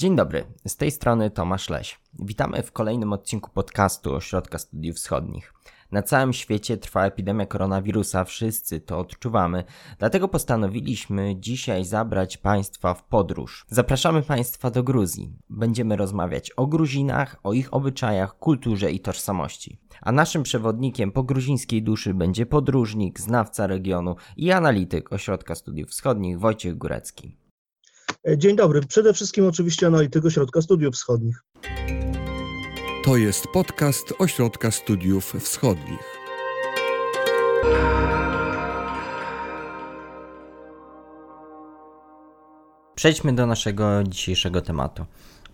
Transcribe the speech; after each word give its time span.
Dzień 0.00 0.16
dobry, 0.16 0.44
z 0.66 0.76
tej 0.76 0.90
strony 0.90 1.30
Tomasz 1.30 1.70
Leś. 1.70 2.00
Witamy 2.18 2.62
w 2.62 2.72
kolejnym 2.72 3.12
odcinku 3.12 3.50
podcastu 3.50 4.14
Ośrodka 4.14 4.58
Studiów 4.58 4.96
Wschodnich. 4.96 5.54
Na 5.92 6.02
całym 6.02 6.32
świecie 6.32 6.76
trwa 6.76 7.06
epidemia 7.06 7.46
koronawirusa, 7.46 8.24
wszyscy 8.24 8.80
to 8.80 8.98
odczuwamy, 8.98 9.64
dlatego 9.98 10.28
postanowiliśmy 10.28 11.36
dzisiaj 11.36 11.84
zabrać 11.84 12.36
Państwa 12.36 12.94
w 12.94 13.04
podróż. 13.04 13.66
Zapraszamy 13.68 14.22
Państwa 14.22 14.70
do 14.70 14.82
Gruzji. 14.82 15.32
Będziemy 15.50 15.96
rozmawiać 15.96 16.50
o 16.50 16.66
Gruzinach, 16.66 17.36
o 17.42 17.52
ich 17.52 17.74
obyczajach, 17.74 18.38
kulturze 18.38 18.92
i 18.92 19.00
tożsamości. 19.00 19.78
A 20.02 20.12
naszym 20.12 20.42
przewodnikiem 20.42 21.12
po 21.12 21.22
gruzińskiej 21.22 21.82
duszy 21.82 22.14
będzie 22.14 22.46
podróżnik, 22.46 23.20
znawca 23.20 23.66
regionu 23.66 24.16
i 24.36 24.52
analityk 24.52 25.12
Ośrodka 25.12 25.54
Studiów 25.54 25.90
Wschodnich 25.90 26.38
Wojciech 26.38 26.78
Górecki. 26.78 27.39
Dzień 28.26 28.56
dobry. 28.56 28.80
Przede 28.80 29.12
wszystkim 29.14 29.46
oczywiście 29.46 29.86
analityk 29.86 30.24
Ośrodka 30.24 30.62
Studiów 30.62 30.94
Wschodnich. 30.94 31.42
To 33.04 33.16
jest 33.16 33.46
podcast 33.52 34.14
Ośrodka 34.18 34.70
Studiów 34.70 35.34
Wschodnich. 35.40 36.18
Przejdźmy 42.94 43.32
do 43.32 43.46
naszego 43.46 44.04
dzisiejszego 44.04 44.60
tematu. 44.60 45.06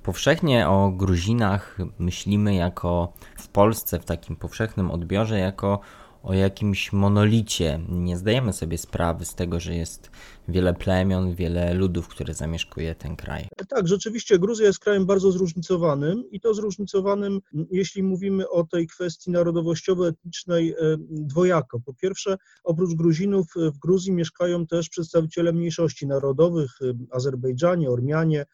Powszechnie 0.02 0.68
o 0.68 0.90
Gruzinach 0.90 1.78
myślimy 1.98 2.54
jako 2.54 3.12
w 3.38 3.48
Polsce, 3.48 4.00
w 4.00 4.04
takim 4.04 4.36
powszechnym 4.36 4.90
odbiorze, 4.90 5.38
jako 5.38 5.80
o 6.26 6.34
jakimś 6.34 6.92
monolicie. 6.92 7.80
Nie 7.88 8.16
zdajemy 8.16 8.52
sobie 8.52 8.78
sprawy 8.78 9.24
z 9.24 9.34
tego, 9.34 9.60
że 9.60 9.74
jest 9.74 10.10
wiele 10.48 10.74
plemion, 10.74 11.34
wiele 11.34 11.74
ludów, 11.74 12.08
które 12.08 12.34
zamieszkuje 12.34 12.94
ten 12.94 13.16
kraj. 13.16 13.48
Tak, 13.68 13.88
rzeczywiście 13.88 14.38
Gruzja 14.38 14.66
jest 14.66 14.78
krajem 14.78 15.06
bardzo 15.06 15.32
zróżnicowanym 15.32 16.30
i 16.30 16.40
to 16.40 16.54
zróżnicowanym, 16.54 17.40
jeśli 17.70 18.02
mówimy 18.02 18.48
o 18.48 18.64
tej 18.64 18.86
kwestii 18.86 19.30
narodowościowo-etnicznej, 19.30 20.70
e, 20.70 20.96
dwojako. 21.10 21.80
Po 21.80 21.94
pierwsze, 21.94 22.36
oprócz 22.64 22.94
Gruzinów 22.94 23.46
w 23.56 23.78
Gruzji 23.78 24.12
mieszkają 24.12 24.66
też 24.66 24.88
przedstawiciele 24.88 25.52
mniejszości 25.52 26.06
narodowych, 26.06 26.70
e, 26.82 26.94
Azerbejdżanie, 27.10 27.90
Ormianie, 27.90 28.46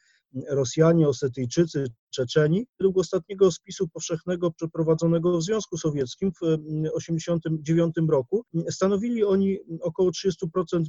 Rosjanie, 0.49 1.09
Osetyjczycy, 1.09 1.85
Czeczeni. 2.11 2.67
Według 2.81 2.99
ostatniego 2.99 3.51
spisu 3.51 3.89
powszechnego 3.89 4.51
przeprowadzonego 4.51 5.39
w 5.39 5.43
Związku 5.43 5.79
Sowieckim 5.79 6.33
w 6.33 6.39
1989 6.39 7.95
roku 8.11 8.45
stanowili 8.71 9.25
oni 9.25 9.59
około 9.81 10.11
30% 10.11 10.37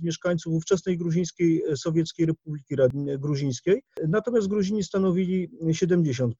mieszkańców 0.01 0.53
ówczesnej 0.53 0.97
Gruzińskiej 0.97 1.63
Sowieckiej 1.75 2.25
Republiki 2.25 2.75
Gruzińskiej, 3.19 3.81
natomiast 4.07 4.47
Gruzini 4.47 4.83
stanowili 4.83 5.49
70%, 5.61 6.31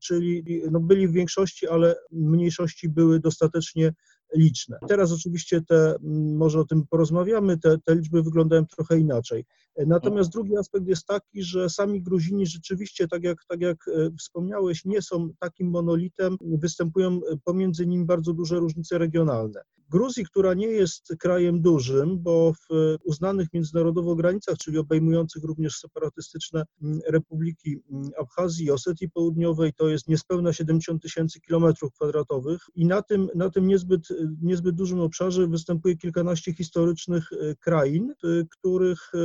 czyli 0.00 0.44
no 0.70 0.80
byli 0.80 1.08
w 1.08 1.12
większości, 1.12 1.68
ale 1.68 1.96
mniejszości 2.12 2.88
były 2.88 3.20
dostatecznie 3.20 3.92
liczne. 4.34 4.78
Teraz 4.88 5.12
oczywiście 5.12 5.60
te, 5.62 5.94
może 6.36 6.60
o 6.60 6.64
tym 6.64 6.86
porozmawiamy, 6.90 7.58
te, 7.58 7.78
te 7.84 7.94
liczby 7.94 8.22
wyglądają 8.22 8.66
trochę 8.66 8.98
inaczej. 8.98 9.44
Natomiast 9.86 10.32
drugi 10.32 10.56
aspekt 10.56 10.86
jest 10.86 11.06
taki, 11.06 11.42
że 11.42 11.70
sami 11.70 12.02
Gruzini 12.02 12.46
rzeczywiście, 12.46 13.08
tak 13.08 13.22
jak, 13.22 13.38
tak 13.48 13.60
jak 13.60 13.88
e, 13.88 14.10
wspomniałeś, 14.18 14.84
nie 14.84 15.02
są 15.02 15.30
takim 15.38 15.70
monolitem, 15.70 16.36
występują 16.40 17.20
pomiędzy 17.44 17.86
nimi 17.86 18.04
bardzo 18.04 18.32
duże 18.32 18.58
różnice 18.58 18.98
regionalne. 18.98 19.62
Gruzji, 19.92 20.24
która 20.24 20.54
nie 20.54 20.66
jest 20.66 21.14
krajem 21.18 21.62
dużym, 21.62 22.22
bo 22.22 22.52
w 22.52 22.96
uznanych 23.04 23.48
międzynarodowo 23.52 24.16
granicach, 24.16 24.56
czyli 24.58 24.78
obejmujących 24.78 25.44
również 25.44 25.76
separatystyczne 25.76 26.64
mm, 26.82 27.00
republiki 27.08 27.78
mm, 27.90 28.10
Abchazji 28.18 28.66
i 28.66 28.70
Osetii 28.70 29.10
Południowej, 29.10 29.72
to 29.72 29.88
jest 29.88 30.08
niespełna 30.08 30.52
70 30.52 31.02
tysięcy 31.02 31.40
kilometrów 31.40 31.92
kwadratowych. 31.92 32.60
I 32.74 32.86
na 32.86 33.02
tym, 33.02 33.28
na 33.34 33.50
tym 33.50 33.66
niezbyt, 33.66 34.08
niezbyt 34.42 34.74
dużym 34.74 35.00
obszarze 35.00 35.46
występuje 35.46 35.96
kilkanaście 35.96 36.52
historycznych 36.52 37.32
e, 37.32 37.54
krain, 37.54 38.12
których 38.50 39.10
e, 39.14 39.18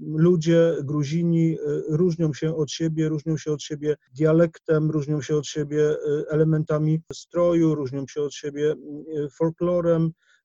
ludzie, 0.00 0.76
Gruzini 0.82 1.52
e, 1.52 1.56
różnią 1.88 2.34
się 2.34 2.56
od 2.56 2.70
siebie, 2.70 3.08
różnią 3.08 3.36
się 3.36 3.52
od 3.52 3.62
siebie 3.62 3.96
dialektem, 4.16 4.90
różnią 4.90 5.22
się 5.22 5.36
od 5.36 5.46
siebie 5.46 5.96
elementami 6.30 7.02
stroju, 7.12 7.74
różnią 7.74 8.06
się 8.06 8.22
od 8.22 8.34
siebie 8.34 8.74
folklorem, 9.32 9.89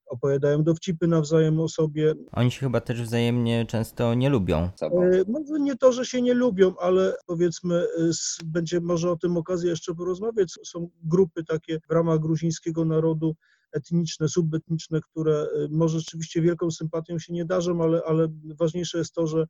opowiadają 0.06 0.62
dowcipy 0.62 1.06
nawzajem 1.06 1.60
o 1.60 1.68
sobie. 1.68 2.14
Oni 2.32 2.50
się 2.50 2.60
chyba 2.60 2.80
też 2.80 3.02
wzajemnie 3.02 3.66
często 3.68 4.14
nie 4.14 4.30
lubią. 4.30 4.70
E, 4.82 4.90
może 5.28 5.60
nie 5.60 5.76
to, 5.76 5.92
że 5.92 6.04
się 6.04 6.22
nie 6.22 6.34
lubią, 6.34 6.74
ale 6.80 7.16
powiedzmy, 7.26 7.74
e, 7.74 8.10
będzie 8.44 8.80
może 8.80 9.10
o 9.10 9.16
tym 9.16 9.36
okazja 9.36 9.70
jeszcze 9.70 9.94
porozmawiać. 9.94 10.52
Są 10.64 10.88
grupy 11.04 11.44
takie 11.44 11.80
w 11.88 11.92
ramach 11.92 12.18
gruzińskiego 12.18 12.84
narodu 12.84 13.36
etniczne, 13.72 14.28
subetniczne, 14.28 15.00
które 15.00 15.40
e, 15.42 15.68
może 15.70 15.98
rzeczywiście 15.98 16.42
wielką 16.42 16.70
sympatią 16.70 17.18
się 17.18 17.32
nie 17.32 17.44
darzą, 17.44 17.82
ale, 17.82 18.02
ale 18.06 18.28
ważniejsze 18.58 18.98
jest 18.98 19.14
to, 19.14 19.26
że 19.26 19.46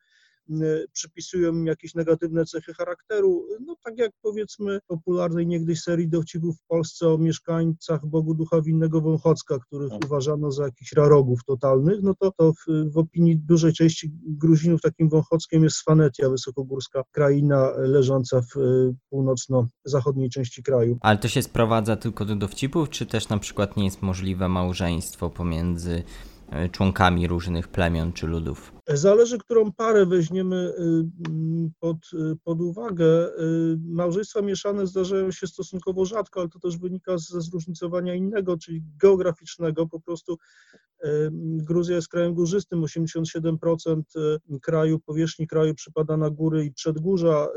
przypisują 0.92 1.52
im 1.52 1.66
jakieś 1.66 1.94
negatywne 1.94 2.44
cechy 2.44 2.74
charakteru, 2.74 3.46
no 3.66 3.76
tak 3.84 3.98
jak 3.98 4.10
powiedzmy 4.22 4.78
popularnej 4.86 5.46
niegdyś 5.46 5.82
serii 5.82 6.08
dowcipów 6.08 6.56
w 6.56 6.66
Polsce 6.66 7.08
o 7.08 7.18
mieszkańcach 7.18 8.06
Bogu 8.06 8.34
Ducha 8.34 8.62
Winnego 8.62 9.00
Wąchocka, 9.00 9.58
których 9.58 9.90
tak. 9.90 10.04
uważano 10.04 10.50
za 10.50 10.64
jakichś 10.64 10.92
rarogów 10.92 11.44
totalnych, 11.44 12.02
no 12.02 12.14
to, 12.14 12.32
to 12.36 12.52
w, 12.52 12.92
w, 12.92 12.98
opinii 12.98 13.38
dużej 13.38 13.72
części 13.72 14.12
Gruzinów 14.26 14.80
takim 14.80 15.08
Wąchockiem 15.08 15.64
jest 15.64 15.76
Swanetia, 15.76 16.30
wysokogórska 16.30 17.02
kraina 17.10 17.70
leżąca 17.76 18.40
w 18.42 18.56
y, 18.56 18.94
północno-zachodniej 19.10 20.30
części 20.30 20.62
kraju. 20.62 20.98
Ale 21.00 21.18
to 21.18 21.28
się 21.28 21.42
sprowadza 21.42 21.96
tylko 21.96 22.24
do 22.24 22.36
dowcipów, 22.36 22.90
czy 22.90 23.06
też 23.06 23.28
na 23.28 23.38
przykład 23.38 23.76
nie 23.76 23.84
jest 23.84 24.02
możliwe 24.02 24.48
małżeństwo 24.48 25.30
pomiędzy 25.30 26.02
y, 26.64 26.68
członkami 26.68 27.26
różnych 27.26 27.68
plemion 27.68 28.12
czy 28.12 28.26
ludów? 28.26 28.75
Zależy, 28.88 29.38
którą 29.38 29.72
parę 29.72 30.06
weźmiemy 30.06 30.56
y, 30.56 30.82
mm, 31.28 31.70
pod, 31.80 31.96
y, 32.14 32.36
pod 32.44 32.60
uwagę. 32.60 33.28
Y, 33.28 33.78
małżeństwa 33.84 34.42
mieszane 34.42 34.86
zdarzają 34.86 35.30
się 35.30 35.46
stosunkowo 35.46 36.04
rzadko, 36.04 36.40
ale 36.40 36.48
to 36.48 36.58
też 36.58 36.78
wynika 36.78 37.18
ze 37.18 37.40
zróżnicowania 37.40 38.14
innego, 38.14 38.56
czyli 38.58 38.82
geograficznego. 39.00 39.86
Po 39.86 40.00
prostu 40.00 40.38
Gruzja 41.56 41.96
jest 41.96 42.08
krajem 42.08 42.34
górzystym, 42.34 42.82
87% 42.82 44.02
kraju, 44.62 44.98
powierzchni 44.98 45.46
kraju 45.46 45.74
przypada 45.74 46.16
na 46.16 46.30
góry 46.30 46.64
i 46.64 46.72
przedgórza. 46.72 47.48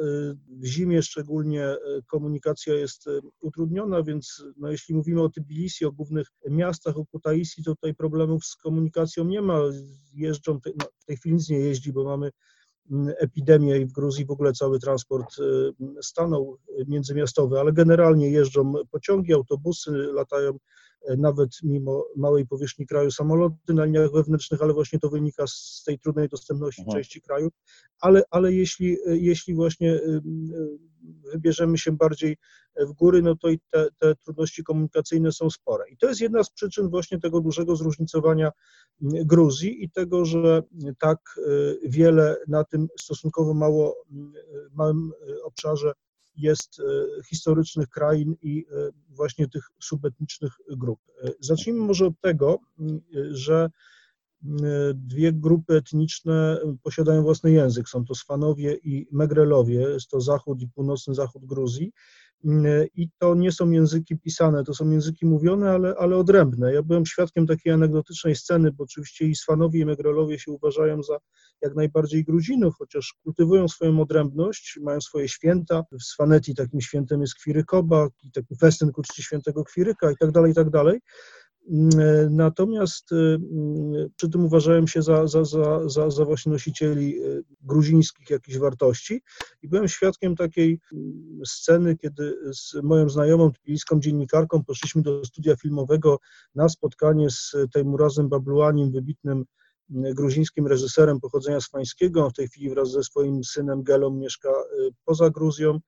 W 0.50 0.66
zimie 0.66 1.02
szczególnie 1.02 1.76
komunikacja 2.08 2.74
jest 2.74 3.06
utrudniona, 3.42 4.04
więc 4.04 4.44
no, 4.58 4.72
jeśli 4.72 4.96
mówimy 4.96 5.22
o 5.22 5.30
Tbilisi, 5.30 5.86
o 5.86 5.92
głównych 5.92 6.28
miastach, 6.50 6.98
o 6.98 7.06
Kutaisi, 7.06 7.64
to 7.64 7.76
tutaj 7.76 7.96
problemów 7.96 8.46
z 8.46 8.56
komunikacją 8.56 9.26
nie 9.26 9.42
ma. 9.42 9.60
Jeżdżą, 10.14 10.60
no, 10.66 10.86
w 11.00 11.06
tej 11.06 11.18
chwili 11.20 11.36
nic 11.36 11.50
nie 11.50 11.60
jeździ, 11.60 11.94
bo 11.94 12.04
mamy 12.04 12.32
mm, 12.92 13.14
epidemię 13.18 13.78
i 13.78 13.86
w 13.86 13.92
Gruzji 13.92 14.26
w 14.26 14.32
ogóle 14.32 14.54
cały 14.54 14.80
transport 14.80 15.40
y, 15.40 15.74
stanął 16.02 16.58
międzymiastowy, 16.88 17.60
ale 17.60 17.74
generalnie 17.74 18.30
jeżdżą 18.32 18.74
pociągi, 18.92 19.34
autobusy, 19.34 19.92
latają 19.92 20.58
nawet 21.18 21.50
mimo 21.64 22.06
małej 22.16 22.48
powierzchni 22.48 22.88
kraju 22.88 23.12
samoloty 23.12 23.74
na 23.74 23.86
liniach 23.86 24.12
wewnętrznych, 24.12 24.62
ale 24.62 24.74
właśnie 24.74 25.00
to 25.00 25.10
wynika 25.10 25.48
z 25.48 25.84
tej 25.86 26.00
trudnej 26.00 26.30
dostępności 26.30 26.84
Aha. 26.88 26.92
części 26.98 27.22
kraju. 27.22 27.50
Ale, 28.02 28.24
ale 28.32 28.54
jeśli, 28.54 28.98
e, 29.08 29.18
jeśli 29.18 29.56
właśnie 29.56 29.94
y, 29.94 30.22
wybierzemy 31.34 31.78
się 31.78 31.92
bardziej 31.92 32.38
w 32.76 32.94
góry, 32.94 33.22
no 33.22 33.36
to 33.36 33.50
i 33.50 33.60
te, 33.70 33.88
te 34.00 34.16
trudności 34.16 34.64
komunikacyjne 34.64 35.32
są 35.32 35.50
spore. 35.50 35.90
I 35.90 35.98
to 35.98 36.08
jest 36.08 36.22
jedna 36.22 36.44
z 36.44 36.50
przyczyn 36.52 36.90
właśnie 36.90 37.20
tego 37.20 37.42
dużego 37.42 37.76
zróżnicowania 37.76 38.52
Gruzji 39.02 39.84
i 39.84 39.92
tego, 39.92 40.26
że 40.26 40.64
tak 41.00 41.40
wiele 41.84 42.36
na 42.48 42.64
tym 42.64 42.88
stosunkowo 43.00 43.54
mało, 43.54 43.96
małym 44.74 45.12
obszarze 45.44 45.94
jest 46.40 46.82
historycznych 47.30 47.90
krain 47.90 48.36
i 48.42 48.66
właśnie 49.10 49.48
tych 49.48 49.64
subetnicznych 49.80 50.54
grup. 50.70 51.00
Zacznijmy 51.40 51.80
może 51.80 52.06
od 52.06 52.22
tego, 52.22 52.60
że 53.32 53.70
dwie 54.94 55.34
grupy 55.34 55.76
etniczne 55.76 56.62
posiadają 56.84 57.24
własny 57.24 57.52
język. 57.52 57.90
Są 57.90 58.06
to 58.06 58.16
Sfanowie 58.16 58.78
i 58.84 59.08
Megrelowie, 59.12 59.82
jest 59.82 60.10
to 60.10 60.22
zachód 60.22 60.62
i 60.62 60.68
północny 60.68 61.16
zachód 61.16 61.46
Gruzji. 61.46 61.92
I 62.96 63.10
to 63.18 63.36
nie 63.36 63.52
są 63.52 63.72
języki 63.72 64.18
pisane, 64.18 64.64
to 64.64 64.74
są 64.74 64.90
języki 64.90 65.26
mówione, 65.26 65.72
ale, 65.72 65.96
ale 65.98 66.18
odrębne. 66.18 66.74
Ja 66.74 66.84
byłem 66.84 67.06
świadkiem 67.06 67.48
takiej 67.48 67.74
anegdotycznej 67.74 68.36
sceny, 68.36 68.72
bo 68.72 68.84
oczywiście 68.84 69.26
i 69.26 69.36
Swanowie, 69.36 69.80
i 69.80 69.86
Megrolowie 69.86 70.40
się 70.40 70.52
uważają 70.52 71.04
za 71.04 71.18
jak 71.62 71.76
najbardziej 71.76 72.24
Gruzinów, 72.24 72.76
chociaż 72.78 73.16
kultywują 73.24 73.68
swoją 73.68 74.02
odrębność, 74.02 74.80
mają 74.82 75.02
swoje 75.02 75.30
święta. 75.30 75.84
W 75.92 76.04
Swanetii 76.04 76.56
takim 76.56 76.82
świętem 76.82 77.22
jest 77.22 77.36
Kwirykoba, 77.36 78.08
i 78.24 78.32
taki 78.32 78.56
festyn 78.56 78.92
ku 78.92 79.02
czci 79.02 79.24
świętego 79.24 79.64
Kwiryka 79.64 80.12
i 80.12 80.16
tak 80.20 80.32
dalej, 80.32 80.52
i 80.52 80.56
tak 80.56 80.70
dalej. 80.70 81.00
Natomiast 82.30 83.10
przy 84.16 84.30
tym 84.30 84.46
uważałem 84.46 84.88
się 84.88 85.02
za, 85.02 85.28
za, 85.28 85.46
za, 85.46 85.90
za, 85.90 86.10
za 86.10 86.26
właśnie 86.26 86.52
nosicieli 86.52 87.20
gruzińskich 87.62 88.30
jakichś 88.30 88.58
wartości 88.58 89.22
i 89.62 89.68
byłem 89.68 89.88
świadkiem 89.88 90.36
takiej 90.36 90.80
sceny, 91.46 91.98
kiedy 91.98 92.38
z 92.54 92.74
moją 92.84 93.10
znajomą 93.10 93.52
tbiliską 93.52 94.00
dziennikarką 94.00 94.64
poszliśmy 94.64 95.02
do 95.02 95.26
studia 95.26 95.56
filmowego 95.56 96.20
na 96.56 96.70
spotkanie 96.70 97.30
z 97.30 97.56
Tejmurazem 97.74 98.30
Babluanim, 98.30 98.92
wybitnym 98.92 99.46
gruzińskim 99.90 100.68
reżyserem 100.68 101.20
pochodzenia 101.20 101.62
swańskiego. 101.62 102.30
W 102.30 102.34
tej 102.34 102.48
chwili 102.48 102.70
wraz 102.70 102.92
ze 102.92 103.04
swoim 103.04 103.44
synem 103.44 103.84
Gelą 103.84 104.10
mieszka 104.10 104.50
poza 105.06 105.30
Gruzją. 105.30 105.80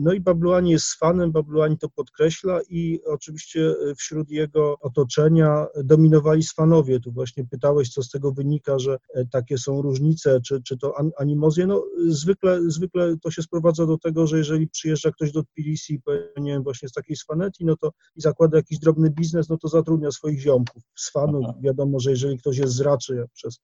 No 0.00 0.12
i 0.12 0.20
Babluani 0.20 0.70
jest 0.70 0.94
fanem, 0.94 1.32
Babluani 1.32 1.78
to 1.78 1.88
podkreśla 1.88 2.60
i 2.68 3.00
oczywiście 3.06 3.74
wśród 3.98 4.30
jego 4.30 4.78
otoczenia 4.80 5.66
dominowali 5.84 6.42
Sfanowie. 6.42 7.00
Tu 7.00 7.12
właśnie 7.12 7.44
pytałeś, 7.44 7.88
co 7.88 8.02
z 8.02 8.10
tego 8.10 8.32
wynika, 8.32 8.78
że 8.78 8.98
e, 9.14 9.26
takie 9.26 9.58
są 9.58 9.82
różnice, 9.82 10.40
czy, 10.40 10.62
czy 10.62 10.78
to 10.78 10.94
animozje. 11.18 11.66
No 11.66 11.84
zwykle, 12.08 12.60
zwykle 12.66 13.16
to 13.22 13.30
się 13.30 13.42
sprowadza 13.42 13.86
do 13.86 13.98
tego, 13.98 14.26
że 14.26 14.38
jeżeli 14.38 14.68
przyjeżdża 14.68 15.12
ktoś 15.12 15.32
do 15.32 15.42
Tbilisi, 15.42 16.00
nie 16.36 16.52
wiem, 16.52 16.62
właśnie 16.62 16.88
z 16.88 16.92
takiej 16.92 17.16
Sfaneti, 17.16 17.64
no 17.64 17.76
to 17.76 17.92
i 18.16 18.20
zakłada 18.20 18.56
jakiś 18.56 18.78
drobny 18.78 19.10
biznes, 19.10 19.48
no 19.48 19.58
to 19.58 19.68
zatrudnia 19.68 20.10
swoich 20.10 20.40
ziomków. 20.40 20.82
Z 20.96 21.10
fanów 21.10 21.46
wiadomo, 21.62 22.00
że 22.00 22.10
jeżeli 22.10 22.38
ktoś 22.38 22.58
jest 22.58 22.72
zraczy, 22.72 23.16
jak 23.16 23.28
przez 23.32 23.60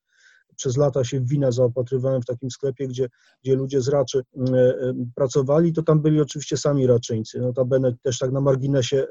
przez 0.61 0.77
lata 0.77 1.05
się 1.05 1.21
w 1.21 1.29
wina 1.29 1.53
zaopatrywałem 1.53 2.23
w 2.23 2.27
takim 2.27 2.51
sklepie, 2.51 2.89
gdzie, 2.89 3.09
gdzie 3.45 3.55
ludzie 3.55 3.81
z 3.81 3.89
Raczy 3.89 4.19
e, 4.19 4.53
e, 4.53 4.95
pracowali, 5.15 5.73
to 5.73 5.83
tam 5.83 6.03
byli 6.03 6.21
oczywiście 6.21 6.57
sami 6.57 6.87
Raczyńcy. 6.87 7.41
Notabene 7.41 7.97
też 8.03 8.19
tak 8.19 8.33
na 8.33 8.41
marginesie 8.41 8.97
e, 8.97 9.07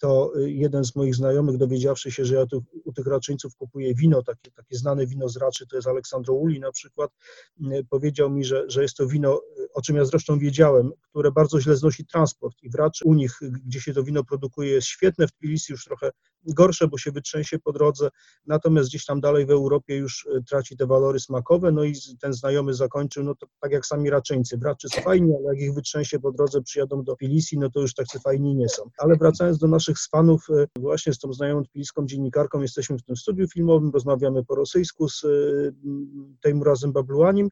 to 0.00 0.32
jeden 0.36 0.84
z 0.84 0.96
moich 0.96 1.14
znajomych 1.14 1.56
dowiedziawszy 1.56 2.10
się, 2.10 2.24
że 2.24 2.34
ja 2.34 2.46
tu, 2.46 2.64
u 2.84 2.92
tych 2.92 3.06
Raczyńców 3.06 3.56
kupuję 3.56 3.94
wino, 3.94 4.22
takie, 4.22 4.50
takie 4.50 4.76
znane 4.76 5.06
wino 5.06 5.28
z 5.28 5.36
Raczy, 5.36 5.66
to 5.66 5.76
jest 5.76 5.88
Aleksandro 5.88 6.34
Uli 6.34 6.60
na 6.60 6.72
przykład, 6.72 7.10
powiedział 7.90 8.30
mi, 8.30 8.44
że, 8.44 8.64
że 8.68 8.82
jest 8.82 8.96
to 8.96 9.06
wino, 9.06 9.40
o 9.74 9.82
czym 9.82 9.96
ja 9.96 10.04
zresztą 10.04 10.38
wiedziałem, 10.38 10.90
które 11.10 11.32
bardzo 11.32 11.60
źle 11.60 11.76
znosi 11.76 12.06
transport 12.06 12.56
i 12.62 12.70
w 12.70 12.74
Raczy 12.74 13.04
u 13.04 13.14
nich, 13.14 13.38
gdzie 13.66 13.80
się 13.80 13.94
to 13.94 14.02
wino 14.02 14.24
produkuje, 14.24 14.70
jest 14.70 14.86
świetne, 14.86 15.26
w 15.26 15.32
Tbilisi 15.32 15.72
już 15.72 15.84
trochę 15.84 16.10
gorsze, 16.46 16.88
bo 16.88 16.98
się 16.98 17.12
wytrzęsie 17.12 17.58
po 17.58 17.72
drodze, 17.72 18.08
natomiast 18.46 18.88
gdzieś 18.88 19.04
tam 19.04 19.20
dalej 19.20 19.46
w 19.46 19.50
Europie 19.50 19.96
już 19.96 20.28
traci 20.48 20.76
te 20.76 20.86
walory 20.90 21.20
smakowe, 21.20 21.72
no 21.72 21.84
i 21.84 21.94
ten 22.20 22.32
znajomy 22.32 22.74
zakończył, 22.74 23.24
no 23.24 23.34
to 23.34 23.46
tak 23.60 23.72
jak 23.72 23.86
sami 23.86 24.10
raczyńcy, 24.10 24.58
braczy 24.58 24.88
są 24.88 25.02
fajni, 25.02 25.32
ale 25.36 25.54
jak 25.54 25.62
ich 25.62 25.74
wytrzęsie 25.74 26.20
po 26.20 26.32
drodze 26.32 26.62
przyjadą 26.62 27.02
do 27.02 27.16
Tbilisi, 27.16 27.58
no 27.58 27.70
to 27.70 27.80
już 27.80 27.94
tacy 27.94 28.20
fajni 28.20 28.54
nie 28.54 28.68
są. 28.68 28.82
Ale 28.98 29.16
wracając 29.16 29.58
do 29.58 29.68
naszych 29.68 29.96
fanów, 30.10 30.46
e, 30.50 30.66
właśnie 30.80 31.12
z 31.12 31.18
tą 31.18 31.32
znajomą 31.32 31.62
tbiliską 31.62 32.06
dziennikarką 32.06 32.60
jesteśmy 32.60 32.98
w 32.98 33.02
tym 33.02 33.16
studiu 33.16 33.48
filmowym, 33.48 33.90
rozmawiamy 33.90 34.44
po 34.44 34.54
rosyjsku 34.54 35.08
z 35.08 35.26
tym 36.42 36.62
razem 36.62 36.92
Babluanim, 36.92 37.48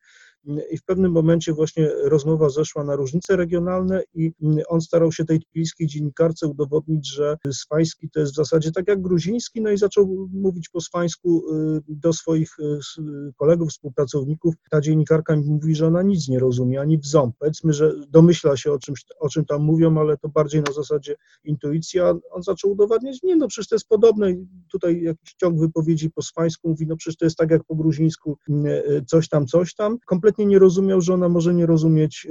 i 0.70 0.79
w 0.79 0.85
pewnym 0.85 1.12
momencie 1.12 1.52
właśnie 1.52 1.90
rozmowa 2.05 2.49
zeszła 2.49 2.85
na 2.85 2.96
różnice 2.96 3.37
regionalne 3.37 4.02
i 4.14 4.32
on 4.69 4.81
starał 4.81 5.12
się 5.12 5.25
tej 5.25 5.40
tbiliskiej 5.40 5.87
dziennikarce 5.87 6.46
udowodnić, 6.46 7.14
że 7.14 7.37
swański 7.52 8.11
to 8.11 8.20
jest 8.20 8.32
w 8.32 8.37
zasadzie 8.37 8.73
tak 8.73 8.88
jak 8.88 9.02
gruziński, 9.02 9.61
no 9.61 9.70
i 9.70 9.79
zaczął 9.79 10.29
mówić 10.32 10.69
po 10.69 10.81
swańsku 10.81 11.43
y, 11.55 11.82
do 11.88 12.12
swoich 12.12 12.58
y, 12.58 13.32
kolegów, 13.37 13.69
współpracowników. 13.69 14.55
Ta 14.70 14.81
dziennikarka 14.81 15.37
mówi, 15.37 15.75
że 15.75 15.87
ona 15.87 16.02
nic 16.02 16.29
nie 16.29 16.38
rozumie, 16.38 16.81
ani 16.81 16.99
w 16.99 17.06
ząb. 17.06 17.34
Powiedzmy, 17.38 17.73
że 17.73 17.93
domyśla 18.08 18.56
się 18.56 18.73
o, 18.73 18.79
czymś, 18.79 19.05
o 19.20 19.29
czym 19.29 19.44
tam 19.44 19.62
mówią, 19.62 19.99
ale 19.99 20.17
to 20.17 20.29
bardziej 20.29 20.62
na 20.62 20.73
zasadzie 20.73 21.17
intuicja. 21.44 22.14
On 22.31 22.43
zaczął 22.43 22.70
udowadniać, 22.70 23.23
nie 23.23 23.37
no 23.37 23.49
przecież 23.49 23.69
to 23.69 23.75
jest 23.75 23.88
podobne. 23.88 24.34
Tutaj 24.73 25.02
jakiś 25.02 25.34
ciąg 25.34 25.61
wypowiedzi 25.61 26.11
po 26.11 26.23
swańsku 26.23 26.69
mówi, 26.69 26.87
no 26.87 26.96
przecież 26.96 27.17
to 27.17 27.25
jest 27.25 27.37
tak 27.37 27.50
jak 27.50 27.64
po 27.64 27.75
gruzińsku, 27.75 28.38
y, 28.49 29.05
coś 29.06 29.29
tam, 29.29 29.46
coś 29.46 29.75
tam. 29.75 29.99
Kompletnie 30.06 30.28
kompletnie 30.29 30.47
nie 30.47 30.59
rozumiał, 30.59 31.01
że 31.01 31.15
ona 31.15 31.29
może 31.29 31.55
nie 31.55 31.67
rozumieć 31.67 32.27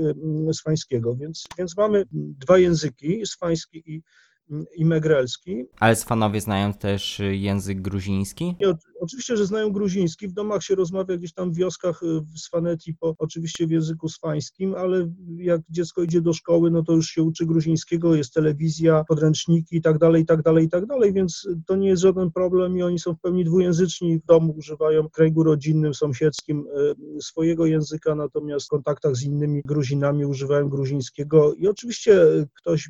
swańskiego. 0.53 1.15
Więc, 1.15 1.43
więc 1.57 1.77
mamy 1.77 2.05
dwa 2.11 2.57
języki, 2.57 3.25
swański 3.25 3.83
i 3.85 4.03
i 4.75 4.85
megrelski. 4.85 5.65
Ale 5.79 5.95
Sfanowie 5.95 6.41
znają 6.41 6.73
też 6.73 7.21
język 7.31 7.81
gruziński? 7.81 8.55
Nie, 8.59 8.73
oczywiście, 8.99 9.37
że 9.37 9.45
znają 9.45 9.71
gruziński. 9.71 10.27
W 10.27 10.33
domach 10.33 10.63
się 10.63 10.75
rozmawia 10.75 11.17
gdzieś 11.17 11.33
tam 11.33 11.51
w 11.53 11.55
wioskach 11.55 12.03
y, 12.03 12.21
w 12.35 12.39
Sfaneti, 12.39 12.93
po, 12.93 13.15
oczywiście 13.17 13.67
w 13.67 13.71
języku 13.71 14.09
swańskim, 14.09 14.75
ale 14.75 15.09
jak 15.37 15.61
dziecko 15.69 16.03
idzie 16.03 16.21
do 16.21 16.33
szkoły, 16.33 16.71
no 16.71 16.83
to 16.83 16.93
już 16.93 17.07
się 17.07 17.23
uczy 17.23 17.45
gruzińskiego, 17.45 18.15
jest 18.15 18.33
telewizja, 18.33 19.03
podręczniki 19.07 19.77
i 19.77 19.81
tak 19.81 19.97
dalej, 19.97 20.23
i 20.23 20.25
tak 20.25 20.41
dalej, 20.41 20.65
i 20.65 20.69
tak 20.69 20.85
dalej, 20.85 21.13
więc 21.13 21.47
to 21.65 21.75
nie 21.75 21.87
jest 21.87 22.01
żaden 22.01 22.31
problem 22.31 22.77
i 22.77 22.83
oni 22.83 22.99
są 22.99 23.13
w 23.13 23.19
pełni 23.19 23.45
dwujęzyczni. 23.45 24.19
W 24.19 24.25
domu 24.25 24.53
używają 24.57 25.03
w 25.03 25.11
kręgu 25.11 25.43
rodzinnym, 25.43 25.93
sąsiedzkim 25.93 26.65
y, 27.17 27.21
swojego 27.21 27.65
języka, 27.65 28.15
natomiast 28.15 28.65
w 28.65 28.69
kontaktach 28.69 29.15
z 29.15 29.23
innymi 29.23 29.61
Gruzinami 29.65 30.25
używają 30.25 30.69
gruzińskiego 30.69 31.53
i 31.53 31.67
oczywiście 31.67 32.21
ktoś 32.53 32.89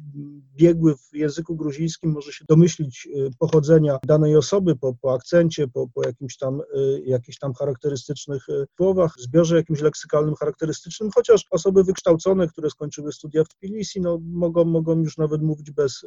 biegły 0.56 0.96
w 0.96 1.16
języku 1.16 1.47
języku 1.48 1.56
gruzińskim 1.56 2.12
może 2.12 2.32
się 2.32 2.46
domyślić 2.50 3.08
y, 3.16 3.30
pochodzenia 3.40 4.00
danej 4.04 4.36
osoby 4.36 4.76
po, 4.76 4.94
po 5.02 5.14
akcencie, 5.14 5.68
po, 5.68 5.88
po 5.88 6.08
jakimś 6.08 6.38
tam, 6.38 6.62
y, 6.62 7.02
jakichś 7.06 7.38
tam 7.38 7.54
charakterystycznych 7.54 8.50
y, 8.50 8.66
słowach, 8.76 9.14
zbiorze 9.18 9.56
jakimś 9.56 9.82
leksykalnym 9.82 10.36
charakterystycznym, 10.36 11.10
chociaż 11.16 11.46
osoby 11.52 11.84
wykształcone, 11.84 12.48
które 12.48 12.70
skończyły 12.70 13.12
studia 13.12 13.44
w 13.44 13.48
Tbilisi, 13.48 14.02
no, 14.02 14.20
mogą, 14.22 14.66
mogą 14.66 15.00
już 15.00 15.18
nawet 15.18 15.42
mówić 15.42 15.72
bez, 15.72 16.06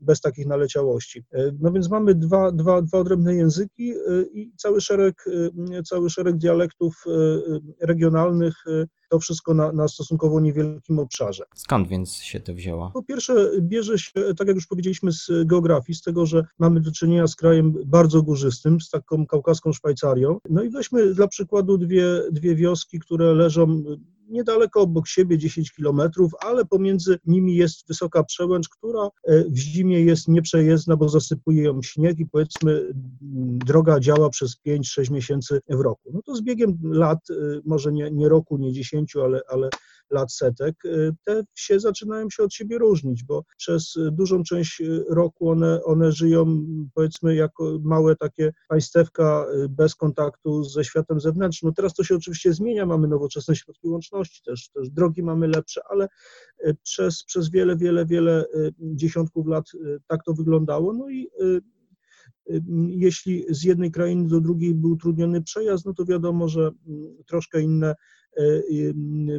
bez 0.00 0.20
takich 0.20 0.46
naleciałości. 0.46 1.24
No 1.60 1.72
więc 1.72 1.90
mamy 1.90 2.14
dwa, 2.14 2.52
dwa, 2.52 2.82
dwa 2.82 2.98
odrębne 2.98 3.34
języki 3.34 3.92
i 4.32 4.52
cały 4.56 4.80
szereg, 4.80 5.24
cały 5.84 6.10
szereg 6.10 6.36
dialektów 6.36 7.04
regionalnych, 7.80 8.54
to 9.10 9.18
wszystko 9.18 9.54
na, 9.54 9.72
na 9.72 9.88
stosunkowo 9.88 10.40
niewielkim 10.40 10.98
obszarze. 10.98 11.44
Skąd 11.54 11.88
więc 11.88 12.16
się 12.16 12.40
to 12.40 12.54
wzięło? 12.54 12.90
Po 12.94 13.02
pierwsze, 13.02 13.50
bierze 13.60 13.98
się, 13.98 14.10
tak 14.36 14.48
jak 14.48 14.56
już 14.56 14.66
powiedzieliśmy, 14.66 15.12
z 15.12 15.30
geografii, 15.44 15.96
z 15.96 16.02
tego, 16.02 16.26
że 16.26 16.44
mamy 16.58 16.80
do 16.80 16.92
czynienia 16.92 17.26
z 17.26 17.36
krajem 17.36 17.74
bardzo 17.86 18.22
górzystym, 18.22 18.80
z 18.80 18.90
taką 18.90 19.26
kaukaską 19.26 19.72
Szwajcarią. 19.72 20.38
No 20.50 20.62
i 20.62 20.70
weźmy 20.70 21.14
dla 21.14 21.28
przykładu 21.28 21.78
dwie, 21.78 22.04
dwie 22.32 22.54
wioski, 22.54 23.00
które 23.00 23.34
leżą 23.34 23.82
niedaleko 24.28 24.80
obok 24.80 25.08
siebie, 25.08 25.38
10 25.38 25.72
kilometrów, 25.72 26.32
ale 26.40 26.64
pomiędzy 26.64 27.18
nimi 27.26 27.56
jest 27.56 27.88
wysoka 27.88 28.24
przełęcz, 28.24 28.68
która 28.68 29.08
e, 29.24 29.44
w 29.44 29.56
zimie 29.56 30.00
jest 30.00 30.28
nieprzejezdna, 30.28 30.96
bo 30.96 31.08
zasypuje 31.08 31.62
ją 31.62 31.82
śnieg 31.82 32.18
i 32.18 32.26
powiedzmy 32.26 32.92
droga 33.66 34.00
działa 34.00 34.30
przez 34.30 34.56
5-6 34.66 35.10
miesięcy 35.10 35.60
w 35.68 35.80
roku. 35.80 36.10
No 36.14 36.22
to 36.22 36.36
z 36.36 36.42
biegiem 36.42 36.78
lat, 36.82 37.18
e, 37.30 37.34
może 37.64 37.92
nie, 37.92 38.10
nie 38.10 38.28
roku, 38.28 38.58
nie 38.58 38.72
10, 38.72 39.16
ale, 39.16 39.40
ale 39.48 39.68
lat 40.10 40.32
setek, 40.32 40.84
y, 40.84 41.12
te 41.24 41.42
wsie 41.54 41.80
zaczynają 41.80 42.30
się 42.30 42.42
od 42.42 42.54
siebie 42.54 42.78
różnić, 42.78 43.24
bo 43.24 43.44
przez 43.56 43.94
dużą 44.12 44.42
część 44.42 44.80
y, 44.80 45.04
roku 45.08 45.50
one, 45.50 45.84
one 45.84 46.12
żyją 46.12 46.66
powiedzmy 46.94 47.34
jako 47.34 47.78
małe 47.82 48.16
takie 48.16 48.52
państewka 48.68 49.46
y, 49.64 49.68
bez 49.68 49.94
kontaktu 49.94 50.64
ze 50.64 50.84
światem 50.84 51.20
zewnętrznym. 51.20 51.70
No 51.70 51.74
teraz 51.74 51.94
to 51.94 52.04
się 52.04 52.14
oczywiście 52.14 52.52
zmienia, 52.52 52.86
mamy 52.86 53.08
nowoczesne 53.08 53.56
środki 53.56 53.88
łączności, 53.88 54.42
też, 54.44 54.70
też 54.70 54.90
drogi 54.90 55.22
mamy 55.22 55.48
lepsze, 55.48 55.80
ale 55.90 56.08
przez, 56.82 57.24
przez 57.24 57.50
wiele, 57.50 57.76
wiele, 57.76 58.06
wiele 58.06 58.44
dziesiątków 58.80 59.46
lat 59.46 59.64
tak 60.06 60.20
to 60.24 60.34
wyglądało. 60.34 60.92
No 60.92 61.10
i 61.10 61.28
jeśli 62.88 63.44
z 63.48 63.64
jednej 63.64 63.90
krainy 63.90 64.28
do 64.28 64.40
drugiej 64.40 64.74
był 64.74 64.90
utrudniony 64.90 65.42
przejazd, 65.42 65.86
no 65.86 65.94
to 65.94 66.04
wiadomo, 66.04 66.48
że 66.48 66.60
mm, 66.60 67.16
troszkę 67.26 67.62
inne 67.62 67.94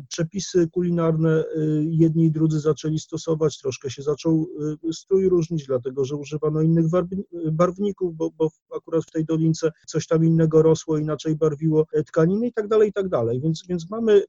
przepisy 0.08 0.68
kulinarne 0.72 1.30
e, 1.30 1.44
jedni 1.84 2.26
i 2.26 2.32
drudzy 2.32 2.60
zaczęli 2.60 3.00
stosować, 3.00 3.58
troszkę 3.58 3.90
się 3.90 4.04
zaczął 4.04 4.48
e, 4.90 4.94
strój 4.94 5.30
różnić, 5.30 5.66
dlatego 5.66 6.06
że 6.06 6.16
używano 6.16 6.62
innych 6.62 6.86
barwników, 7.52 8.16
bo, 8.16 8.30
bo 8.38 8.50
akurat 8.76 9.04
w 9.04 9.12
tej 9.12 9.26
dolince 9.26 9.72
coś 9.88 10.08
tam 10.08 10.26
innego 10.26 10.62
rosło, 10.62 10.98
inaczej 10.98 11.36
barwiło 11.36 11.86
tkaniny 12.08 12.48
i 12.48 12.54
tak 12.54 12.68
dalej, 12.68 12.90
i 12.90 12.94
tak 12.94 13.10
dalej. 13.10 13.42
Więc, 13.42 13.64
więc 13.70 13.90
mamy 13.90 14.24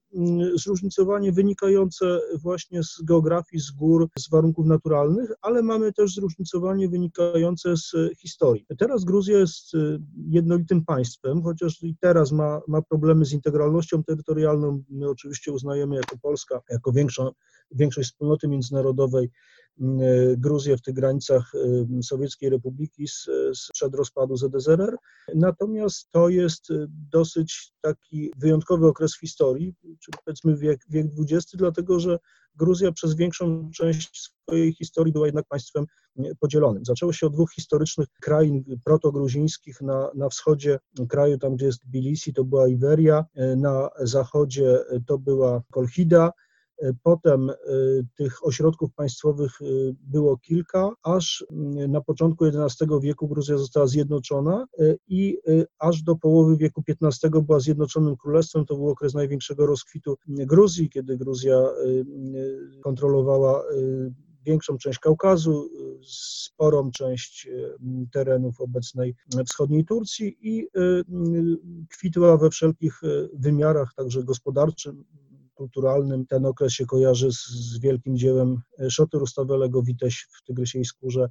zróżnicowanie 0.55 1.31
wynikające 1.31 2.19
właśnie 2.41 2.83
z 2.83 3.01
geografii, 3.03 3.61
z 3.61 3.71
gór, 3.71 4.07
z 4.17 4.29
warunków 4.29 4.65
naturalnych, 4.65 5.31
ale 5.41 5.63
mamy 5.63 5.93
też 5.93 6.13
zróżnicowanie 6.13 6.89
wynikające 6.89 7.77
z 7.77 7.91
historii. 8.17 8.65
Teraz 8.77 9.03
Gruzja 9.03 9.39
jest 9.39 9.71
jednolitym 10.29 10.85
państwem, 10.85 11.41
chociaż 11.43 11.83
i 11.83 11.95
teraz 11.99 12.31
ma, 12.31 12.61
ma 12.67 12.81
problemy 12.81 13.25
z 13.25 13.33
integralnością 13.33 14.03
terytorialną, 14.03 14.58
my 14.89 15.09
oczywiście 15.09 15.51
uznajemy 15.51 15.95
jako 15.95 16.17
Polska, 16.17 16.61
jako 16.69 16.91
większą 16.91 17.31
większość 17.71 18.09
wspólnoty 18.09 18.47
międzynarodowej 18.47 19.31
Gruzję 20.37 20.77
w 20.77 20.81
tych 20.81 20.95
granicach 20.95 21.51
Sowieckiej 22.03 22.49
Republiki 22.49 23.05
sprzed 23.53 23.95
rozpadu 23.95 24.37
ZSRR. 24.37 24.97
Natomiast 25.35 26.11
to 26.11 26.29
jest 26.29 26.67
dosyć 27.11 27.73
taki 27.81 28.31
wyjątkowy 28.37 28.87
okres 28.87 29.15
w 29.15 29.19
historii, 29.19 29.75
czyli 29.81 30.17
powiedzmy 30.25 30.57
wiek, 30.57 30.81
wiek 30.89 31.07
XX, 31.19 31.51
dlatego 31.55 31.99
że 31.99 32.19
Gruzja 32.55 32.91
przez 32.91 33.15
większą 33.15 33.71
część 33.75 34.21
swojej 34.21 34.73
historii 34.73 35.13
była 35.13 35.25
jednak 35.25 35.45
państwem 35.47 35.85
podzielonym. 36.39 36.85
Zaczęło 36.85 37.13
się 37.13 37.27
od 37.27 37.33
dwóch 37.33 37.51
historycznych 37.53 38.07
krain 38.21 38.63
protogruzińskich 38.85 39.81
na, 39.81 40.11
na 40.15 40.29
wschodzie 40.29 40.79
kraju, 41.09 41.37
tam 41.37 41.55
gdzie 41.55 41.65
jest 41.65 41.81
Tbilisi, 41.81 42.33
to 42.33 42.43
była 42.43 42.67
Iberia, 42.67 43.25
na 43.57 43.89
zachodzie 43.99 44.79
to 45.05 45.17
była 45.17 45.61
Kolchida, 45.71 46.31
Potem 47.03 47.51
tych 48.15 48.47
ośrodków 48.47 48.93
państwowych 48.93 49.51
było 50.03 50.37
kilka, 50.37 50.91
aż 51.03 51.45
na 51.87 52.01
początku 52.01 52.45
XI 52.45 52.85
wieku 53.01 53.27
Gruzja 53.27 53.57
została 53.57 53.87
zjednoczona 53.87 54.65
i 55.07 55.37
aż 55.79 56.03
do 56.03 56.15
połowy 56.15 56.57
wieku 56.57 56.83
XV 56.87 57.29
była 57.41 57.59
zjednoczonym 57.59 58.17
królestwem. 58.17 58.65
To 58.65 58.75
był 58.75 58.89
okres 58.89 59.13
największego 59.13 59.65
rozkwitu 59.65 60.17
Gruzji, 60.27 60.89
kiedy 60.89 61.17
Gruzja 61.17 61.63
kontrolowała 62.83 63.63
większą 64.45 64.77
część 64.77 64.99
Kaukazu, 64.99 65.69
sporą 66.03 66.91
część 66.91 67.49
terenów 68.11 68.61
obecnej 68.61 69.15
wschodniej 69.45 69.85
Turcji 69.85 70.37
i 70.41 70.67
kwitła 71.89 72.37
we 72.37 72.49
wszelkich 72.49 73.01
wymiarach, 73.33 73.93
także 73.95 74.23
gospodarczym, 74.23 75.05
kulturalnym. 75.59 76.25
Ten 76.25 76.45
okres 76.45 76.73
się 76.73 76.85
kojarzy 76.85 77.31
z, 77.31 77.47
z 77.47 77.79
wielkim 77.79 78.17
dziełem 78.17 78.61
Szoty 78.89 79.17
Rustawelego 79.17 79.83
Witeś 79.83 80.27
w 80.31 80.43
Tygrysiej 80.43 80.85
Skórze, 80.85 81.29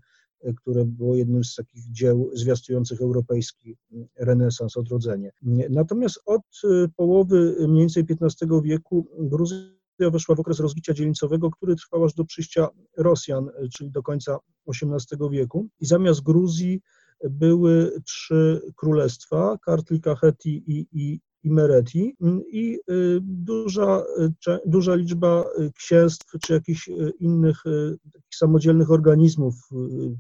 które 0.57 0.85
było 0.85 1.17
jednym 1.17 1.45
z 1.45 1.55
takich 1.55 1.93
dzieł 1.93 2.31
zwiastujących 2.35 3.01
europejski 3.01 3.77
renesans, 4.17 4.77
odrodzenie. 4.77 5.33
Natomiast 5.71 6.21
od 6.27 6.43
połowy 6.97 7.57
mniej 7.69 7.81
więcej 7.81 8.05
XV 8.23 8.63
wieku 8.63 9.07
Gruzja 9.19 10.11
weszła 10.13 10.35
w 10.35 10.41
okres 10.41 10.61
rozbicia 10.61 10.95
dzielnicowego, 10.95 11.51
który 11.51 11.77
trwał 11.77 12.05
aż 12.05 12.15
do 12.15 12.25
przyjścia 12.25 12.69
Rosjan, 12.97 13.51
czyli 13.75 13.91
do 13.91 14.03
końca 14.03 14.39
XVIII 14.69 15.31
wieku. 15.31 15.69
I 15.81 15.87
zamiast 15.87 16.23
Gruzji 16.23 16.81
były 17.31 18.01
trzy 18.05 18.73
królestwa, 18.77 19.59
Kartli, 19.65 20.01
Kaheti 20.01 20.63
i, 20.67 20.87
i, 20.93 21.21
i 21.45 21.51
Mereti 21.51 22.17
mm, 22.21 22.43
i 22.53 22.79
y, 22.91 23.19
duża, 23.23 24.05
y, 24.49 24.59
duża 24.67 24.95
liczba 24.95 25.45
y, 25.59 25.73
księstw 25.73 26.39
czy 26.43 26.53
jakichś 26.53 26.91
innych 27.21 27.65
samodzielnych 28.35 28.91
organizmów, 28.91 29.55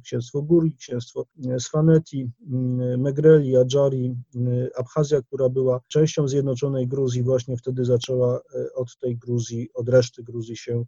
księstwo 0.05 0.43
Guri, 0.43 0.77
księstwo 0.77 1.27
Sfaneti, 1.59 2.31
Megreli, 2.99 3.57
Adżari, 3.57 4.15
Abchazja, 4.77 5.23
która 5.23 5.49
była 5.49 5.81
częścią 5.89 6.29
zjednoczonej 6.29 6.89
Gruzji, 6.89 7.23
właśnie 7.23 7.57
wtedy 7.57 7.85
zaczęła 7.85 8.41
od 8.75 8.99
tej 8.99 9.17
Gruzji, 9.17 9.69
od 9.75 9.89
reszty 9.89 10.23
Gruzji 10.23 10.57
się 10.57 10.85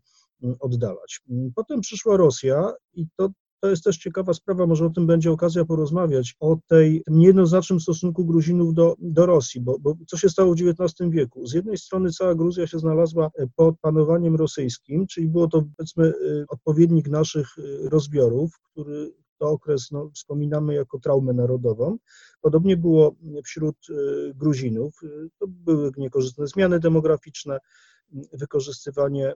oddalać. 0.61 1.21
Potem 1.55 1.81
przyszła 1.81 2.17
Rosja 2.17 2.73
i 2.95 3.07
to 3.17 3.31
to 3.61 3.71
jest 3.71 3.85
też 3.85 3.99
ciekawa 3.99 4.35
sprawa, 4.35 4.67
może 4.67 4.87
o 4.87 4.91
tym 4.91 5.07
będzie 5.07 5.31
okazja 5.31 5.65
porozmawiać, 5.65 6.37
o 6.41 6.57
tej 6.67 7.03
niejednoznacznym 7.09 7.81
stosunku 7.81 8.25
Gruzinów 8.25 8.75
do, 8.75 8.97
do 8.99 9.27
Rosji, 9.27 9.61
bo, 9.61 9.79
bo 9.79 9.97
co 10.07 10.17
się 10.17 10.29
stało 10.29 10.55
w 10.55 10.57
XIX 10.61 11.11
wieku? 11.11 11.47
Z 11.47 11.53
jednej 11.53 11.77
strony 11.79 12.11
cała 12.11 12.35
Gruzja 12.35 12.67
się 12.67 12.79
znalazła 12.79 13.31
pod 13.57 13.81
panowaniem 13.81 14.37
rosyjskim, 14.37 15.07
czyli 15.07 15.29
było 15.29 15.49
to 15.49 15.65
powiedzmy 15.77 16.05
y, 16.05 16.45
odpowiednik 16.49 17.09
naszych 17.09 17.59
y, 17.59 17.89
rozbiorów, 17.89 18.51
który 18.63 19.13
to 19.39 19.51
okres 19.51 19.91
no, 19.91 20.11
wspominamy 20.15 20.75
jako 20.75 20.99
traumę 20.99 21.33
narodową. 21.33 21.99
Podobnie 22.41 22.77
było 22.77 23.15
wśród 23.45 23.77
Gruzinów. 24.35 25.01
To 25.39 25.47
były 25.49 25.91
niekorzystne 25.97 26.47
zmiany 26.47 26.81
demograficzne, 26.81 27.59
wykorzystywanie 28.33 29.33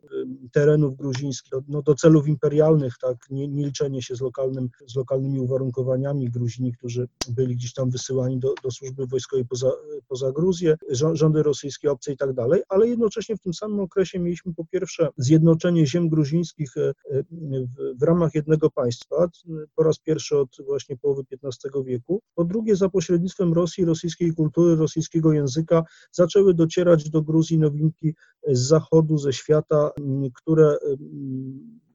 terenów 0.53 0.97
gruzińskich 0.97 1.53
no, 1.69 1.83
do 1.83 1.95
celów 1.95 2.29
imperialnych, 2.29 2.95
tak, 3.01 3.17
nie, 3.31 3.49
nie 3.49 3.67
liczenie 3.67 4.03
się 4.03 4.17
z, 4.17 4.21
lokalnym, 4.21 4.69
z 4.87 4.97
lokalnymi 4.97 5.41
uwarunkowaniami. 5.41 6.31
Gruzini, 6.31 6.73
którzy 6.73 7.09
byli 7.29 7.57
gdzieś 7.57 7.73
tam 7.73 7.91
wysyłani 7.91 8.39
do, 8.39 8.55
do 8.63 8.71
służby 8.71 9.07
wojskowej 9.07 9.45
poza, 9.45 9.71
poza 10.09 10.33
Gruzję, 10.33 10.77
rządy 11.13 11.43
rosyjskie, 11.43 11.91
obce 11.91 12.13
i 12.13 12.17
tak 12.17 12.33
dalej, 12.33 12.63
ale 12.69 12.89
jednocześnie 12.89 13.37
w 13.37 13.41
tym 13.41 13.55
samym 13.55 13.81
okresie 13.81 14.19
mieliśmy 14.19 14.55
po 14.55 14.65
pierwsze 14.65 15.09
zjednoczenie 15.17 15.87
ziem 15.87 16.09
gruzińskich 16.09 16.77
e, 16.77 16.89
e, 16.89 16.95
w, 17.41 17.99
w 18.01 18.03
ramach 18.03 18.35
jednego 18.35 18.71
państwa, 18.71 19.29
po 19.75 19.83
raz 19.83 19.99
pierwszy 19.99 20.39
od 20.39 20.57
właśnie 20.67 20.97
połowy 20.97 21.23
XV 21.43 21.85
wieku, 21.85 22.23
po 22.35 22.45
drugie 22.45 22.77
za 22.77 22.89
pośrednictwem 22.89 23.53
Rosji, 23.53 23.85
rosyjskiej 23.85 24.33
kultury, 24.33 24.77
rosyjskiego 24.77 25.33
języka 25.33 25.83
zaczęły 26.13 26.55
docierać 26.55 27.11
do 27.11 27.23
Gruzji 27.23 27.59
nowinki 27.59 28.15
z 28.49 28.61
zachodu, 28.61 29.19
ze 29.19 29.33
świata, 29.33 29.91
które 30.35 30.77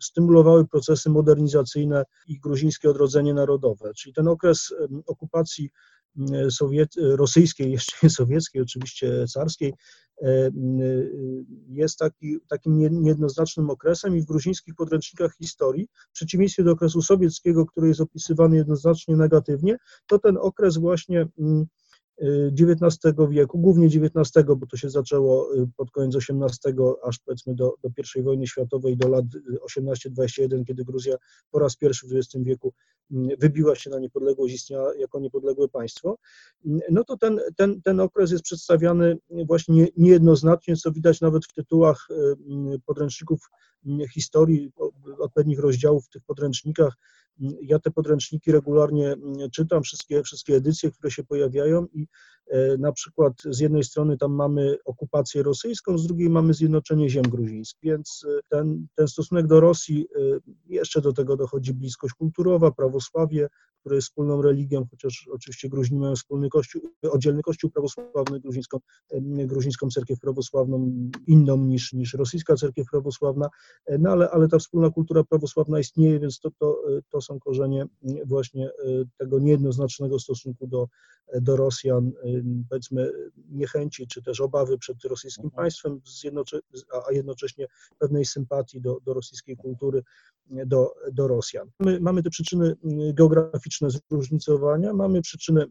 stymulowały 0.02 0.68
procesy 0.68 1.10
modernizacyjne 1.10 2.04
i 2.28 2.40
gruzińskie 2.40 2.90
odrodzenie 2.90 3.34
narodowe. 3.34 3.92
Czyli 3.94 4.14
ten 4.14 4.28
okres 4.28 4.74
okupacji 5.08 5.70
mm, 6.18 6.52
Sowiet, 6.52 6.90
rosyjskiej, 6.98 7.72
jeszcze 7.78 7.98
nie 8.04 8.10
sowieckiej, 8.10 8.62
oczywiście 8.62 9.26
carskiej, 9.28 9.74
jest 11.70 11.98
taki, 11.98 12.38
takim 12.50 12.78
niejednoznacznym 13.02 13.70
okresem 13.70 14.18
i 14.18 14.22
w 14.22 14.26
gruzińskich 14.26 14.76
podręcznikach 14.76 15.36
historii, 15.36 15.88
w 16.10 16.14
przeciwieństwie 16.14 16.64
do 16.64 16.72
okresu 16.72 17.02
sowieckiego, 17.02 17.66
który 17.66 17.88
jest 17.88 18.02
opisywany 18.02 18.56
jednoznacznie 18.56 19.16
negatywnie, 19.16 19.78
to 20.08 20.20
ten 20.20 20.38
okres 20.38 20.78
właśnie 20.78 21.28
XIX 22.22 23.16
wieku, 23.30 23.60
głównie 23.60 23.86
XIX, 23.86 24.46
bo 24.58 24.66
to 24.68 24.78
się 24.78 24.90
zaczęło 24.90 25.56
y, 25.56 25.68
pod 25.78 25.92
koniec 25.92 26.16
XVIII, 26.16 26.76
aż 27.04 27.20
powiedzmy 27.20 27.56
do, 27.56 27.74
do 27.84 27.90
I 28.16 28.22
wojny 28.22 28.48
światowej, 28.48 28.98
do 28.98 29.08
lat 29.08 29.26
18-21, 29.78 30.66
kiedy 30.66 30.86
Gruzja 30.86 31.16
po 31.52 31.60
raz 31.60 31.76
pierwszy 31.76 32.08
w 32.08 32.14
XX 32.14 32.46
wieku 32.46 32.74
mm, 33.12 33.30
wybiła 33.40 33.76
się 33.76 33.90
na 33.90 34.00
niepodległość, 34.00 34.54
istniała 34.54 34.96
jako 34.96 35.20
niepodległe 35.20 35.68
państwo, 35.68 36.18
mm, 36.66 36.80
no 36.92 37.04
to 37.04 37.18
ten, 37.18 37.40
ten, 37.56 37.82
ten 37.82 38.00
okres 38.00 38.32
jest 38.32 38.44
przedstawiany 38.44 39.18
właśnie 39.46 39.88
niejednoznacznie, 39.98 40.76
co 40.76 40.92
widać 40.92 41.22
nawet 41.22 41.46
w 41.46 41.54
tytułach 41.54 42.08
y, 42.12 42.14
mm, 42.50 42.80
podręczników 42.86 43.50
historii, 44.14 44.72
odpowiednich 45.20 45.60
rozdziałów 45.60 46.06
w 46.06 46.10
tych 46.10 46.24
podręcznikach, 46.24 46.94
ja 47.62 47.80
te 47.80 47.92
podręczniki 47.92 48.52
regularnie 48.52 49.12
mm, 49.12 49.50
czytam, 49.52 49.84
wszystkie, 49.84 50.24
wszystkie 50.24 50.56
edycje, 50.56 50.92
które 50.92 51.12
się 51.12 51.24
pojawiają 51.24 51.86
i 51.94 52.08
e, 52.48 52.78
na 52.78 52.92
przykład 52.92 53.34
z 53.46 53.60
jednej 53.60 53.84
strony 53.84 54.18
tam 54.18 54.32
mamy 54.32 54.78
okupację 54.86 55.44
rosyjską, 55.44 55.98
z 55.98 56.08
drugiej 56.08 56.30
mamy 56.30 56.54
zjednoczenie 56.54 57.10
ziem 57.10 57.24
gruzińskich, 57.24 57.82
więc 57.84 58.26
e, 58.30 58.40
ten, 58.50 58.88
ten 58.96 59.08
stosunek 59.08 59.48
do 59.48 59.60
Rosji, 59.60 60.08
e, 60.16 60.20
jeszcze 60.66 61.02
do 61.02 61.14
tego 61.14 61.38
dochodzi 61.38 61.74
bliskość 61.74 62.14
kulturowa, 62.14 62.72
prawosławie, 62.72 63.48
które 63.90 63.98
jest 63.98 64.08
wspólną 64.08 64.42
religią, 64.42 64.86
chociaż 64.92 65.30
oczywiście 65.32 65.70
Gruzini 65.70 66.00
mają 66.00 66.16
wspólny 66.16 66.50
kościół, 66.50 66.82
oddzielny 67.12 67.42
kościół 67.42 67.70
prawosławny, 67.72 68.40
gruzińską, 68.40 68.80
gruzińską 69.22 69.90
cerkiew 69.90 70.20
prawosławną, 70.20 70.92
inną 71.28 71.58
niż, 71.58 71.94
niż 71.94 72.14
rosyjska 72.14 72.56
cerkiew 72.56 72.88
prawosławna, 72.92 73.50
no 74.00 74.12
ale, 74.12 74.30
ale 74.30 74.48
ta 74.48 74.60
wspólna 74.60 74.90
kultura 74.90 75.24
prawosławna 75.24 75.80
istnieje, 75.80 76.20
więc 76.20 76.40
to, 76.40 76.52
to, 76.60 76.82
to 77.10 77.22
są 77.22 77.40
korzenie 77.40 77.86
właśnie 78.26 78.70
tego 79.18 79.40
niejednoznacznego 79.40 80.20
stosunku 80.20 80.68
do, 80.68 80.88
do 81.42 81.56
Rosjan, 81.56 82.12
powiedzmy 82.70 83.12
niechęci 83.50 84.08
czy 84.08 84.22
też 84.22 84.42
obawy 84.42 84.78
przed 84.78 85.04
rosyjskim 85.04 85.46
mhm. 85.46 85.64
państwem, 85.64 86.02
a 87.08 87.12
jednocześnie 87.12 87.68
pewnej 88.00 88.26
sympatii 88.26 88.82
do, 88.82 89.00
do 89.06 89.14
rosyjskiej 89.14 89.58
kultury, 89.58 90.04
do, 90.66 90.94
do 91.14 91.28
Rosjan. 91.28 91.68
My, 91.80 92.00
mamy 92.00 92.24
te 92.24 92.30
przyczyny 92.30 92.76
geograficzne 93.14 93.88
zróżnicowania, 94.12 94.94
mamy 94.94 95.22
przyczyny 95.22 95.66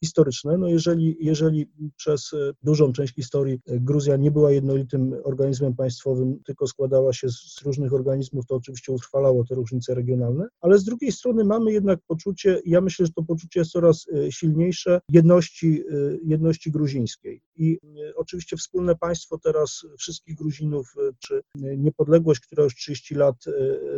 historyczne. 0.00 0.58
No 0.58 0.68
jeżeli, 0.68 1.16
jeżeli 1.20 1.66
przez 1.96 2.30
dużą 2.62 2.92
część 2.92 3.14
historii 3.14 3.60
Gruzja 3.66 4.16
nie 4.16 4.30
była 4.30 4.52
jednolitym 4.52 5.14
organizmem 5.24 5.74
państwowym, 5.74 6.38
tylko 6.44 6.66
składała 6.66 7.12
się 7.12 7.28
z 7.28 7.62
różnych 7.64 7.92
organizmów, 7.92 8.46
to 8.46 8.54
oczywiście 8.54 8.92
utrwalało 8.92 9.44
te 9.44 9.54
różnice 9.54 9.94
regionalne, 9.94 10.48
ale 10.60 10.78
z 10.78 10.84
drugiej 10.84 11.12
strony 11.12 11.44
mamy 11.44 11.72
jednak 11.72 11.98
poczucie, 12.06 12.60
ja 12.64 12.80
myślę, 12.80 13.06
że 13.06 13.12
to 13.12 13.22
poczucie 13.22 13.60
jest 13.60 13.72
coraz 13.72 14.06
e, 14.08 14.32
silniejsze, 14.32 15.00
jedności, 15.08 15.84
e, 15.90 15.94
jedności 16.24 16.70
gruzińskiej. 16.70 17.42
I 17.56 17.78
e, 18.08 18.14
oczywiście 18.14 18.56
wspólne 18.56 18.96
państwo 18.96 19.38
teraz 19.38 19.86
wszystkich 19.98 20.36
Gruzinów, 20.36 20.94
czy 21.18 21.42
niepodległość, 21.54 22.40
która 22.40 22.64
już 22.64 22.74
30 22.74 23.14
lat 23.14 23.36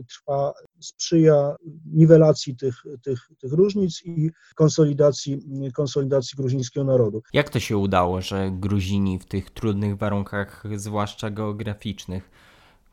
trwa, 0.08 0.52
sprzyja 0.80 1.56
niwelacji 1.92 2.56
tych, 2.56 2.82
tych, 3.02 3.28
tych 3.38 3.52
różnic 3.52 4.02
i 4.04 4.30
konsolidacji, 4.54 5.40
konsolidacji 5.74 6.36
gruzińskiego 6.36 6.84
narodu. 6.84 7.22
Jak 7.32 7.50
to 7.50 7.60
się 7.60 7.76
udało, 7.76 8.20
że 8.20 8.50
Gruzini 8.52 9.18
w 9.18 9.24
tych 9.24 9.50
trudnych 9.50 9.96
warunkach, 9.96 10.64
zwłaszcza 10.76 11.30
geograficznych, 11.30 12.30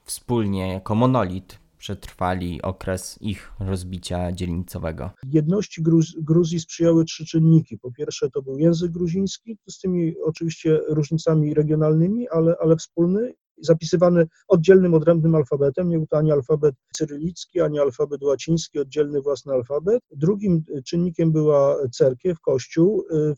wspólnie 0.05 0.73
jako 0.73 0.95
monolit 0.95 1.59
przetrwali 1.77 2.61
okres 2.61 3.17
ich 3.21 3.51
rozbicia 3.59 4.31
dzielnicowego? 4.31 5.11
Jedności 5.31 5.81
Gruz 5.81 6.15
Gruzji 6.19 6.59
sprzyjały 6.59 7.05
trzy 7.05 7.25
czynniki. 7.25 7.77
Po 7.77 7.91
pierwsze 7.91 8.29
to 8.29 8.41
był 8.41 8.59
język 8.59 8.91
gruziński, 8.91 9.57
z 9.69 9.79
tymi 9.79 10.13
oczywiście 10.23 10.79
różnicami 10.89 11.53
regionalnymi, 11.53 12.29
ale, 12.29 12.55
ale 12.61 12.75
wspólny 12.75 13.33
zapisywany 13.57 14.27
oddzielnym, 14.47 14.93
odrębnym 14.93 15.35
alfabetem. 15.35 15.89
Nie 15.89 15.97
był 15.97 16.07
to 16.07 16.17
ani 16.17 16.31
alfabet 16.31 16.75
cyrylicki, 16.97 17.61
ani 17.61 17.79
alfabet 17.79 18.23
łaciński, 18.23 18.79
oddzielny 18.79 19.21
własny 19.21 19.53
alfabet. 19.53 20.03
Drugim 20.11 20.63
czynnikiem 20.85 21.31
była 21.31 21.77
cerkiew, 21.91 22.39
kościół, 22.41 23.05
y, 23.11 23.33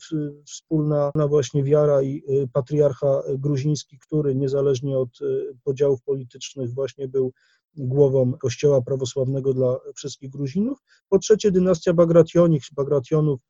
wspólna 0.46 1.12
właśnie 1.28 1.64
wiara 1.64 2.02
i 2.02 2.22
y, 2.28 2.48
patriarcha 2.52 3.22
gruziński, 3.38 3.98
który 3.98 4.34
niezależnie 4.34 4.98
od 4.98 5.20
y, 5.20 5.56
podziałów 5.64 6.02
politycznych 6.02 6.74
właśnie 6.74 7.08
był 7.08 7.32
głową 7.76 8.32
kościoła 8.32 8.82
prawosławnego 8.82 9.54
dla 9.54 9.76
wszystkich 9.94 10.30
Gruzinów. 10.30 10.78
Po 11.08 11.18
trzecie 11.18 11.50
dynastia 11.50 11.92
Bagrationich, 11.92 12.62
Bagrationów 12.72 13.40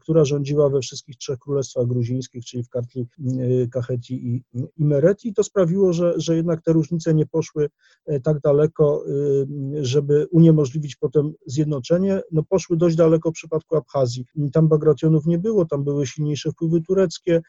która 0.00 0.24
rządziła 0.24 0.68
we 0.68 0.80
wszystkich 0.80 1.16
trzech 1.16 1.38
królestwach 1.38 1.86
gruzińskich, 1.86 2.44
czyli 2.44 2.62
w 2.62 2.68
Kartli, 2.68 3.06
y, 3.40 3.68
Kacheti 3.72 4.26
i 4.26 4.44
Imereti. 4.76 5.34
To 5.34 5.44
sprawiło, 5.44 5.92
że, 5.92 6.14
że 6.16 6.36
jednak 6.36 6.62
te 6.62 6.72
różnice 6.72 7.14
nie 7.14 7.26
poszły 7.26 7.68
e, 8.06 8.20
tak 8.20 8.40
daleko, 8.40 9.04
y, 9.06 9.84
żeby 9.84 10.26
uniemożliwić 10.30 10.96
potem 10.96 11.32
zjednoczenie. 11.46 12.20
No 12.32 12.42
poszły 12.42 12.76
dość 12.76 12.96
daleko 12.96 13.30
w 13.30 13.34
przypadku 13.34 13.76
Abchazji. 13.76 14.24
Tam 14.52 14.68
Bagrationów 14.68 15.26
nie 15.26 15.38
było, 15.38 15.64
tam 15.64 15.84
były 15.84 16.06
silniejsze 16.06 16.50
wpływy 16.50 16.80
tureckie, 16.80 17.42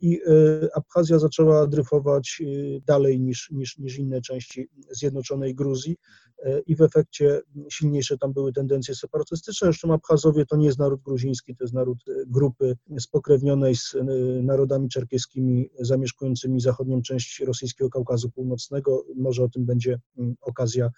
i 0.00 0.20
e, 0.26 0.68
Abchazja 0.74 1.18
zaczęła 1.18 1.66
dryfować 1.66 2.42
e, 2.42 2.80
dalej 2.80 3.20
niż, 3.20 3.50
niż, 3.50 3.78
niż 3.78 3.98
inne 3.98 4.20
części 4.20 4.68
zjednoczonej 4.90 5.54
Gruzji 5.54 5.96
e, 6.44 6.60
i 6.60 6.76
w 6.76 6.82
efekcie 6.82 7.40
silniejsze 7.70 8.18
tam 8.18 8.32
były 8.32 8.52
tendencje 8.52 8.94
separatystyczne. 8.94 9.66
Zresztą 9.66 9.94
Abchazowie 9.94 10.46
to 10.46 10.56
nie 10.56 10.66
jest 10.66 10.78
naród 10.78 11.02
gruziński, 11.02 11.56
to 11.56 11.64
jest 11.64 11.74
naród 11.74 11.98
grupy 12.26 12.76
spokrewnionej 12.98 13.76
z 13.76 13.96
narodami 14.42 14.88
czerkieskimi 14.88 15.70
zamieszkującymi 15.80 16.60
zachodnią 16.60 17.02
część 17.02 17.40
rosyjskiego 17.40 17.90
Kaukazu 17.90 18.30
Północnego. 18.30 19.04
Może 19.16 19.44
o 19.44 19.48
tym 19.48 19.66
będzie 19.66 19.98
okazja 20.40 20.90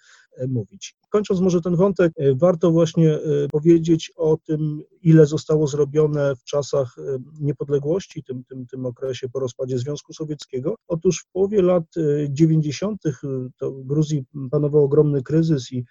mówić. 0.47 0.95
Kończąc 1.09 1.41
może 1.41 1.61
ten 1.61 1.75
wątek, 1.75 2.13
warto 2.35 2.71
właśnie 2.71 3.19
powiedzieć 3.51 4.11
o 4.15 4.37
tym, 4.37 4.81
ile 5.01 5.25
zostało 5.25 5.67
zrobione 5.67 6.35
w 6.35 6.43
czasach 6.43 6.95
niepodległości, 7.39 8.23
tym, 8.23 8.43
tym 8.43 8.65
tym 8.67 8.85
okresie 8.85 9.29
po 9.29 9.39
rozpadzie 9.39 9.79
Związku 9.79 10.13
Sowieckiego. 10.13 10.75
Otóż 10.87 11.19
w 11.19 11.31
połowie 11.31 11.61
lat 11.61 11.83
90. 12.29 13.05
Y, 13.05 13.11
to 13.57 13.71
w 13.71 13.85
Gruzji 13.85 14.25
panował 14.51 14.83
ogromny 14.83 15.23
kryzys 15.23 15.71
i 15.71 15.85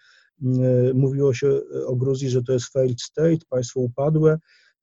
mówiło 0.95 1.35
się 1.35 1.61
o 1.87 1.97
Gruzji, 1.97 2.31
że 2.31 2.43
to 2.43 2.53
jest 2.53 2.73
failed 2.73 3.03
state, 3.03 3.39
państwo 3.49 3.81
upadłe. 3.81 4.39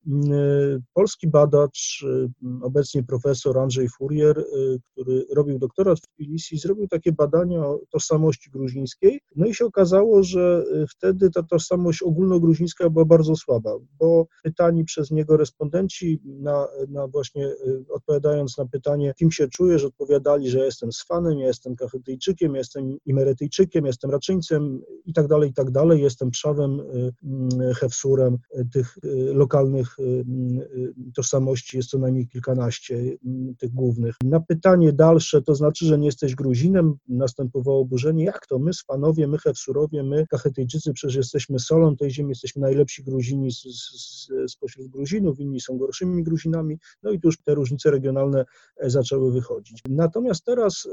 Y, 0.08 0.82
polski 0.94 1.28
badacz, 1.28 2.04
y, 2.04 2.30
obecnie 2.62 3.04
profesor 3.04 3.58
Andrzej 3.58 3.90
Furier, 3.90 4.40
y, 4.40 4.80
który 4.92 5.26
robił 5.36 5.60
doktorat 5.60 6.00
w 6.00 6.08
Tbilisi, 6.08 6.58
zrobił 6.58 6.88
takie 6.88 7.12
badania 7.12 7.66
o 7.66 7.80
tożsamości 7.92 8.52
gruzińskiej. 8.52 9.22
No 9.36 9.46
i 9.46 9.56
się 9.56 9.66
okazało, 9.66 10.24
że 10.24 10.64
wtedy 10.90 11.30
ta 11.32 11.44
tożsamość 11.44 12.02
ogólnogruzińska 12.02 12.90
była 12.90 13.06
bardzo 13.06 13.36
słaba, 13.36 13.72
bo 14.00 14.28
pytani 14.44 14.84
przez 14.84 15.12
niego 15.12 15.38
respondenci, 15.38 16.22
na, 16.26 16.68
na 16.88 17.08
właśnie 17.08 17.50
odpowiadając 17.90 18.58
na 18.58 18.66
pytanie, 18.66 19.14
kim 19.18 19.32
się 19.32 19.48
czujesz, 19.48 19.84
odpowiadali, 19.84 20.50
że 20.50 20.66
jestem 20.66 20.92
Sfanem, 20.92 21.40
ja 21.40 21.48
jestem 21.48 21.76
Kachetyjczykiem, 21.76 22.54
ja 22.54 22.58
jestem 22.58 22.98
Imeretyjczykiem, 23.06 23.86
jestem 23.86 24.12
Raczyńcem 24.12 24.82
i 25.06 25.14
tak 25.14 25.28
dalej, 25.28 25.50
i 25.50 25.54
tak 25.54 25.72
dalej, 25.72 26.02
jestem 26.02 26.32
Przawem, 26.32 26.82
Hefsurem 27.76 28.38
tych 28.74 28.98
lokalnych 29.34 29.89
Y, 30.00 30.04
y, 30.04 30.94
tożsamości 31.16 31.78
jest 31.78 31.90
co 31.90 31.98
najmniej 31.98 32.28
kilkanaście 32.28 32.96
y, 32.96 33.20
tych 33.58 33.74
głównych. 33.74 34.16
Na 34.24 34.40
pytanie 34.40 34.94
dalsze, 34.94 35.42
to 35.42 35.56
znaczy, 35.56 35.86
że 35.86 35.98
nie 35.98 36.06
jesteś 36.06 36.36
Gruzinem, 36.36 36.96
następowało 37.08 37.80
oburzenie. 37.80 38.24
Jak 38.24 38.48
to? 38.48 38.60
My, 38.60 38.74
Spanowie, 38.74 39.28
my, 39.28 39.38
Hefsurowie, 39.38 40.04
my, 40.04 40.28
Kachetyjczycy, 40.28 40.94
przecież 40.94 41.16
jesteśmy 41.16 41.60
solą 41.60 41.96
tej 41.96 42.12
ziemi, 42.12 42.30
jesteśmy 42.30 42.62
najlepsi 42.62 43.04
Gruzini 43.04 43.50
spośród 44.48 44.88
Gruzinów, 44.88 45.40
inni 45.40 45.62
są 45.62 45.78
gorszymi 45.78 46.24
Gruzinami. 46.24 46.78
No 47.04 47.12
i 47.12 47.20
tu 47.20 47.28
już 47.28 47.42
te 47.42 47.56
różnice 47.56 47.92
regionalne 47.92 48.46
e, 48.78 48.90
zaczęły 48.90 49.32
wychodzić. 49.32 49.82
Natomiast 49.90 50.46
teraz, 50.46 50.88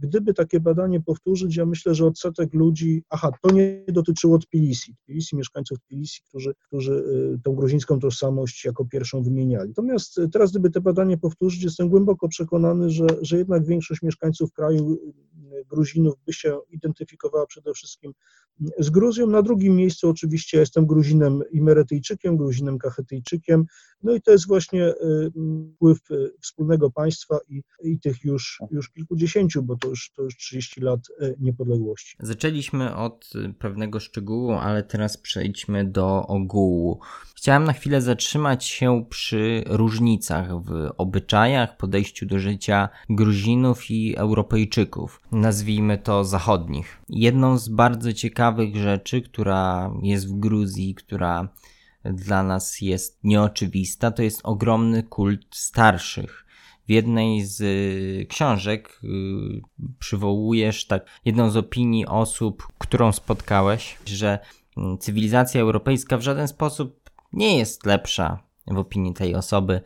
gdyby 0.00 0.34
takie 0.34 0.60
badanie 0.60 1.00
powtórzyć, 1.00 1.56
ja 1.56 1.66
myślę, 1.66 1.94
że 1.94 2.06
odsetek 2.06 2.54
ludzi, 2.54 3.02
aha, 3.10 3.30
to 3.42 3.54
nie 3.54 3.84
dotyczyło 3.88 4.38
Tbilisi, 4.38 4.94
Tbilisi, 5.04 5.36
mieszkańców 5.36 5.78
Tbilisi, 5.80 6.20
którzy, 6.28 6.54
którzy 6.66 7.04
tą 7.44 7.54
gruzińską 7.54 7.98
tożsamość 7.98 8.13
tożsamość 8.14 8.64
jako 8.64 8.84
pierwszą 8.84 9.22
wymieniali. 9.22 9.68
Natomiast 9.68 10.20
teraz, 10.32 10.50
gdyby 10.50 10.70
te 10.70 10.80
badanie 10.80 11.18
powtórzyć, 11.18 11.62
jestem 11.62 11.88
głęboko 11.88 12.28
przekonany, 12.28 12.90
że, 12.90 13.06
że 13.22 13.38
jednak 13.38 13.66
większość 13.66 14.02
mieszkańców 14.02 14.52
kraju 14.52 14.98
Gruzinów 15.66 16.14
by 16.26 16.32
się 16.32 16.60
identyfikowała 16.70 17.46
przede 17.46 17.74
wszystkim 17.74 18.12
z 18.78 18.90
Gruzją. 18.90 19.26
Na 19.26 19.42
drugim 19.42 19.76
miejscu 19.76 20.08
oczywiście 20.08 20.58
jestem 20.58 20.86
Gruzinem 20.86 21.42
Imeretyjczykiem, 21.52 22.36
Gruzinem 22.36 22.78
Kachetyjczykiem, 22.78 23.64
no 24.02 24.14
i 24.14 24.20
to 24.20 24.32
jest 24.32 24.46
właśnie 24.46 24.86
y, 24.86 25.32
wpływ 25.76 26.10
y, 26.10 26.32
wspólnego 26.40 26.90
państwa 26.90 27.38
i, 27.48 27.62
i 27.82 28.00
tych 28.00 28.24
już, 28.24 28.62
już 28.70 28.90
kilkudziesięciu, 28.90 29.62
bo 29.62 29.76
to 29.76 29.88
już, 29.88 30.12
to 30.16 30.22
już 30.22 30.36
30 30.36 30.80
lat 30.80 31.00
y, 31.22 31.36
niepodległości. 31.40 32.16
Zaczęliśmy 32.20 32.96
od 32.96 33.30
pewnego 33.58 34.00
szczegółu, 34.00 34.52
ale 34.52 34.82
teraz 34.82 35.16
przejdźmy 35.16 35.84
do 35.84 36.26
ogółu. 36.26 37.00
Chciałem 37.36 37.64
na 37.64 37.72
chwilę 37.72 38.00
zatrzymać 38.00 38.64
się 38.64 39.04
przy 39.10 39.64
różnicach 39.66 40.64
w 40.64 40.90
obyczajach, 40.96 41.76
podejściu 41.76 42.26
do 42.26 42.38
życia 42.38 42.88
Gruzinów 43.08 43.90
i 43.90 44.16
Europejczyków, 44.16 45.20
nazwijmy 45.44 45.98
to 45.98 46.24
zachodnich. 46.24 47.02
Jedną 47.08 47.58
z 47.58 47.68
bardzo 47.68 48.12
ciekawych 48.12 48.76
rzeczy, 48.76 49.22
która 49.22 49.90
jest 50.02 50.28
w 50.28 50.38
Gruzji, 50.38 50.94
która 50.94 51.48
dla 52.04 52.42
nas 52.42 52.80
jest 52.80 53.18
nieoczywista, 53.24 54.10
to 54.10 54.22
jest 54.22 54.40
ogromny 54.44 55.02
kult 55.02 55.46
starszych. 55.50 56.44
W 56.88 56.90
jednej 56.90 57.44
z 57.44 57.58
książek 58.28 59.00
yy, 59.02 59.88
przywołujesz 59.98 60.86
tak 60.86 61.06
jedną 61.24 61.50
z 61.50 61.56
opinii 61.56 62.06
osób, 62.06 62.68
którą 62.78 63.12
spotkałeś, 63.12 63.98
że 64.06 64.38
mm, 64.76 64.98
cywilizacja 64.98 65.60
europejska 65.60 66.16
w 66.16 66.22
żaden 66.22 66.48
sposób 66.48 67.10
nie 67.32 67.58
jest 67.58 67.86
lepsza 67.86 68.38
w 68.66 68.78
opinii 68.78 69.14
tej 69.14 69.34
osoby 69.34 69.80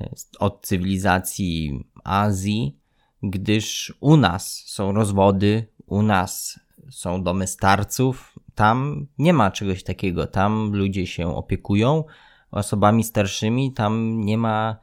e, 0.00 0.10
od 0.38 0.66
cywilizacji 0.66 1.84
Azji, 2.04 2.81
gdyż 3.22 3.94
u 4.00 4.16
nas 4.16 4.64
są 4.66 4.92
rozwody, 4.92 5.66
u 5.86 6.02
nas 6.02 6.60
są 6.90 7.22
domy 7.22 7.46
starców, 7.46 8.38
tam 8.54 9.06
nie 9.18 9.32
ma 9.32 9.50
czegoś 9.50 9.82
takiego. 9.82 10.26
Tam 10.26 10.72
ludzie 10.72 11.06
się 11.06 11.36
opiekują 11.36 12.04
osobami 12.50 13.04
starszymi, 13.04 13.72
tam 13.72 14.20
nie 14.20 14.38
ma 14.38 14.76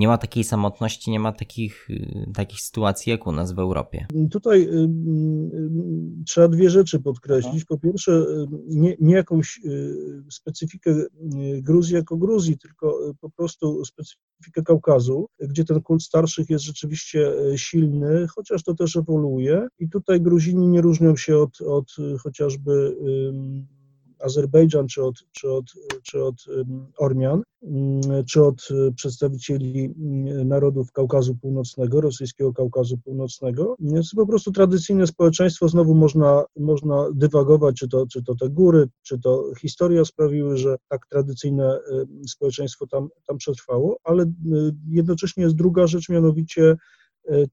nie 0.00 0.08
ma 0.08 0.18
takiej 0.18 0.44
samotności, 0.44 1.10
nie 1.10 1.20
ma 1.20 1.32
takich, 1.32 1.90
y, 1.90 2.32
takich 2.34 2.60
sytuacji 2.60 3.10
jak 3.10 3.26
u 3.26 3.32
nas 3.32 3.52
w 3.52 3.58
Europie. 3.58 4.06
Tutaj 4.30 4.62
y, 4.62 4.66
y, 4.66 4.88
trzeba 6.26 6.48
dwie 6.48 6.70
rzeczy 6.70 7.00
podkreślić. 7.00 7.64
Po 7.64 7.78
pierwsze, 7.78 8.24
nie, 8.68 8.96
nie 9.00 9.14
jakąś 9.14 9.60
specyfikę 10.30 10.94
Gruzji 11.62 11.94
jako 11.94 12.16
Gruzji, 12.16 12.58
tylko 12.58 12.98
po 13.20 13.30
prostu 13.30 13.84
specyfikę 13.84 14.62
Kaukazu, 14.62 15.26
gdzie 15.40 15.64
ten 15.64 15.82
kult 15.82 16.02
starszych 16.02 16.50
jest 16.50 16.64
rzeczywiście 16.64 17.32
silny, 17.56 18.26
chociaż 18.34 18.62
to 18.62 18.74
też 18.74 18.96
ewoluuje. 18.96 19.68
I 19.78 19.88
tutaj 19.88 20.20
Gruzini 20.20 20.68
nie 20.68 20.80
różnią 20.80 21.16
się 21.16 21.38
od, 21.38 21.60
od 21.60 21.96
chociażby 22.22 22.96
Azerbejdżan, 24.22 24.86
czy 24.86 25.02
od, 25.04 25.16
czy 25.32 25.52
od, 25.52 25.64
czy 26.02 26.24
od 26.24 26.34
Ormian, 26.98 27.42
mm, 27.62 28.24
czy 28.24 28.44
od 28.44 28.68
e, 28.70 28.92
przedstawicieli 28.92 29.84
mm, 29.84 30.48
narodów 30.48 30.92
Kaukazu 30.92 31.34
Północnego, 31.34 32.00
rosyjskiego 32.00 32.52
Kaukazu 32.52 32.98
Północnego. 32.98 33.76
Jest 33.78 34.14
po 34.14 34.26
prostu 34.26 34.52
tradycyjne 34.52 35.06
społeczeństwo, 35.06 35.68
znowu 35.68 35.94
można, 35.94 36.44
można 36.56 37.06
dywagować, 37.14 37.76
czy 37.76 37.88
to, 37.88 38.06
czy 38.06 38.22
to 38.22 38.34
te 38.34 38.48
góry, 38.48 38.88
czy 39.02 39.18
to 39.18 39.44
historia 39.60 40.04
sprawiły, 40.04 40.56
że 40.56 40.76
tak 40.88 41.06
tradycyjne 41.06 41.78
społeczeństwo 42.26 42.86
tam, 42.86 43.08
tam 43.26 43.38
przetrwało, 43.38 43.96
ale 44.04 44.22
e, 44.22 44.28
jednocześnie 44.90 45.44
jest 45.44 45.56
druga 45.56 45.86
rzecz, 45.86 46.08
mianowicie 46.08 46.76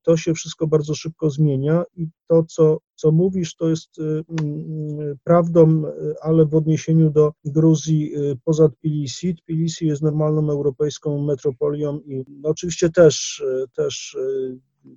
to 0.02 0.18
się 0.18 0.34
wszystko 0.34 0.68
bardzo 0.68 0.96
szybko 0.96 1.30
zmienia 1.30 1.84
i 1.96 2.08
to, 2.28 2.44
co, 2.44 2.78
co 2.96 3.12
mówisz, 3.12 3.56
to 3.56 3.70
jest 3.70 4.00
e, 4.00 4.04
mm, 4.04 5.18
prawdą, 5.24 5.86
e, 5.86 5.92
ale 6.22 6.46
w 6.46 6.56
odniesieniu 6.56 7.10
do 7.10 7.32
Gruzji 7.46 8.14
poza 8.44 8.70
Tbilisi. 8.70 9.36
Tbilisi 9.36 9.88
jest 9.88 10.02
normalną 10.02 10.52
europejską 10.52 11.22
metropolią 11.22 12.00
i 12.00 12.24
no, 12.30 12.50
oczywiście 12.50 12.90
też, 12.90 13.44
też 13.76 14.18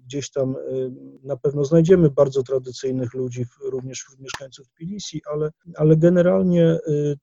gdzieś 0.06 0.30
tam 0.30 0.56
na 1.22 1.36
pewno 1.36 1.64
znajdziemy 1.64 2.10
bardzo 2.10 2.42
tradycyjnych 2.42 3.14
ludzi, 3.14 3.44
również 3.64 3.98
wśród 3.98 4.20
mieszkańców 4.20 4.68
Tbilisi, 4.68 5.22
ale, 5.32 5.50
ale 5.76 5.96
generalnie 5.96 6.78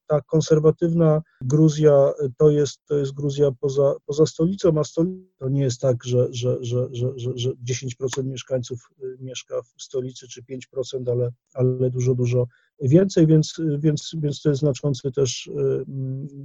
ta 0.08 0.21
konserwatywna 0.21 1.21
Gruzja 1.41 2.12
to 2.38 2.49
jest, 2.49 2.86
to 2.86 2.97
jest 2.97 3.13
Gruzja 3.13 3.51
poza, 3.60 3.93
poza 4.06 4.25
stolicą, 4.25 4.80
a 4.80 4.84
stolica 4.84 5.27
to 5.38 5.49
nie 5.49 5.62
jest 5.62 5.82
tak, 5.82 6.03
że, 6.03 6.27
że, 6.32 6.58
że, 6.62 6.88
że, 6.91 7.13
że, 7.15 7.32
że 7.36 7.49
10% 7.49 8.23
mieszkańców 8.23 8.89
mieszka 9.19 9.62
w 9.62 9.82
stolicy 9.82 10.27
czy 10.27 10.41
5%, 10.41 11.12
ale, 11.12 11.32
ale 11.53 11.89
dużo, 11.89 12.15
dużo 12.15 12.47
więcej, 12.82 13.28
więc, 13.28 13.62
więc, 13.80 14.16
więc 14.18 14.42
to 14.42 14.50
jest 14.50 14.62
znaczący 14.62 15.12
też, 15.12 15.48
y, 15.48 15.86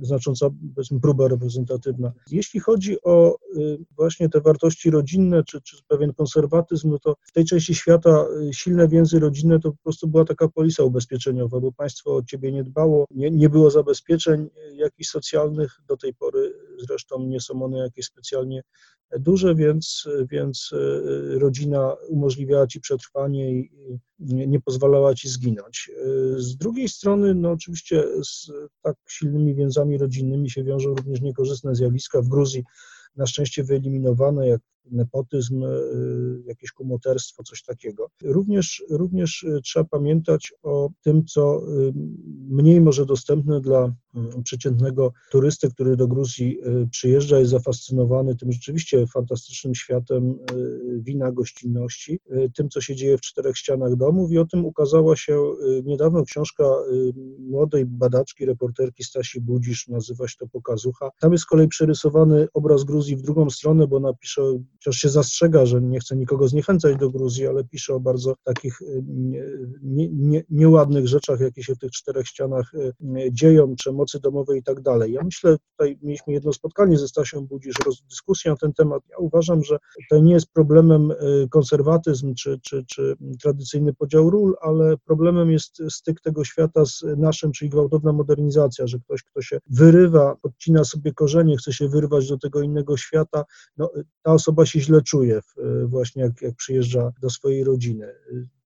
znacząca 0.03 0.51
powiedzmy 0.75 1.01
próba 1.01 1.29
reprezentatywna. 1.29 2.13
Jeśli 2.31 2.61
chodzi 2.61 3.03
o 3.03 3.39
y, 3.57 3.79
właśnie 3.97 4.29
te 4.29 4.41
wartości 4.41 4.91
rodzinne, 4.91 5.45
czy, 5.45 5.61
czy 5.61 5.77
pewien 5.89 6.13
konserwatyzm, 6.13 6.91
no 6.91 6.99
to 6.99 7.17
w 7.23 7.33
tej 7.33 7.45
części 7.45 7.75
świata 7.75 8.27
y, 8.49 8.55
silne 8.55 8.89
więzy 8.89 9.21
rodzinne 9.21 9.61
to 9.61 9.71
po 9.71 9.83
prostu 9.83 10.09
była 10.09 10.25
taka 10.25 10.49
polisa 10.49 10.83
ubezpieczeniowa, 10.83 11.61
bo 11.61 11.73
państwo 11.73 12.17
o 12.17 12.23
ciebie 12.23 12.53
nie 12.53 12.65
dbało, 12.65 13.07
nie, 13.11 13.31
nie 13.31 13.49
było 13.49 13.71
zabezpieczeń 13.71 14.49
jakichś 14.75 15.11
socjalnych, 15.11 15.81
do 15.89 15.97
tej 15.97 16.15
pory 16.15 16.53
zresztą 16.89 17.27
nie 17.27 17.41
są 17.41 17.63
one 17.63 17.79
jakieś 17.79 18.07
specjalnie 18.07 18.63
duże, 19.19 19.55
więc, 19.55 20.09
więc 20.31 20.71
rodzina 21.31 21.97
umożliwiała 22.09 22.67
ci 22.67 22.81
przetrwanie 22.81 23.53
i 23.53 23.71
nie, 24.19 24.47
nie 24.47 24.61
pozwalała 24.61 25.15
ci 25.15 25.29
zginąć. 25.29 25.91
Z 26.37 26.57
drugiej 26.57 26.89
strony, 26.89 27.35
no 27.35 27.51
oczywiście 27.51 28.05
z 28.25 28.51
tak 28.83 28.97
silnymi 29.09 29.55
więzami 29.55 29.99
rodzinnymi 29.99 30.51
się 30.51 30.65
wiążą 30.65 30.95
również 30.95 31.21
niekorzystne 31.21 31.75
zjawiska. 31.75 32.23
W 32.23 32.29
Gruzji 32.29 32.65
na 33.17 33.27
szczęście 33.27 33.65
wyeliminowane, 33.65 34.49
jak 34.49 34.61
nepotyzm, 34.91 35.63
y, 35.63 36.43
jakieś 36.47 36.73
kumoterstwo, 36.73 37.43
coś 37.43 37.63
takiego. 37.63 38.11
Również, 38.23 38.85
również 38.91 39.43
y, 39.43 39.61
trzeba 39.65 39.85
pamiętać 39.85 40.53
o 40.63 40.91
tym, 41.03 41.25
co 41.25 41.63
y, 41.69 41.93
mniej 42.49 42.81
może 42.81 43.07
dostępne 43.07 43.61
dla 43.61 43.95
przeciętnego 44.45 45.13
turysty, 45.31 45.71
który 45.71 45.97
do 45.97 46.09
Gruzji 46.09 46.59
przyjeżdża, 46.91 47.39
jest 47.39 47.51
zafascynowany 47.51 48.37
tym 48.37 48.53
rzeczywiście 48.53 49.07
fantastycznym 49.07 49.75
światem 49.75 50.39
wina, 50.99 51.33
gościnności, 51.33 52.21
tym, 52.57 52.69
co 52.69 52.81
się 52.81 52.95
dzieje 52.95 53.19
w 53.19 53.21
czterech 53.21 53.57
ścianach 53.57 53.97
domów 53.97 54.33
i 54.33 54.39
o 54.39 54.45
tym 54.45 54.65
ukazała 54.65 55.17
się 55.17 55.43
niedawno 55.85 56.25
książka 56.25 56.65
młodej 57.39 57.85
badaczki, 57.87 58.47
reporterki 58.47 59.05
Stasi 59.05 59.41
Budzisz, 59.41 59.89
nazywa 59.89 60.29
się 60.29 60.37
to 60.39 60.47
Pokazucha. 60.47 61.11
Tam 61.21 61.33
jest 61.33 61.45
z 61.45 61.47
kolei 61.47 61.69
przerysowany 61.69 62.49
obraz 62.55 62.85
Gruzji 62.85 63.17
w 63.17 63.23
drugą 63.23 63.51
stronę, 63.51 63.87
bo 63.87 64.01
napisze 64.01 64.43
Chociaż 64.85 65.01
się 65.01 65.09
zastrzega, 65.09 65.67
że 65.67 65.81
nie 65.81 66.01
chce 66.01 66.17
nikogo 66.17 66.49
zniechęcać 66.49 66.97
do 66.97 67.11
Gruzji, 67.11 67.47
ale 67.47 67.65
pisze 67.65 67.95
o 67.95 68.01
bardzo 68.01 68.35
takich 68.45 68.83
y, 68.83 69.03
nie, 69.83 70.09
nie, 70.09 70.43
nieładnych 70.51 71.09
rzeczach, 71.09 71.41
jakie 71.41 71.63
się 71.63 71.75
w 71.75 71.79
tych 71.79 71.91
czterech 71.91 72.27
ścianach 72.27 72.75
y, 72.75 72.93
dzieją, 73.33 73.75
przemocy 73.75 74.21
domowej 74.21 74.61
i 74.61 74.63
tak 74.63 74.81
dalej. 74.81 75.13
Ja 75.13 75.23
myślę, 75.25 75.57
tutaj 75.71 75.99
mieliśmy 76.03 76.33
jedno 76.33 76.53
spotkanie 76.53 76.99
ze 76.99 77.09
Stasią 77.09 77.47
Budzisz, 77.47 77.75
dyskusję 78.11 78.51
na 78.51 78.57
ten 78.57 78.73
temat. 78.73 79.03
Ja 79.11 79.17
uważam, 79.19 79.65
że 79.65 79.79
to 80.11 80.19
nie 80.19 80.33
jest 80.33 80.53
problemem 80.53 81.11
y, 81.11 81.49
konserwatyzm 81.51 82.35
czy, 82.35 82.61
czy, 82.63 82.85
czy 82.87 83.17
tradycyjny 83.43 83.95
podział 83.95 84.31
ról, 84.31 84.57
ale 84.61 84.97
problemem 84.97 85.51
jest 85.51 85.83
styk 85.91 86.21
tego 86.21 86.45
świata 86.45 86.85
z 86.85 87.05
naszym, 87.17 87.53
czyli 87.53 87.71
gwałtowna 87.71 88.13
modernizacja, 88.13 88.87
że 88.87 88.99
ktoś, 88.99 89.23
kto 89.23 89.43
się 89.43 89.59
wyrywa, 89.67 90.37
podcina 90.43 90.85
sobie 90.85 91.13
korzenie, 91.13 91.57
chce 91.57 91.73
się 91.73 91.89
wyrwać 91.89 92.29
do 92.29 92.39
tego 92.39 92.63
innego 92.63 92.97
świata, 92.97 93.45
no, 93.77 93.91
ta 94.23 94.33
osoba 94.33 94.67
się 94.67 94.72
źle 94.81 95.03
czuje 95.03 95.41
właśnie 95.85 96.23
jak, 96.23 96.43
jak 96.43 96.57
przyjeżdża 96.57 97.13
do 97.23 97.31
swojej 97.31 97.65
rodziny. 97.65 98.15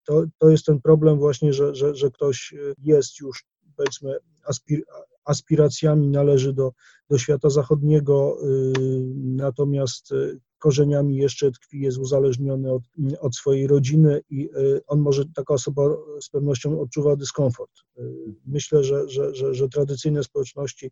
To, 0.04 0.24
to 0.38 0.50
jest 0.50 0.66
ten 0.66 0.80
problem 0.80 1.18
właśnie, 1.18 1.52
że, 1.52 1.74
że, 1.74 1.94
że 1.94 2.10
ktoś 2.10 2.54
jest 2.78 3.20
już 3.20 3.44
powiedzmy 3.76 4.16
aspir, 4.44 4.82
aspiracjami 5.24 6.08
należy 6.08 6.52
do, 6.52 6.72
do 7.10 7.18
świata 7.18 7.50
zachodniego, 7.50 8.38
y, 8.42 8.72
natomiast 9.16 10.12
korzeniami 10.58 11.16
jeszcze 11.16 11.50
tkwi, 11.50 11.80
jest 11.80 11.98
uzależniony 11.98 12.72
od, 12.72 12.82
od 13.20 13.36
swojej 13.36 13.66
rodziny 13.66 14.20
i 14.30 14.50
y, 14.56 14.80
on 14.86 15.00
może, 15.00 15.24
taka 15.34 15.54
osoba 15.54 15.82
z 16.20 16.28
pewnością 16.28 16.80
odczuwa 16.80 17.16
dyskomfort. 17.16 17.70
Y, 17.98 18.02
myślę, 18.46 18.84
że, 18.84 19.08
że, 19.08 19.34
że, 19.34 19.54
że 19.54 19.68
tradycyjne 19.68 20.24
społeczności 20.24 20.86
y, 20.86 20.90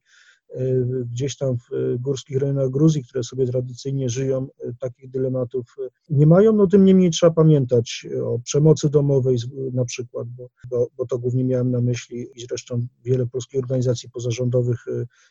gdzieś 1.13 1.37
tam 1.37 1.57
w 1.57 1.97
górskich 1.99 2.39
rejonach 2.39 2.71
Gruzji, 2.71 3.05
które 3.05 3.25
sobie 3.25 3.47
tradycyjnie 3.47 4.09
żyją, 4.09 4.47
takich 4.81 5.11
dylematów 5.11 5.77
nie 6.11 6.27
mają. 6.27 6.53
No 6.53 6.67
tym 6.67 6.85
niemniej 6.85 7.11
trzeba 7.11 7.33
pamiętać 7.33 8.07
o 8.25 8.39
przemocy 8.39 8.91
domowej 8.91 9.37
na 9.73 9.85
przykład, 9.85 10.29
bo, 10.29 10.49
bo, 10.71 10.89
bo 10.97 11.07
to 11.07 11.19
głównie 11.19 11.45
miałem 11.45 11.71
na 11.71 11.81
myśli 11.81 12.27
i 12.35 12.47
zresztą 12.49 12.87
wiele 13.05 13.27
polskich 13.27 13.61
organizacji 13.61 14.11
pozarządowych 14.11 14.85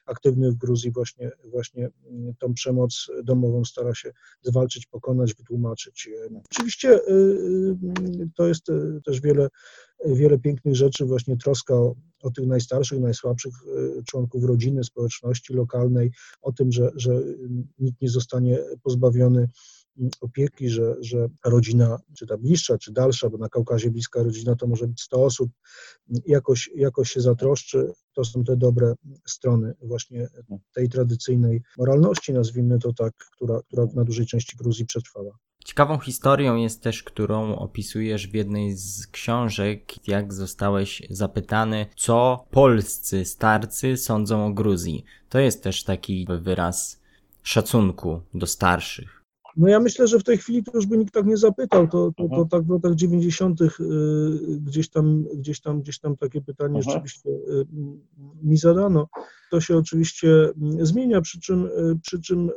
aktywnych 0.06 0.54
w 0.54 0.58
Gruzji 0.58 0.92
właśnie, 0.92 1.32
właśnie 1.52 1.90
tą 2.40 2.54
przemoc 2.54 3.08
domową 3.24 3.66
stara 3.66 3.96
się 3.96 4.12
zwalczyć, 4.42 4.86
pokonać, 4.86 5.34
wytłumaczyć. 5.34 6.10
Oczywiście 6.52 6.90
y, 6.90 7.12
y, 7.12 8.30
to 8.36 8.48
jest 8.48 8.68
też 9.06 9.22
wiele, 9.22 9.50
wiele 10.06 10.40
pięknych 10.40 10.76
rzeczy, 10.76 11.06
właśnie 11.06 11.38
troska 11.38 11.74
o, 11.74 11.96
o 12.24 12.32
tych 12.32 12.48
najstarszych, 12.48 13.00
najsłabszych 13.00 13.54
członków 14.06 14.44
rodziny, 14.44 14.84
społeczności 14.84 15.54
lokalnej, 15.54 16.12
o 16.42 16.52
tym, 16.52 16.72
że, 16.72 16.92
że 16.96 17.22
nikt 17.80 18.02
nie 18.02 18.10
zostanie 18.10 18.60
pozbawiony 18.84 19.48
opieki, 20.22 20.70
że, 20.70 20.96
że 21.02 21.28
rodzina, 21.46 22.00
czy 22.18 22.28
ta 22.28 22.38
bliższa, 22.38 22.78
czy 22.78 22.92
dalsza, 22.92 23.30
bo 23.30 23.38
na 23.38 23.50
Kaukazie 23.50 23.92
bliska 23.92 24.24
rodzina 24.24 24.56
to 24.56 24.68
może 24.68 24.88
być 24.88 25.02
100 25.02 25.24
osób, 25.24 25.52
jakoś, 26.26 26.70
jakoś 26.76 27.12
się 27.12 27.22
zatroszczy. 27.22 27.94
To 28.14 28.26
są 28.26 28.44
te 28.44 28.58
dobre 28.58 28.94
strony 29.28 29.74
właśnie 29.82 30.28
tej 30.74 30.90
tradycyjnej 30.90 31.62
moralności, 31.78 32.34
nazwijmy 32.34 32.80
to 32.80 32.94
tak, 32.94 33.14
która, 33.36 33.62
która 33.68 33.88
na 33.96 34.04
dużej 34.04 34.26
części 34.26 34.58
Gruzji 34.58 34.86
przetrwała. 34.86 35.38
Ciekawą 35.66 36.00
historią 36.00 36.56
jest 36.56 36.82
też, 36.82 37.04
którą 37.04 37.56
opisujesz 37.56 38.28
w 38.28 38.34
jednej 38.34 38.76
z 38.76 39.08
książek, 39.08 40.08
jak 40.08 40.34
zostałeś 40.34 41.02
zapytany, 41.10 41.86
co 41.96 42.46
polscy 42.52 43.26
starcy 43.26 43.98
sądzą 43.98 44.46
o 44.46 44.54
Gruzji. 44.54 45.04
To 45.30 45.40
jest 45.40 45.64
też 45.64 45.84
taki 45.84 46.28
wyraz 46.42 47.02
szacunku 47.44 48.22
do 48.34 48.48
starszych. 48.48 49.23
No 49.58 49.68
ja 49.68 49.80
myślę, 49.80 50.08
że 50.08 50.20
w 50.20 50.24
tej 50.24 50.38
chwili 50.38 50.64
to 50.64 50.72
już 50.76 50.86
by 50.86 50.98
nikt 50.98 51.14
tak 51.14 51.26
nie 51.26 51.38
zapytał, 51.38 51.88
to, 51.88 52.12
to, 52.18 52.30
to 52.30 52.46
tak 52.46 52.64
w 52.64 52.70
latach 52.70 52.96
90. 52.96 53.62
Y, 53.62 53.68
gdzieś 54.62 54.90
tam, 54.90 55.24
gdzieś 55.36 55.62
tam, 55.62 55.82
gdzieś 55.82 56.00
tam 56.00 56.18
takie 56.18 56.42
pytanie 56.42 56.80
Aha. 56.82 56.92
rzeczywiście 56.92 57.30
y, 57.30 57.66
mi 58.44 58.58
zadano. 58.58 59.08
To 59.52 59.62
się 59.62 59.78
oczywiście 59.78 60.30
mm, 60.30 60.86
zmienia, 60.86 61.22
przy 61.22 61.40
czym, 61.40 61.66
y, 61.66 62.00
przy 62.02 62.22
czym 62.22 62.50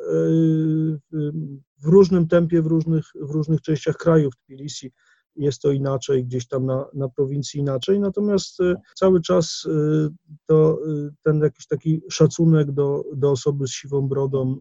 w 1.78 1.86
różnym 1.86 2.28
tempie, 2.28 2.62
w 2.62 2.66
różnych, 2.66 3.04
w 3.20 3.30
różnych 3.30 3.60
częściach 3.60 3.96
kraju, 3.96 4.30
w 4.30 4.36
Tbilisi 4.36 4.92
jest 5.36 5.62
to 5.62 5.72
inaczej, 5.72 6.24
gdzieś 6.24 6.48
tam 6.48 6.66
na, 6.66 6.86
na 6.94 7.08
prowincji 7.08 7.60
inaczej, 7.60 8.00
natomiast 8.00 8.60
y, 8.60 8.74
cały 8.94 9.20
czas 9.20 9.64
y, 9.64 10.08
to 10.46 10.78
y, 10.86 11.10
ten 11.22 11.40
jakiś 11.40 11.66
taki 11.66 12.02
szacunek 12.10 12.72
do, 12.72 13.04
do 13.14 13.30
osoby 13.30 13.66
z 13.66 13.70
siwą 13.70 14.08
brodą 14.08 14.56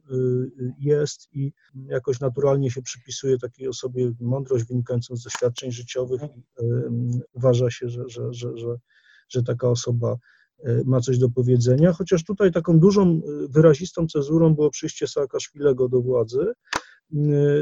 jest 0.79 1.27
i 1.33 1.51
jakoś 1.85 2.19
naturalnie 2.19 2.71
się 2.71 2.81
przypisuje 2.81 3.37
takiej 3.37 3.67
osobie 3.67 4.11
mądrość 4.19 4.65
wynikającą 4.65 5.15
z 5.15 5.23
doświadczeń 5.23 5.71
życiowych 5.71 6.21
i 6.35 6.43
uważa 7.33 7.69
się, 7.69 7.89
że, 7.89 8.03
że, 8.07 8.33
że, 8.33 8.57
że, 8.57 8.77
że 9.29 9.43
taka 9.43 9.69
osoba 9.69 10.17
ma 10.85 11.01
coś 11.01 11.17
do 11.17 11.29
powiedzenia, 11.29 11.93
chociaż 11.93 12.23
tutaj 12.23 12.51
taką 12.51 12.79
dużą, 12.79 13.21
wyrazistą 13.49 14.07
cezurą 14.07 14.55
było 14.55 14.69
przyjście 14.69 15.07
Saakaszwilego 15.07 15.89
do 15.89 16.01
władzy, 16.01 16.53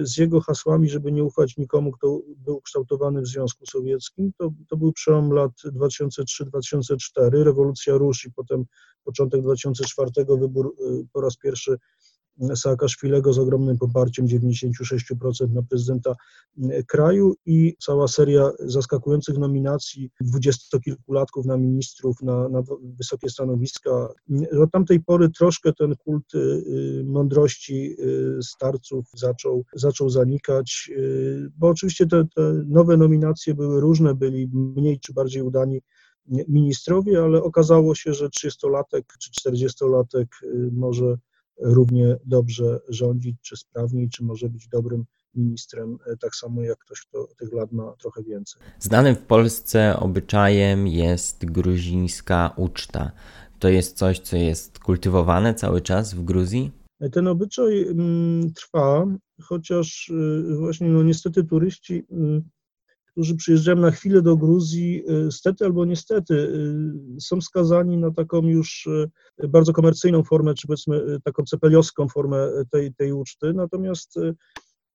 z 0.02 0.18
jego 0.18 0.42
hasłami, 0.42 0.90
żeby 0.90 1.12
nie 1.12 1.24
ufać 1.24 1.58
nikomu, 1.58 1.92
kto 1.92 2.22
był 2.38 2.62
kształtowany 2.62 3.22
w 3.22 3.28
Związku 3.28 3.66
Sowieckim. 3.66 4.32
To, 4.38 4.52
to 4.70 4.78
był 4.78 4.94
przełom 4.94 5.32
lat 5.32 5.52
2003-2004, 5.66 7.44
rewolucja 7.44 7.94
Rusz 7.94 8.26
i 8.26 8.32
potem 8.32 8.66
początek 9.04 9.42
2004, 9.42 10.12
wybór 10.40 10.76
po 11.14 11.22
raz 11.22 11.38
pierwszy 11.38 11.78
Saakaszwilego 12.56 13.34
z 13.34 13.40
ogromnym 13.40 13.78
poparciem 13.78 14.28
96% 14.28 15.54
na 15.54 15.64
prezydenta 15.64 16.16
e, 16.64 16.84
kraju 16.84 17.36
i 17.46 17.76
cała 17.80 18.08
seria 18.08 18.52
zaskakujących 18.60 19.38
nominacji 19.38 20.12
dwudziestokilkulatków 20.22 21.46
na 21.46 21.58
ministrów, 21.58 22.22
na, 22.22 22.50
na 22.50 22.64
wysokie 22.98 23.30
stanowiska. 23.30 24.08
Od 24.62 24.72
tamtej 24.72 25.04
pory 25.04 25.30
troszkę 25.30 25.74
ten 25.74 25.96
kult 25.96 26.36
y, 26.36 26.38
y, 26.38 27.04
mądrości 27.06 27.96
y, 28.00 28.44
starców 28.44 29.06
zaczął, 29.14 29.66
zaczął 29.74 30.10
zanikać, 30.10 30.92
bo 31.58 31.68
oczywiście 31.68 32.08
te, 32.08 32.26
te 32.36 32.54
nowe 32.68 32.98
nominacje 32.98 33.54
były 33.54 33.82
różne, 33.82 34.16
byli 34.16 34.50
mniej 34.54 35.00
czy 35.00 35.14
bardziej 35.14 35.42
udani 35.42 35.82
ministrowie, 36.48 37.24
ale 37.24 37.44
okazało 37.44 37.96
się, 37.96 38.14
że 38.14 38.30
30-latek 38.30 39.02
czy 39.20 39.50
40-latek 39.50 40.26
może 40.72 41.18
równie 41.62 42.18
dobrze 42.26 42.80
rządzić, 42.90 43.36
czy 43.42 43.58
sprawniej, 43.58 44.10
czy 44.10 44.24
może 44.24 44.50
być 44.50 44.68
dobrym 44.68 45.06
ministrem, 45.36 45.98
tak 46.20 46.36
samo 46.36 46.62
jak 46.62 46.78
ktoś, 46.78 47.02
kto 47.02 47.28
tych 47.40 47.54
lat 47.54 47.72
ma 47.72 47.94
trochę 48.00 48.24
więcej. 48.24 48.62
Znanym 48.80 49.16
w 49.16 49.22
Polsce 49.22 50.00
obyczajem 50.00 50.88
jest 50.88 51.46
gruzińska 51.46 52.54
uczta. 52.58 53.12
To 53.60 53.70
jest 53.70 53.98
coś, 53.98 54.20
co 54.20 54.38
jest 54.38 54.80
kultywowane 54.80 55.54
cały 55.54 55.82
czas 55.82 56.14
w 56.14 56.24
Gruzji? 56.24 56.72
Ten 57.12 57.28
obyczaj 57.28 57.88
mm, 57.88 58.54
trwa, 58.54 59.06
chociaż 59.42 60.10
y, 60.10 60.58
właśnie 60.58 60.90
no 60.90 61.04
niestety 61.04 61.44
turyści, 61.44 61.94
y, 61.94 62.44
którzy 63.14 63.36
przyjeżdżają 63.36 63.78
na 63.78 63.92
chwilę 63.92 64.22
do 64.22 64.38
Gruzji, 64.38 65.04
y, 65.28 65.32
stety 65.32 65.66
albo 65.66 65.86
niestety, 65.86 66.54
są 67.20 67.42
skazani 67.42 67.98
na 67.98 68.12
taką 68.12 68.42
już 68.42 68.90
bardzo 69.50 69.74
komercyjną 69.74 70.24
formę, 70.24 70.54
czy 70.54 70.68
powiedzmy 70.68 71.20
taką 71.24 71.44
cepeliowską 71.44 72.08
formę 72.08 72.50
tej, 72.72 72.94
tej 72.94 73.14
uczty. 73.14 73.54
Natomiast 73.54 74.18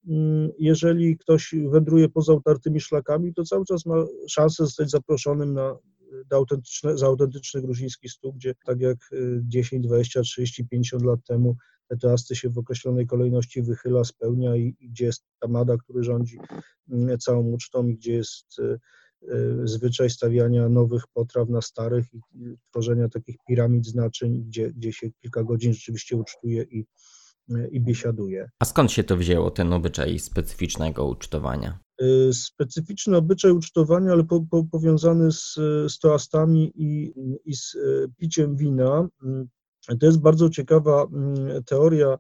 mm, 0.09 0.51
jeżeli 0.59 1.19
ktoś 1.19 1.55
wędruje 1.71 2.09
poza 2.09 2.33
utartymi 2.33 2.81
szlakami, 2.81 3.35
to 3.35 3.45
cały 3.45 3.65
czas 3.65 3.87
ma 3.87 3.95
szansę 4.29 4.65
zostać 4.65 4.91
zaproszonym 4.91 5.53
na 5.53 5.77
autentyczne, 6.31 6.99
za 6.99 7.07
autentyczny 7.07 7.63
gruziński 7.63 8.09
stół, 8.09 8.33
gdzie 8.33 8.55
tak 8.67 8.81
jak 8.81 8.99
10, 9.43 9.87
20, 9.87 10.23
30, 10.23 10.69
50 10.69 11.05
lat 11.05 11.21
temu 11.29 11.57
te 11.89 11.97
toasty 11.97 12.37
się 12.37 12.51
w 12.51 12.59
określonej 12.59 13.07
kolejności 13.07 13.63
wychyla, 13.63 14.05
spełnia 14.05 14.57
i, 14.57 14.77
i 14.81 14.89
gdzie 14.89 15.05
jest 15.05 15.25
tamada, 15.41 15.77
który 15.77 16.05
rządzi 16.05 16.39
mm, 16.91 17.19
całą 17.19 17.43
ucztą 17.43 17.89
i 17.89 17.97
gdzie 17.97 18.13
jest 18.13 18.59
y, 18.59 18.79
y, 19.23 19.61
zwyczaj 19.65 20.11
stawiania 20.11 20.69
nowych 20.69 21.03
potraw 21.15 21.49
na 21.49 21.63
starych 21.63 22.07
i 22.15 22.21
tworzenia 22.71 23.09
takich 23.09 23.37
piramid 23.49 23.87
znaczeń, 23.87 24.45
gdzie, 24.45 24.73
gdzie 24.73 24.93
się 24.93 25.11
kilka 25.11 25.45
godzin 25.45 25.75
rzeczywiście 25.75 26.17
ucztuje 26.17 26.63
i, 26.63 26.87
y, 27.51 27.69
i 27.73 27.81
biesiaduje. 27.81 28.51
A 28.59 28.65
skąd 28.65 28.93
się 28.93 29.05
to 29.05 29.17
wzięło, 29.17 29.51
ten 29.51 29.73
obyczaj 29.73 30.19
specyficznego 30.19 31.07
ucztowania? 31.07 31.79
Specyficzny 32.33 33.17
obyczaj 33.17 33.53
ucztowania, 33.53 34.13
ale 34.13 34.25
po, 34.25 34.41
po, 34.51 34.65
powiązany 34.65 35.33
z, 35.33 35.55
z 35.89 35.99
toastami 35.99 36.73
i, 36.75 37.13
i 37.45 37.55
z 37.55 37.77
piciem 38.17 38.57
wina. 38.57 39.09
To 40.01 40.07
jest 40.07 40.21
bardzo 40.21 40.51
ciekawa 40.51 41.07
mm, 41.13 41.65
teoria 41.65 42.19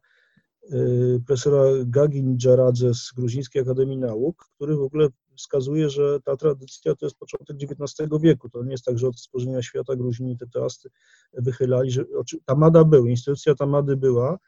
y, 0.73 1.21
profesora 1.27 1.63
Gagin 1.87 2.39
Dżaradze 2.39 2.95
z 2.95 3.13
Gruzińskiej 3.17 3.63
Akademii 3.63 3.99
Nauk, 3.99 4.45
który 4.55 4.77
w 4.77 4.83
ogóle 4.83 5.09
wskazuje, 5.37 5.91
że 5.91 6.21
ta 6.21 6.37
tradycja 6.37 6.95
to 6.95 7.07
jest 7.07 7.19
początek 7.19 7.57
XIX 7.63 8.09
wieku. 8.23 8.49
To 8.49 8.65
nie 8.65 8.71
jest 8.71 8.85
tak, 8.85 8.99
że 8.99 9.09
od 9.09 9.21
stworzenia 9.21 9.63
świata 9.63 9.97
Gruzini 9.97 10.37
te 10.37 10.47
toasty 10.47 10.89
wychylali, 11.33 11.91
że 11.91 12.05
Tamada 12.45 12.85
był, 12.85 13.07
instytucja 13.07 13.55
Tamady 13.55 13.97
była. 13.97 14.39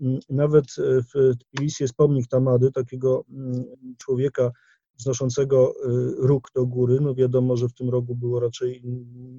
Mm, 0.00 0.18
nawet 0.30 0.66
w 1.14 1.36
Tbilisi 1.38 1.84
jest 1.84 1.94
pomnik 1.94 2.28
Tamady, 2.28 2.72
takiego 2.72 3.24
mm, 3.30 3.64
człowieka 3.98 4.50
wznoszącego 4.98 5.74
y, 5.74 6.14
róg 6.18 6.50
do 6.54 6.66
góry. 6.66 6.98
No 7.00 7.14
wiadomo, 7.14 7.56
że 7.56 7.68
w 7.68 7.74
tym 7.74 7.90
rogu 7.90 8.14
było 8.14 8.40
raczej 8.40 8.80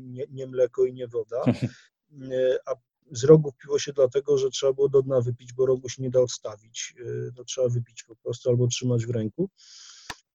nie, 0.05 0.25
nie 0.31 0.47
mleko 0.47 0.85
i 0.85 0.93
nie 0.93 1.07
woda. 1.07 1.43
Y, 1.45 2.57
a 2.67 2.75
z 3.11 3.23
rogów 3.23 3.57
piło 3.57 3.79
się 3.79 3.93
dlatego, 3.93 4.37
że 4.37 4.49
trzeba 4.49 4.73
było 4.73 4.89
do 4.89 5.01
dna 5.01 5.21
wypić, 5.21 5.53
bo 5.53 5.65
rogu 5.65 5.89
się 5.89 6.03
nie 6.03 6.09
da 6.09 6.19
odstawić. 6.19 6.95
Y, 6.99 7.31
to 7.35 7.43
trzeba 7.43 7.69
wypić 7.69 8.03
po 8.03 8.15
prostu 8.15 8.49
albo 8.49 8.67
trzymać 8.67 9.05
w 9.05 9.09
ręku. 9.09 9.49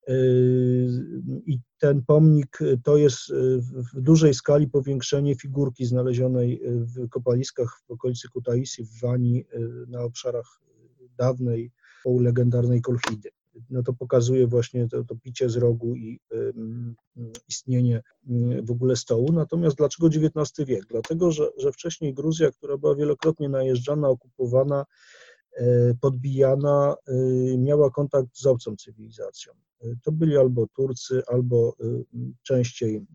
Y, 0.08 0.88
I 1.46 1.58
ten 1.78 2.02
pomnik 2.06 2.58
to 2.84 2.96
jest 2.96 3.30
y, 3.30 3.60
w 3.94 4.00
dużej 4.00 4.34
skali 4.34 4.68
powiększenie 4.68 5.34
figurki 5.34 5.86
znalezionej 5.86 6.62
w 6.64 7.08
kopaliskach 7.08 7.80
w 7.88 7.90
okolicy 7.90 8.28
Kutaisi 8.28 8.84
w 8.84 9.00
Wani 9.00 9.44
na 9.88 10.02
obszarach 10.02 10.60
dawnej 11.16 11.72
legendarnej 12.04 12.80
Kolchidy 12.82 13.30
no 13.70 13.82
to 13.82 13.92
pokazuje 13.92 14.46
właśnie 14.46 14.88
to, 14.88 15.04
to 15.04 15.16
picie 15.16 15.48
z 15.50 15.56
rogu 15.56 15.96
i 15.96 16.20
y, 16.32 16.52
istnienie 17.48 18.02
w 18.62 18.70
ogóle 18.70 18.96
stołu. 18.96 19.32
Natomiast 19.32 19.76
dlaczego 19.76 20.06
XIX 20.06 20.68
wiek? 20.68 20.86
Dlatego, 20.86 21.32
że, 21.32 21.50
że 21.56 21.72
wcześniej 21.72 22.14
Gruzja, 22.14 22.50
która 22.50 22.76
była 22.78 22.94
wielokrotnie 22.94 23.48
najeżdżana, 23.48 24.08
okupowana, 24.08 24.84
podbijana, 26.00 26.96
y, 27.08 27.58
miała 27.58 27.90
kontakt 27.90 28.28
z 28.32 28.46
obcą 28.46 28.76
cywilizacją. 28.76 29.52
Y, 29.84 29.96
to 30.04 30.12
byli 30.12 30.36
albo 30.36 30.66
Turcy, 30.66 31.22
albo 31.26 31.76
częściej 32.42 33.06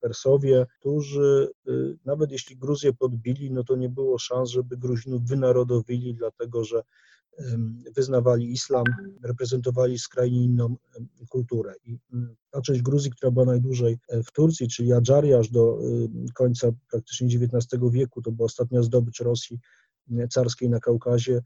Persowie, 0.00 0.66
którzy 0.80 1.48
nawet 2.04 2.32
jeśli 2.32 2.56
Gruzję 2.56 2.92
podbili, 2.92 3.50
no 3.50 3.64
to 3.64 3.76
nie 3.76 3.88
było 3.88 4.18
szans, 4.18 4.50
żeby 4.50 4.76
Gruzinów 4.76 5.22
wynarodowili, 5.24 6.14
dlatego 6.14 6.64
że 6.64 6.82
wyznawali 7.96 8.52
islam, 8.52 8.84
reprezentowali 9.22 9.98
skrajnie 9.98 10.44
inną 10.44 10.76
kulturę. 11.28 11.74
I 11.84 11.98
ta 12.50 12.60
część 12.60 12.82
Gruzji, 12.82 13.10
która 13.10 13.30
była 13.30 13.44
najdłużej 13.44 13.98
e, 14.08 14.22
w 14.22 14.32
Turcji, 14.32 14.68
czyli 14.68 14.92
Adżaria 14.92 15.38
aż 15.38 15.50
do 15.50 15.78
końca 16.34 16.68
praktycznie 16.90 17.26
XIX 17.26 17.82
wieku, 17.90 18.22
to 18.22 18.32
była 18.32 18.46
ostatnia 18.46 18.82
zdobycz 18.82 19.20
Rosji 19.20 19.58
carskiej 20.30 20.70
na 20.70 20.80
Kaukazie, 20.80 21.42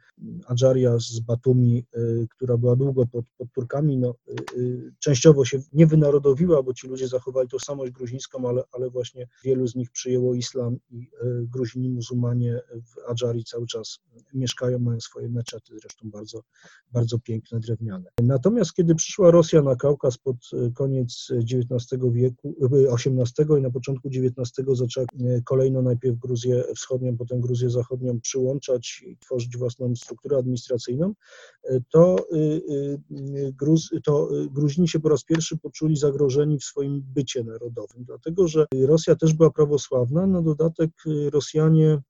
Adżaria 0.46 0.98
z 0.98 1.20
Batumi, 1.20 1.87
y, 1.96 2.27
która 2.31 2.57
była 2.57 2.77
długo 2.77 3.07
pod, 3.07 3.24
pod 3.37 3.53
Turkami, 3.53 3.98
no, 3.98 4.14
y, 4.29 4.61
y, 4.61 4.92
częściowo 4.98 5.44
się 5.44 5.59
nie 5.72 5.87
wynarodowiła, 5.87 6.62
bo 6.62 6.74
ci 6.74 6.88
ludzie 6.88 7.09
zachowali 7.09 7.48
tożsamość 7.48 7.92
gruzińską, 7.92 8.48
ale, 8.48 8.62
ale 8.72 8.90
właśnie 8.90 9.29
wielu 9.44 9.66
z 9.66 9.74
nich 9.74 9.90
przyjęło 9.90 10.35
islam 10.35 10.77
i 10.90 11.11
Gruzini 11.42 11.90
muzułmanie 11.90 12.61
w 12.85 13.11
Adżarii 13.11 13.44
cały 13.44 13.66
czas 13.66 13.98
mieszkają, 14.35 14.79
mają 14.79 15.00
swoje 15.00 15.29
meczety, 15.29 15.72
zresztą 15.81 16.11
bardzo, 16.11 16.42
bardzo 16.92 17.18
piękne, 17.18 17.61
drewniane. 17.61 18.11
Natomiast 18.22 18.74
kiedy 18.74 18.94
przyszła 18.94 19.31
Rosja 19.31 19.62
na 19.62 19.77
Kaukaz 19.77 20.18
pod 20.18 20.37
koniec 20.74 21.29
XIX 21.33 22.03
wieku, 22.12 22.55
XVIII 22.92 23.59
i 23.59 23.62
na 23.62 23.70
początku 23.70 24.09
XIX 24.09 24.66
zaczęła 24.72 25.07
kolejno 25.44 25.83
najpierw 25.83 26.18
Gruzję 26.18 26.64
Wschodnią, 26.77 27.16
potem 27.16 27.40
Gruzję 27.40 27.70
Zachodnią 27.70 28.20
przyłączyć, 28.20 28.54
i 29.07 29.17
tworzyć 29.17 29.57
własną 29.57 29.97
strukturę 29.97 30.37
administracyjną, 30.37 31.14
to, 31.90 32.17
y, 32.33 32.37
y, 32.37 33.53
Gruz, 33.53 33.90
to 34.05 34.29
Gruzini 34.51 34.88
się 34.88 35.01
po 35.01 35.09
raz 35.09 35.25
pierwszy 35.25 35.59
poczuli 35.59 35.97
zagrożeni 35.97 36.59
w 36.59 36.64
swoim 36.64 37.03
bycie 37.14 37.45
narodowym, 37.45 38.05
dlatego 38.05 38.49
że 38.49 38.67
Rosja 38.87 39.17
też 39.17 39.35
była 39.35 39.51
prawosławna, 39.51 40.27
na 40.27 40.43
dodatek 40.43 40.90
Rosjanie 41.33 42.01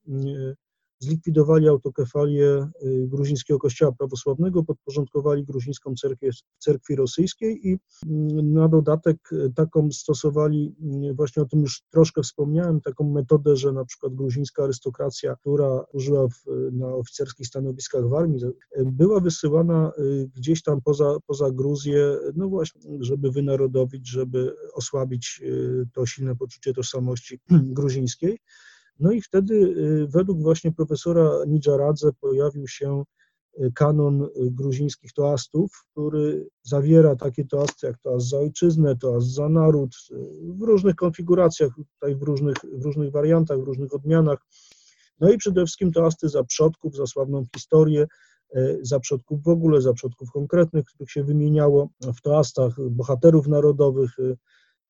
zlikwidowali 1.05 1.69
autokefalię 1.69 2.69
y, 2.83 3.07
gruzińskiego 3.09 3.59
kościoła 3.59 3.93
prawosławnego, 3.93 4.65
podporządkowali 4.65 5.45
gruzińską 5.45 5.95
cerkwię 5.95 6.31
cerkwi 6.59 6.97
rosyjskiej 6.97 7.69
i 7.69 7.79
mm, 8.07 8.53
na 8.53 8.69
dodatek 8.69 9.33
y, 9.33 9.53
taką 9.57 9.93
stosowali, 9.93 10.75
y, 11.11 11.15
właśnie 11.15 11.43
o 11.43 11.47
tym 11.47 11.61
już 11.61 11.83
troszkę 11.91 12.23
wspomniałem, 12.23 12.81
taką 12.81 13.11
metodę, 13.11 13.57
że 13.57 13.73
na 13.73 13.85
przykład 13.85 14.15
gruzińska 14.15 14.65
arystokracja, 14.65 15.37
która 15.37 15.85
użyła 15.93 16.29
w, 16.29 16.45
na 16.73 16.87
oficerskich 16.87 17.47
stanowiskach 17.47 18.09
w 18.09 18.15
armii, 18.15 18.41
była 18.87 19.21
wysyłana 19.21 19.93
gdzieś 20.37 20.63
tam 20.63 20.81
poza, 20.83 21.17
poza 21.27 21.51
Gruzję, 21.51 22.17
no 22.37 22.49
właśnie, 22.49 22.81
żeby 23.01 23.31
wynarodowić, 23.31 24.09
żeby 24.09 24.57
osłabić 24.75 25.43
to 25.93 26.07
silne 26.07 26.37
poczucie 26.37 26.73
tożsamości 26.73 27.41
gruzińskiej. 27.79 28.39
No 29.01 29.13
i 29.13 29.21
wtedy 29.21 29.55
y, 29.55 30.07
według 30.09 30.43
właśnie 30.43 30.73
profesora 30.73 31.31
Nidżaradze 31.47 32.13
pojawił 32.21 32.69
się 32.69 33.05
y, 33.59 33.73
kanon 33.75 34.23
y, 34.23 34.29
gruzińskich 34.51 35.13
toastów, 35.13 35.71
który 35.91 36.49
zawiera 36.63 37.17
takie 37.17 37.45
toasty 37.45 37.87
jak 37.87 37.99
toast 37.99 38.29
za 38.29 38.39
ojczyznę, 38.39 38.97
toast 38.97 39.27
za 39.27 39.49
naród, 39.49 39.97
w 40.43 40.63
różnych 40.63 40.95
konfiguracjach, 40.95 41.71
tutaj 41.93 42.17
w 42.17 42.23
różnych, 42.23 42.57
w 42.73 42.85
różnych 42.85 43.13
wariantach, 43.13 43.61
w 43.61 43.65
różnych 43.65 43.95
odmianach. 43.95 44.39
No 45.21 45.33
i 45.33 45.39
przede 45.39 45.61
wszystkim 45.61 45.93
toasty 45.93 46.29
za 46.29 46.45
przodków, 46.45 46.97
za 46.97 47.07
sławną 47.07 47.45
historię, 47.55 48.07
za 48.83 49.01
przodków 49.01 49.43
w 49.43 49.49
ogóle, 49.49 49.81
za 49.81 49.93
przodków 49.93 50.31
konkretnych, 50.31 50.85
których 50.85 51.11
się 51.11 51.25
wymieniało 51.25 51.89
w 52.17 52.21
toastach 52.21 52.75
bohaterów 52.91 53.49
narodowych, 53.49 54.17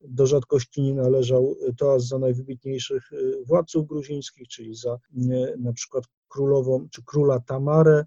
do 0.07 0.27
rzadkości 0.27 0.81
nie 0.81 0.93
należał 0.93 1.55
toast 1.77 2.07
za 2.07 2.19
najwybitniejszych 2.19 3.13
y, 3.13 3.43
władców 3.45 3.87
gruzińskich, 3.87 4.47
czyli 4.47 4.75
za 4.75 4.93
y, 4.93 5.57
na 5.59 5.73
przykład 5.73 6.03
królową 6.27 6.87
czy 6.91 7.03
króla 7.03 7.39
Tamarę, 7.39 8.05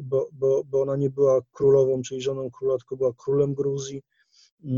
bo, 0.00 0.28
bo, 0.32 0.62
bo 0.64 0.82
ona 0.82 0.96
nie 0.96 1.10
była 1.10 1.40
królową, 1.52 2.02
czyli 2.02 2.20
żoną 2.20 2.50
króla, 2.50 2.78
tylko 2.78 2.96
była 2.96 3.12
królem 3.16 3.54
Gruzji 3.54 4.02
y, 4.64 4.68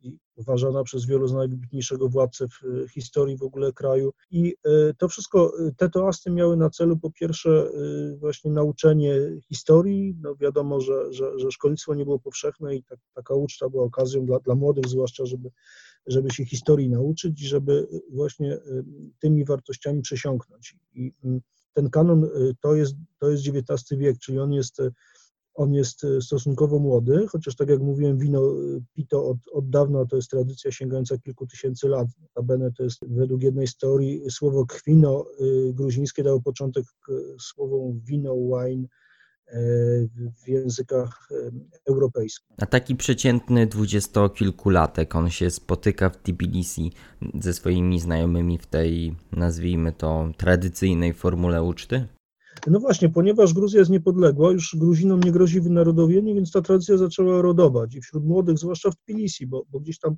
i 0.00 0.18
uważana 0.36 0.84
przez 0.84 1.06
wielu 1.06 1.28
za 1.28 1.36
najwybitniejszego 1.36 2.08
władcę 2.08 2.46
w 2.62 2.90
historii 2.90 3.36
w 3.36 3.42
ogóle 3.42 3.72
kraju. 3.72 4.12
I 4.30 4.54
to 4.98 5.08
wszystko, 5.08 5.52
te 5.76 5.90
toasty 5.90 6.30
miały 6.30 6.56
na 6.56 6.70
celu 6.70 6.96
po 6.96 7.10
pierwsze 7.10 7.70
właśnie 8.16 8.50
nauczenie 8.50 9.14
historii. 9.48 10.16
No 10.20 10.36
wiadomo, 10.36 10.80
że, 10.80 11.12
że, 11.12 11.38
że 11.38 11.50
szkolnictwo 11.50 11.94
nie 11.94 12.04
było 12.04 12.18
powszechne 12.18 12.76
i 12.76 12.82
tak, 12.82 12.98
taka 13.14 13.34
uczta 13.34 13.68
była 13.68 13.84
okazją 13.84 14.26
dla, 14.26 14.38
dla 14.38 14.54
młodych 14.54 14.86
zwłaszcza, 14.88 15.26
żeby 15.26 15.50
żeby 16.06 16.30
się 16.30 16.44
historii 16.44 16.90
nauczyć 16.90 17.42
i 17.42 17.46
żeby 17.46 17.88
właśnie 18.12 18.54
y, 18.54 18.84
tymi 19.18 19.44
wartościami 19.44 20.02
przesiąknąć. 20.02 20.76
I 20.94 21.12
y, 21.24 21.40
ten 21.72 21.90
kanon 21.90 22.24
y, 22.24 22.54
to 22.60 22.74
jest, 22.74 22.94
to 23.18 23.30
jest 23.30 23.48
XIX 23.48 24.00
wiek, 24.00 24.18
czyli 24.18 24.38
on 24.38 24.52
jest 24.52 24.82
on 25.56 25.74
jest 25.74 26.06
stosunkowo 26.20 26.78
młody, 26.78 27.26
chociaż 27.28 27.56
tak 27.56 27.68
jak 27.68 27.80
mówiłem, 27.80 28.18
wino 28.18 28.42
pito 28.92 29.28
od, 29.28 29.38
od 29.52 29.70
dawna 29.70 30.06
to 30.06 30.16
jest 30.16 30.30
tradycja 30.30 30.72
sięgająca 30.72 31.18
kilku 31.18 31.46
tysięcy 31.46 31.88
lat. 31.88 32.08
Notabene 32.20 32.72
to 32.72 32.82
jest 32.82 32.98
według 33.08 33.42
jednej 33.42 33.66
z 33.66 33.76
teorii 33.76 34.30
słowo 34.30 34.66
kwino 34.66 35.26
gruzińskie 35.72 36.22
dało 36.22 36.40
początek 36.40 36.84
słowom 37.38 38.00
wino, 38.00 38.34
wine, 38.34 38.86
w 40.44 40.48
językach 40.48 41.28
europejskich. 41.88 42.56
A 42.58 42.66
taki 42.66 42.96
przeciętny 42.96 43.66
dwudziestokilkulatek, 43.66 45.16
on 45.16 45.30
się 45.30 45.50
spotyka 45.50 46.10
w 46.10 46.16
Tbilisi 46.16 46.92
ze 47.40 47.52
swoimi 47.52 48.00
znajomymi 48.00 48.58
w 48.58 48.66
tej, 48.66 49.16
nazwijmy 49.32 49.92
to, 49.92 50.32
tradycyjnej 50.36 51.14
formule 51.14 51.62
uczty? 51.62 52.08
No 52.66 52.80
właśnie, 52.80 53.08
ponieważ 53.08 53.54
Gruzja 53.54 53.78
jest 53.78 53.90
niepodległa, 53.90 54.52
już 54.52 54.76
Gruzinom 54.76 55.20
nie 55.20 55.32
grozi 55.32 55.60
wynarodowienie, 55.60 56.34
więc 56.34 56.52
ta 56.52 56.62
tradycja 56.62 56.96
zaczęła 56.96 57.42
rodować 57.42 57.94
i 57.94 58.00
wśród 58.00 58.24
młodych, 58.24 58.58
zwłaszcza 58.58 58.90
w 58.90 58.96
Tbilisi, 58.96 59.46
bo, 59.46 59.64
bo 59.70 59.80
gdzieś 59.80 59.98
tam 59.98 60.16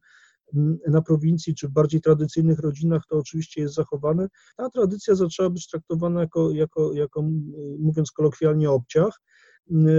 na 0.89 1.03
prowincji 1.03 1.55
czy 1.55 1.69
w 1.69 1.71
bardziej 1.71 2.01
tradycyjnych 2.01 2.59
rodzinach 2.59 3.03
to 3.09 3.19
oczywiście 3.19 3.61
jest 3.61 3.75
zachowane. 3.75 4.29
Ta 4.57 4.71
tradycja 4.71 5.15
zaczęła 5.15 5.51
być 5.51 5.69
traktowana 5.69 6.21
jako, 6.21 6.51
jako, 6.51 6.93
jako 6.93 7.23
mówiąc 7.79 8.13
kolokwialnie, 8.13 8.71
obciach 8.71 9.21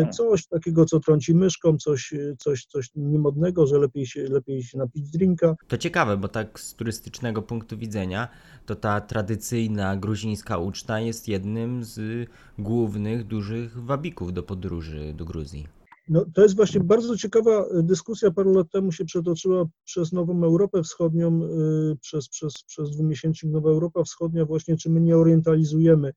tak. 0.04 0.14
coś 0.14 0.48
takiego, 0.48 0.86
co 0.86 1.00
trąci 1.00 1.36
myszką, 1.36 1.78
coś, 1.78 2.14
coś, 2.38 2.66
coś 2.66 2.90
niemodnego, 2.96 3.68
że 3.68 3.80
lepiej 3.80 4.06
się, 4.06 4.24
lepiej 4.24 4.64
się 4.64 4.78
napić 4.78 5.10
drinka. 5.10 5.56
To 5.68 5.78
ciekawe, 5.78 6.18
bo 6.18 6.28
tak 6.28 6.60
z 6.60 6.74
turystycznego 6.74 7.42
punktu 7.42 7.78
widzenia, 7.78 8.28
to 8.66 8.76
ta 8.76 9.02
tradycyjna 9.02 9.98
gruzińska 9.98 10.58
uczta 10.58 11.00
jest 11.00 11.28
jednym 11.28 11.84
z 11.84 12.30
głównych, 12.60 13.28
dużych 13.28 13.84
wabików 13.84 14.34
do 14.34 14.44
podróży 14.44 15.14
do 15.14 15.26
Gruzji. 15.26 15.77
No, 16.10 16.26
to 16.34 16.43
jest 16.43 16.56
właśnie 16.56 16.80
bardzo 16.80 17.17
ciekawa 17.17 17.65
dyskusja. 17.84 18.32
Parę 18.32 18.52
lat 18.52 18.72
temu 18.72 18.91
się 18.91 19.06
przetoczyła 19.06 19.65
przez 19.84 20.13
Nową 20.13 20.43
Europę 20.43 20.84
Wschodnią, 20.84 21.43
y, 21.43 21.98
przez, 22.02 22.30
przez, 22.30 22.63
przez 22.63 22.91
dwumiesięcznik 22.91 23.54
Nowa 23.54 23.70
Europa 23.70 24.04
Wschodnia, 24.04 24.46
właśnie 24.46 24.78
czy 24.78 24.89
my 24.89 25.02
nie 25.02 25.17
orientalizujemy 25.17 26.13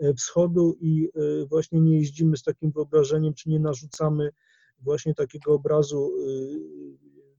E, 0.00 0.14
wschodu 0.14 0.76
i 0.80 1.08
właśnie 1.48 1.80
nie 1.80 1.98
jeździmy 1.98 2.36
z 2.36 2.42
takim 2.42 2.70
wyobrażeniem, 2.70 3.34
czy 3.34 3.48
nie 3.48 3.60
narzucamy 3.60 4.30
właśnie 4.78 5.14
takiego 5.14 5.54
obrazu 5.54 6.12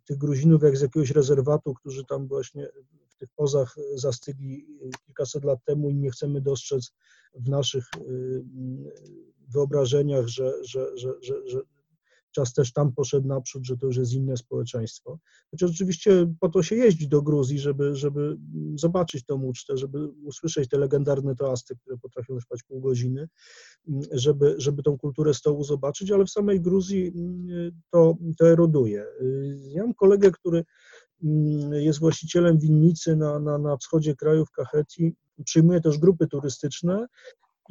tych 0.06 0.18
Gruzinów 0.18 0.64
jak 0.64 0.78
z 0.78 0.82
jakiegoś 0.82 1.12
rezerwatu, 1.12 1.74
którzy 1.74 2.06
tam 2.06 2.28
właśnie 2.28 2.68
w 3.10 3.16
tych 3.16 3.30
pozach 3.36 3.76
zastygli 3.96 4.68
kilkaset 5.06 5.44
lat 5.44 5.60
temu 5.66 5.90
i 5.90 5.96
nie 5.96 6.12
chcemy 6.12 6.42
dostrzec 6.42 6.92
w 7.34 7.50
naszych 7.50 7.86
wyobrażeniach, 9.48 10.28
że, 10.28 10.54
że, 10.64 10.98
że, 10.98 11.14
że, 11.22 11.48
że 11.48 11.62
czas 12.32 12.54
też 12.54 12.74
tam 12.74 12.94
poszedł 12.94 13.28
naprzód, 13.28 13.65
że 13.65 13.78
to 13.78 13.86
już 13.86 13.98
jest 13.98 14.13
inne 14.13 14.38
społeczeństwo. 14.38 15.20
Chociaż 15.52 15.70
oczywiście 15.70 16.34
po 16.39 16.50
to 16.50 16.63
się 16.63 16.76
jeździ 16.76 17.08
do 17.08 17.22
Gruzji, 17.22 17.60
żeby, 17.60 17.96
żeby 17.96 18.38
zobaczyć 18.76 19.26
tą 19.26 19.44
ucztę, 19.44 19.78
żeby 19.78 20.08
usłyszeć 20.08 20.70
te 20.70 20.78
legendarne 20.78 21.36
toasty, 21.36 21.76
które 21.76 21.98
potrafią 21.98 22.38
trwać 22.38 22.63
pół 22.63 22.82
godziny, 22.82 23.28
żeby, 24.12 24.56
żeby 24.58 24.84
tą 24.84 24.98
kulturę 24.98 25.34
stołu 25.34 25.63
zobaczyć, 25.63 26.12
ale 26.12 26.26
w 26.26 26.30
samej 26.30 26.62
Gruzji 26.62 27.12
mm, 27.15 27.72
to, 27.89 28.17
to 28.38 28.48
eroduje. 28.50 29.06
Ja 29.74 29.84
mam 29.84 29.94
kolegę, 29.94 30.32
który 30.32 30.63
mm, 31.24 31.74
jest 31.74 32.00
właścicielem 32.00 32.60
winnicy 32.60 33.15
na, 33.15 33.39
na, 33.39 33.58
na 33.58 33.78
wschodzie 33.78 34.15
kraju 34.15 34.46
w 34.46 34.52
Kacheti, 34.52 35.15
przyjmuje 35.46 35.82
też 35.82 35.98
grupy 35.98 36.28
turystyczne 36.28 37.08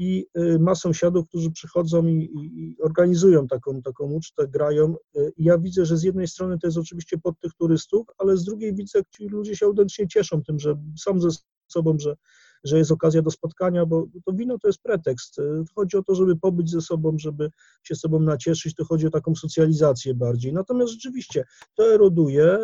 i 0.00 0.26
y, 0.38 0.58
ma 0.58 0.74
sąsiadów, 0.74 1.28
którzy 1.28 1.50
przychodzą 1.50 2.06
i, 2.06 2.30
i, 2.34 2.76
organizują 2.82 3.46
taką, 3.46 3.82
taką 3.82 4.04
ucztę, 4.04 4.48
grają. 4.48 4.94
Y, 5.16 5.32
ja 5.36 5.58
widzę, 5.58 5.86
że 5.86 5.96
z 5.96 6.02
jednej 6.02 6.28
strony 6.28 6.58
to 6.58 6.66
jest 6.66 6.78
oczywiście 6.78 7.18
pod 7.18 7.40
tych 7.40 7.54
turystów, 7.54 8.06
ale 8.18 8.36
z 8.36 8.44
drugiej 8.44 8.74
widzę, 8.74 8.98
jak 8.98 9.08
ci 9.08 9.28
ludzie 9.28 9.56
się 9.56 9.66
autentycznie 9.66 10.08
cieszą 10.08 10.42
tym, 10.42 10.58
że 10.58 10.76
są 10.98 11.20
ze 11.20 11.28
sobą, 11.68 11.98
że, 11.98 12.16
że 12.64 12.78
jest 12.78 12.92
okazja 12.92 13.22
do 13.22 13.30
spotkania, 13.30 13.86
bo 13.86 14.06
to 14.24 14.32
wino 14.32 14.58
to 14.58 14.68
jest 14.68 14.82
pretekst. 14.82 15.38
Y, 15.38 15.42
chodzi 15.74 15.96
o 15.96 16.02
to, 16.02 16.14
żeby 16.14 16.36
pobyć 16.36 16.70
ze 16.70 16.80
sobą, 16.80 17.18
żeby 17.18 17.50
się 17.82 17.94
sobą 17.94 18.20
nacieszyć, 18.20 18.74
to 18.74 18.84
chodzi 18.84 19.06
o 19.06 19.10
taką 19.10 19.34
socjalizację 19.34 20.14
bardziej. 20.14 20.52
Natomiast 20.52 20.92
rzeczywiście 20.92 21.44
to 21.74 21.94
eroduje. 21.94 22.58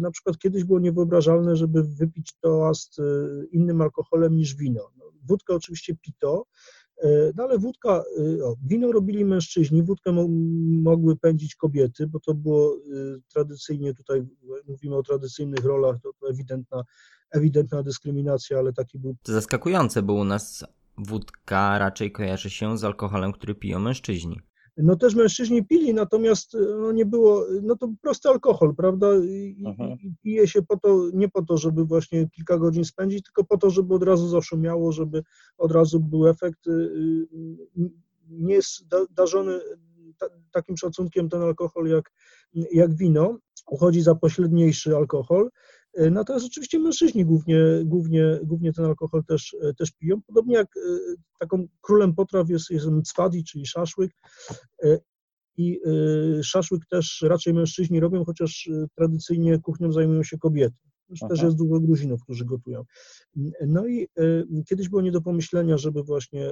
Na 0.00 0.10
przykład 0.10 0.38
kiedyś 0.38 0.64
było 0.64 0.80
niewyobrażalne, 0.80 1.56
żeby 1.56 1.82
wypić 1.82 2.32
toast 2.40 2.96
innym 3.52 3.80
alkoholem 3.80 4.36
niż 4.36 4.54
wino. 4.54 4.90
No, 4.96 5.08
wódka 5.28 5.54
oczywiście 5.54 5.96
pito, 5.96 6.44
no 7.36 7.44
ale 7.44 7.58
wódka, 7.58 7.90
e, 7.90 8.44
o, 8.44 8.56
wino 8.62 8.92
robili 8.92 9.24
mężczyźni, 9.24 9.82
wódkę 9.82 10.12
mo 10.12 10.28
mogły 10.82 11.16
pędzić 11.16 11.54
kobiety, 11.54 12.06
bo 12.06 12.20
to 12.20 12.34
było 12.34 12.76
e, 12.76 12.78
tradycyjnie, 13.32 13.94
tutaj 13.94 14.26
mówimy 14.68 14.96
o 14.96 15.02
tradycyjnych 15.02 15.64
rolach, 15.64 15.96
to, 16.02 16.10
to 16.20 16.28
ewidentna, 16.30 16.82
ewidentna 17.30 17.82
dyskryminacja, 17.82 18.58
ale 18.58 18.72
taki 18.72 18.98
był. 18.98 19.16
To 19.22 19.32
zaskakujące, 19.32 20.02
bo 20.02 20.12
u 20.12 20.24
nas 20.24 20.64
wódka 20.98 21.78
raczej 21.78 22.12
kojarzy 22.12 22.50
się 22.50 22.78
z 22.78 22.84
alkoholem, 22.84 23.32
który 23.32 23.54
piją 23.54 23.78
mężczyźni. 23.78 24.40
No 24.78 24.96
też 24.96 25.14
mężczyźni 25.14 25.66
pili, 25.66 25.94
natomiast 25.94 26.54
e, 26.54 26.58
no 26.58 26.92
nie 26.92 27.06
było, 27.06 27.46
no 27.62 27.76
to 27.76 27.92
prosty 28.02 28.28
alkohol, 28.28 28.74
prawda? 28.76 29.06
I, 29.16 29.64
i 30.02 30.12
pije 30.22 30.48
się 30.48 30.62
po 30.62 30.76
to, 30.76 31.10
nie 31.14 31.28
po 31.28 31.42
to, 31.42 31.56
żeby 31.56 31.84
właśnie 31.84 32.28
kilka 32.30 32.58
godzin 32.58 32.84
spędzić, 32.84 33.24
tylko 33.24 33.44
po 33.44 33.58
to, 33.58 33.70
żeby 33.70 33.94
od 33.94 34.02
razu 34.02 34.28
zaszumiało, 34.28 34.92
żeby 34.92 35.22
od 35.58 35.72
razu 35.72 36.00
był 36.00 36.28
efekt. 36.28 36.66
Y, 36.66 36.70
y, 36.70 37.90
nie 38.30 38.54
jest 38.54 38.84
darzony 39.10 39.60
takim 40.52 40.76
szacunkiem 40.76 41.28
ten 41.28 41.42
alkohol 41.42 41.86
jak, 41.86 42.12
jak 42.72 42.94
wino, 42.94 43.38
uchodzi 43.66 44.02
za 44.02 44.14
pośredniejszy 44.14 44.96
alkohol, 44.96 45.50
natomiast 46.10 46.46
oczywiście 46.46 46.78
mężczyźni 46.78 47.24
głównie, 47.24 47.58
głównie, 47.84 48.38
głównie 48.42 48.72
ten 48.72 48.84
alkohol 48.84 49.24
też, 49.24 49.56
e, 49.62 49.74
też 49.74 49.90
piją. 49.92 50.22
Podobnie 50.26 50.54
jak 50.54 50.76
e, 50.76 50.80
taką 51.38 51.66
królem 51.80 52.14
potraw 52.14 52.50
jest, 52.50 52.70
jest 52.70 52.86
cwadi, 53.04 53.44
czyli 53.44 53.66
szaszłyk. 53.66 54.10
I 55.60 55.80
szaszłyk 56.42 56.82
też 56.90 57.24
raczej 57.28 57.54
mężczyźni 57.54 58.00
robią, 58.00 58.24
chociaż 58.24 58.70
tradycyjnie 58.96 59.58
kuchnią 59.58 59.92
zajmują 59.92 60.22
się 60.22 60.38
kobiety. 60.38 60.76
Aha. 61.14 61.28
Też 61.28 61.42
jest 61.42 61.56
dużo 61.56 61.80
Gruzinów, 61.80 62.22
którzy 62.22 62.44
gotują. 62.44 62.84
No 63.66 63.86
i 63.86 64.08
kiedyś 64.68 64.88
było 64.88 65.02
nie 65.02 65.12
do 65.12 65.20
pomyślenia, 65.20 65.78
żeby 65.78 66.02
właśnie 66.02 66.50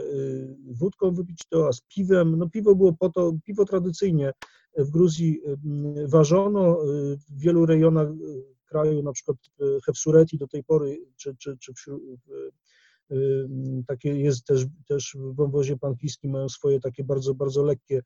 wódką 0.67 1.15
wypić 1.15 1.43
to, 1.49 1.69
a 1.69 1.73
z 1.73 1.81
piwem. 1.81 2.39
No 2.39 2.51
piwo 2.51 2.75
było 2.75 2.93
po 2.93 3.09
to, 3.09 3.33
piwo 3.45 3.65
tradycyjnie 3.65 4.33
w 4.79 4.91
Gruzji 4.91 5.41
ważono, 6.07 6.79
w 7.29 7.41
wielu 7.41 7.67
rejonach 7.67 8.09
kraju, 8.67 9.03
na 9.03 9.13
przykład 9.13 9.37
Hefsureti 9.87 10.39
do 10.39 10.49
tej 10.49 10.65
pory, 10.65 10.99
czy, 11.17 11.37
czy, 11.39 11.57
czy 11.59 11.73
wśród, 11.75 12.03
takie 13.87 14.09
jest 14.21 14.45
też, 14.45 14.65
też 14.89 15.17
w 15.19 15.35
wąwozie 15.35 15.77
pankijskim, 15.77 16.31
mają 16.31 16.49
swoje 16.49 16.81
takie 16.81 17.05
bardzo, 17.05 17.35
bardzo 17.35 17.63
lekkie 17.63 18.03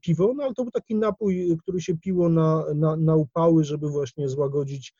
piwo, 0.00 0.34
no 0.36 0.44
ale 0.44 0.54
to 0.54 0.62
był 0.62 0.70
taki 0.70 0.94
napój, 0.94 1.56
który 1.62 1.80
się 1.80 1.98
piło 1.98 2.28
na, 2.28 2.64
na, 2.74 2.96
na 2.96 3.16
upały, 3.16 3.64
żeby 3.64 3.88
właśnie 3.88 4.28
złagodzić 4.28 4.94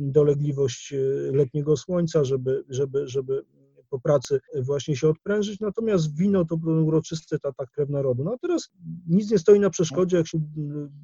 dolegliwość 0.00 0.92
e, 0.92 0.96
letniego 1.32 1.76
słońca, 1.76 2.24
żeby, 2.24 2.64
żeby, 2.68 3.08
żeby 3.08 3.44
po 3.90 4.00
pracy 4.00 4.40
właśnie 4.62 4.96
się 4.96 5.08
odprężyć, 5.08 5.60
natomiast 5.60 6.16
wino 6.16 6.44
to 6.44 6.56
był 6.56 6.86
uroczysty 6.86 7.38
ta, 7.38 7.52
ta 7.52 7.66
krew 7.66 7.88
narodu. 7.88 8.24
No 8.24 8.32
a 8.32 8.38
teraz 8.38 8.70
nic 9.08 9.30
nie 9.30 9.38
stoi 9.38 9.60
na 9.60 9.70
przeszkodzie, 9.70 10.16
jak 10.16 10.28
się 10.28 10.40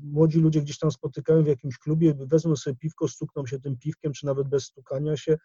młodzi 0.02 0.40
ludzie 0.40 0.60
gdzieś 0.60 0.78
tam 0.78 0.90
spotykają 0.90 1.42
w 1.42 1.46
jakimś 1.46 1.78
klubie, 1.78 2.14
wezmą 2.18 2.56
sobie 2.56 2.76
piwko, 2.76 3.08
stukną 3.08 3.46
się 3.46 3.60
tym 3.60 3.76
piwkiem, 3.76 4.12
czy 4.12 4.26
nawet 4.26 4.48
bez 4.48 4.64
stukania 4.64 5.16
się. 5.16 5.38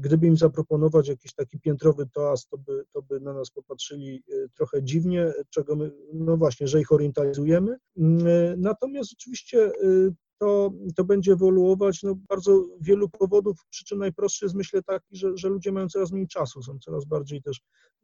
Gdyby 0.00 0.26
im 0.26 0.36
zaproponować 0.36 1.08
jakiś 1.08 1.34
taki 1.34 1.60
piętrowy 1.60 2.06
toast, 2.12 2.48
to 2.48 2.58
by, 2.58 2.84
to 2.92 3.02
by 3.02 3.20
na 3.20 3.32
nas 3.32 3.50
popatrzyli 3.50 4.24
e, 4.28 4.48
trochę 4.56 4.82
dziwnie, 4.82 5.32
czego 5.50 5.76
my, 5.76 5.92
no 6.14 6.36
właśnie, 6.36 6.68
że 6.68 6.80
ich 6.80 6.92
orientalizujemy. 6.92 7.76
Natomiast 8.56 9.12
oczywiście 9.12 9.64
e, 9.66 9.72
to, 10.42 10.72
to 10.96 11.04
będzie 11.04 11.32
ewoluować. 11.32 12.02
No, 12.02 12.14
bardzo 12.28 12.64
wielu 12.80 13.08
powodów. 13.08 13.56
Przyczyn 13.70 13.98
najprostszy 13.98 14.44
jest 14.44 14.54
myślę 14.54 14.82
taki, 14.82 15.16
że, 15.16 15.36
że 15.36 15.48
ludzie 15.48 15.72
mają 15.72 15.88
coraz 15.88 16.12
mniej 16.12 16.28
czasu, 16.28 16.62
są 16.62 16.78
coraz 16.78 17.04
bardziej 17.04 17.42
też 17.42 17.60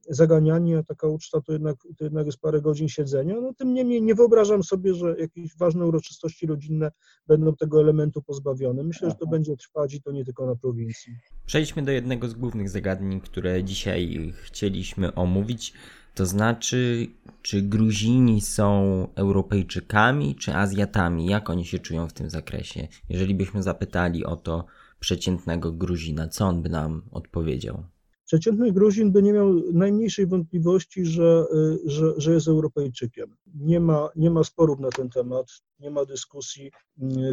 zaganiani, 0.08 0.74
a 0.74 0.82
taka 0.82 1.08
uczta 1.08 1.40
to 1.40 1.52
jednak, 1.52 1.76
to 1.96 2.04
jednak 2.04 2.26
jest 2.26 2.38
parę 2.38 2.60
godzin 2.60 2.88
siedzenia. 2.88 3.40
No, 3.40 3.54
tym 3.54 3.74
niemniej 3.74 4.02
nie 4.02 4.14
wyobrażam 4.14 4.62
sobie, 4.62 4.94
że 4.94 5.16
jakieś 5.18 5.56
ważne 5.56 5.86
uroczystości 5.86 6.46
rodzinne 6.46 6.90
będą 7.26 7.56
tego 7.56 7.80
elementu 7.80 8.22
pozbawione. 8.22 8.82
Myślę, 8.82 9.10
że 9.10 9.16
to 9.16 9.26
będzie 9.26 9.56
trwać 9.56 9.94
i 9.94 10.02
to 10.02 10.12
nie 10.12 10.24
tylko 10.24 10.46
na 10.46 10.56
prowincji. 10.56 11.12
Przejdźmy 11.46 11.82
do 11.82 11.92
jednego 11.92 12.28
z 12.28 12.34
głównych 12.34 12.68
zagadnień, 12.68 13.20
które 13.20 13.64
dzisiaj 13.64 14.32
chcieliśmy 14.42 15.14
omówić. 15.14 15.72
To 16.18 16.26
znaczy, 16.26 17.06
czy 17.42 17.62
Gruzini 17.62 18.40
są 18.40 19.06
Europejczykami, 19.14 20.34
czy 20.34 20.54
Azjatami? 20.54 21.26
Jak 21.26 21.50
oni 21.50 21.64
się 21.64 21.78
czują 21.78 22.08
w 22.08 22.12
tym 22.12 22.30
zakresie? 22.30 22.88
Jeżeli 23.08 23.34
byśmy 23.34 23.62
zapytali 23.62 24.24
o 24.24 24.36
to 24.36 24.64
przeciętnego 25.00 25.72
Gruzina, 25.72 26.28
co 26.28 26.46
on 26.46 26.62
by 26.62 26.68
nam 26.68 27.02
odpowiedział? 27.10 27.84
przeciętny 28.24 28.72
Gruzin 28.72 29.12
by 29.12 29.22
nie 29.22 29.32
miał 29.32 29.54
najmniejszej 29.72 30.26
wątpliwości, 30.26 31.04
że, 31.04 31.44
że, 31.84 32.12
że 32.16 32.32
jest 32.32 32.48
Europejczykiem. 32.48 33.36
Nie 33.54 33.80
ma, 33.80 34.08
nie 34.16 34.30
ma 34.30 34.44
sporów 34.44 34.80
na 34.80 34.90
ten 34.90 35.10
temat, 35.10 35.46
nie 35.80 35.90
ma 35.90 36.04
dyskusji. 36.04 36.70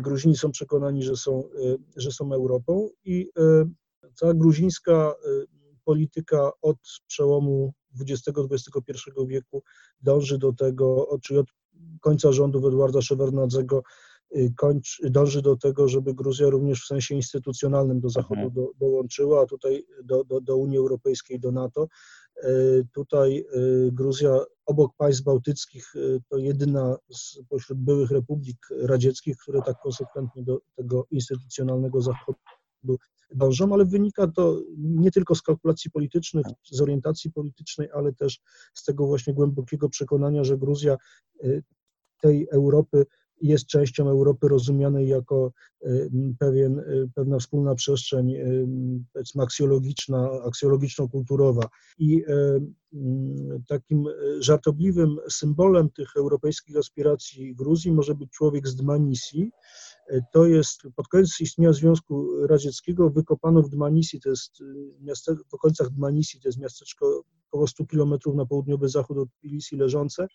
Gruzini 0.01 0.37
są 0.37 0.51
przekonani, 0.51 1.03
że 1.03 1.15
są, 1.15 1.43
że 1.95 2.11
są 2.11 2.33
Europą 2.33 2.89
i 3.05 3.29
ta 4.19 4.33
gruzińska 4.33 5.13
polityka 5.85 6.51
od 6.61 6.77
przełomu 7.07 7.73
XX-XXI 8.01 9.11
wieku 9.27 9.63
dąży 10.01 10.37
do 10.37 10.53
tego, 10.53 11.17
czyli 11.23 11.39
od 11.39 11.47
końca 12.01 12.31
rządów 12.31 12.65
Edwarda 12.65 13.01
Szewernadzego 13.01 13.83
y, 14.35 14.53
kończ, 14.57 15.01
dąży 15.03 15.41
do 15.41 15.57
tego, 15.57 15.87
żeby 15.87 16.13
Gruzja 16.13 16.49
również 16.49 16.81
w 16.83 16.87
sensie 16.87 17.15
instytucjonalnym 17.15 17.99
do 17.99 18.09
Zachodu 18.09 18.41
mhm. 18.41 18.53
do, 18.53 18.71
dołączyła, 18.79 19.41
a 19.41 19.45
tutaj 19.45 19.85
do, 20.03 20.23
do, 20.23 20.41
do 20.41 20.57
Unii 20.57 20.77
Europejskiej, 20.77 21.39
do 21.39 21.51
NATO. 21.51 21.87
Y, 22.43 22.87
tutaj 22.93 23.45
y, 23.55 23.91
Gruzja 23.91 24.39
obok 24.65 24.91
państw 24.97 25.23
bałtyckich 25.23 25.93
to 26.29 26.37
jedyna 26.37 26.97
spośród 27.13 27.79
byłych 27.79 28.11
republik 28.11 28.57
radzieckich, 28.81 29.37
które 29.37 29.61
tak 29.61 29.79
konsekwentnie 29.83 30.43
do 30.43 30.59
tego 30.75 31.05
instytucjonalnego 31.11 32.01
Zachodu 32.01 32.39
dążą, 33.35 33.73
ale 33.73 33.85
wynika 33.85 34.27
to 34.27 34.61
nie 34.77 35.11
tylko 35.11 35.35
z 35.35 35.41
kalkulacji 35.41 35.91
politycznych, 35.91 36.45
z 36.63 36.81
orientacji 36.81 37.31
politycznej, 37.31 37.89
ale 37.93 38.13
też 38.13 38.39
z 38.73 38.83
tego 38.83 39.07
właśnie 39.07 39.33
głębokiego 39.33 39.89
przekonania, 39.89 40.43
że 40.43 40.57
Gruzja 40.57 40.97
y, 41.43 41.63
tej 42.21 42.47
Europy 42.51 43.05
jest 43.41 43.65
częścią 43.65 44.09
Europy 44.09 44.47
rozumianej 44.47 45.07
jako 45.07 45.51
y, 45.85 46.09
pewien, 46.39 46.79
y, 46.79 47.09
pewna 47.15 47.39
wspólna 47.39 47.75
przestrzeń 47.75 48.33
powiedzmy 49.13 49.43
aksjologiczna, 49.43 50.29
aksjologiczno-kulturowa. 50.45 51.67
I 51.97 52.23
mm, 52.27 52.73
takim 53.67 54.05
żartobliwym 54.39 55.17
symbolem 55.29 55.89
tych 55.89 56.09
europejskich 56.17 56.77
aspiracji 56.77 57.55
Gruzji 57.55 57.91
może 57.91 58.15
być 58.15 58.31
człowiek 58.31 58.67
z 58.67 58.75
Dmanisi, 58.75 59.51
to 60.31 60.45
jest 60.45 60.81
pod 60.95 61.07
koniec 61.07 61.41
istnienia 61.41 61.73
Związku 61.73 62.47
Radzieckiego 62.47 63.09
wykopano 63.09 63.61
w 63.61 63.69
Dmanisi, 63.69 64.19
to 64.19 64.29
jest 64.29 64.61
y, 64.61 64.65
miasto, 65.01 65.35
w 65.35 65.53
okolicach 65.53 65.89
Dmanisi, 65.89 66.39
to 66.39 66.47
jest 66.47 66.59
miasteczko 66.59 67.23
około 67.51 67.67
100 67.67 67.85
kilometrów 67.85 68.35
na 68.35 68.45
południowy 68.45 68.89
zachód 68.89 69.17
od 69.17 69.29
Tbilisi 69.39 69.75
leżące, 69.77 70.27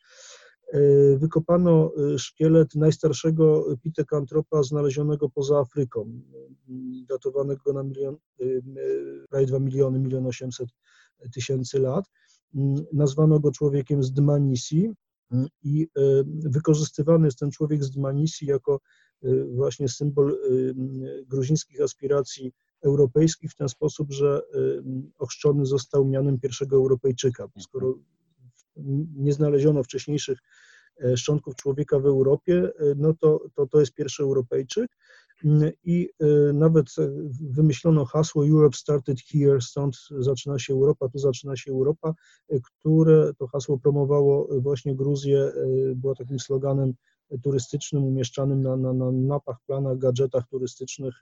y, 0.75 1.19
wykopano 1.21 1.93
y, 2.15 2.19
szkielet 2.19 2.75
najstarszego 2.75 3.65
pitekantropa 3.83 4.63
znalezionego 4.63 5.29
poza 5.29 5.59
Afryką, 5.59 6.23
datowanego 7.09 7.73
na 7.73 7.83
milion, 7.83 8.17
prawie 9.31 9.47
2 9.47 9.59
miliony, 9.59 9.99
milion 9.99 10.27
800 10.27 10.69
tysięcy 11.35 11.79
lat. 11.79 12.05
Nazwano 12.93 13.41
go 13.41 13.53
człowiekiem 13.53 14.03
z 14.03 14.13
Dmanisi 14.13 14.93
i 15.63 15.89
wykorzystywany 16.45 17.27
jest 17.27 17.39
ten 17.39 17.51
człowiek 17.51 17.85
z 17.85 17.91
Dmanisi 17.91 18.47
jako 18.47 18.81
Y, 19.25 19.45
właśnie 19.45 19.89
symbol 19.89 20.39
y, 20.51 20.75
gruzińskich 21.27 21.81
aspiracji 21.81 22.53
europejskich 22.83 23.51
w 23.51 23.55
ten 23.55 23.69
sposób, 23.69 24.13
że 24.13 24.43
ochrzczony 25.19 25.67
został 25.67 26.05
mianem 26.05 26.39
pierwszego 26.39 26.77
Europejczyka. 26.77 27.49
Skoro 27.59 27.95
nie 29.17 29.33
znaleziono 29.33 29.83
wcześniejszych 29.83 30.39
e, 31.05 31.17
szczątków 31.17 31.57
człowieka 31.57 31.99
w 31.99 32.07
Europie, 32.07 32.71
no 32.97 33.15
to, 33.15 33.41
to, 33.55 33.67
to 33.67 33.81
jest 33.81 33.95
pierwszy 33.95 34.23
Europejczyk. 34.23 34.91
I 35.85 36.09
nawet 36.55 36.87
wymyślono 37.41 38.05
hasło 38.05 38.47
Europe 38.47 38.77
started 38.77 39.21
here, 39.21 39.61
stąd 39.61 39.97
zaczyna 40.19 40.59
się 40.59 40.75
Europa, 40.75 41.09
tu 41.09 41.19
zaczyna 41.19 41.57
się 41.57 41.73
Europa, 41.73 42.15
które 42.63 43.33
to 43.39 43.47
hasło 43.47 43.79
promowało 43.79 44.49
właśnie 44.61 44.95
Gruzję, 44.97 45.53
było 45.97 46.15
takim 46.15 46.39
sloganem 46.41 46.95
turystycznym 47.43 48.05
umieszczanym 48.05 48.63
na, 48.63 48.77
na, 48.77 48.93
na 48.93 49.13
mapach, 49.13 49.57
planach, 49.67 49.99
gadżetach 49.99 50.49
turystycznych, 50.49 51.15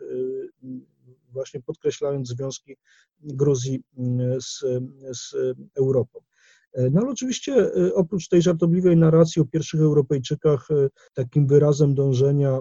właśnie 1.33 1.63
podkreślając 1.63 2.29
związki 2.29 2.77
Gruzji 3.21 3.83
z, 4.41 4.65
z 5.13 5.35
Europą. 5.79 6.21
E, 6.73 6.91
no 6.91 7.01
ale 7.01 7.11
oczywiście 7.11 7.77
y, 7.77 7.95
oprócz 7.95 8.29
tej 8.29 8.43
żartobliwej 8.43 8.97
narracji 8.97 9.43
o 9.43 9.45
pierwszych 9.45 9.81
Europejczykach, 9.81 10.69
takim 11.15 11.47
wyrazem 11.47 11.95
dążenia 11.95 12.61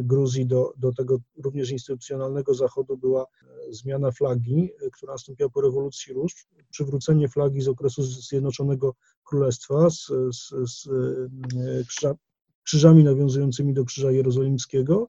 Gruzji 0.00 0.46
do, 0.46 0.72
do 0.76 0.92
tego 0.92 1.18
również 1.36 1.70
instytucjonalnego 1.70 2.54
Zachodu 2.54 2.96
była 2.96 3.22
e, 3.22 3.72
zmiana 3.72 4.12
flagi, 4.12 4.70
która 4.92 5.12
nastąpiła 5.12 5.48
po 5.48 5.60
rewolucji 5.60 6.12
róż, 6.12 6.46
przywrócenie 6.70 7.28
flagi 7.28 7.60
z 7.60 7.68
okresu 7.68 8.02
Zjednoczonego 8.02 8.94
Królestwa 9.24 9.90
z, 9.90 10.06
z, 10.32 10.50
z 10.50 10.88
krzyżami 12.66 13.04
nawiązującymi 13.04 13.74
do 13.74 13.84
Krzyża 13.84 14.10
Jerozolimskiego 14.10 15.08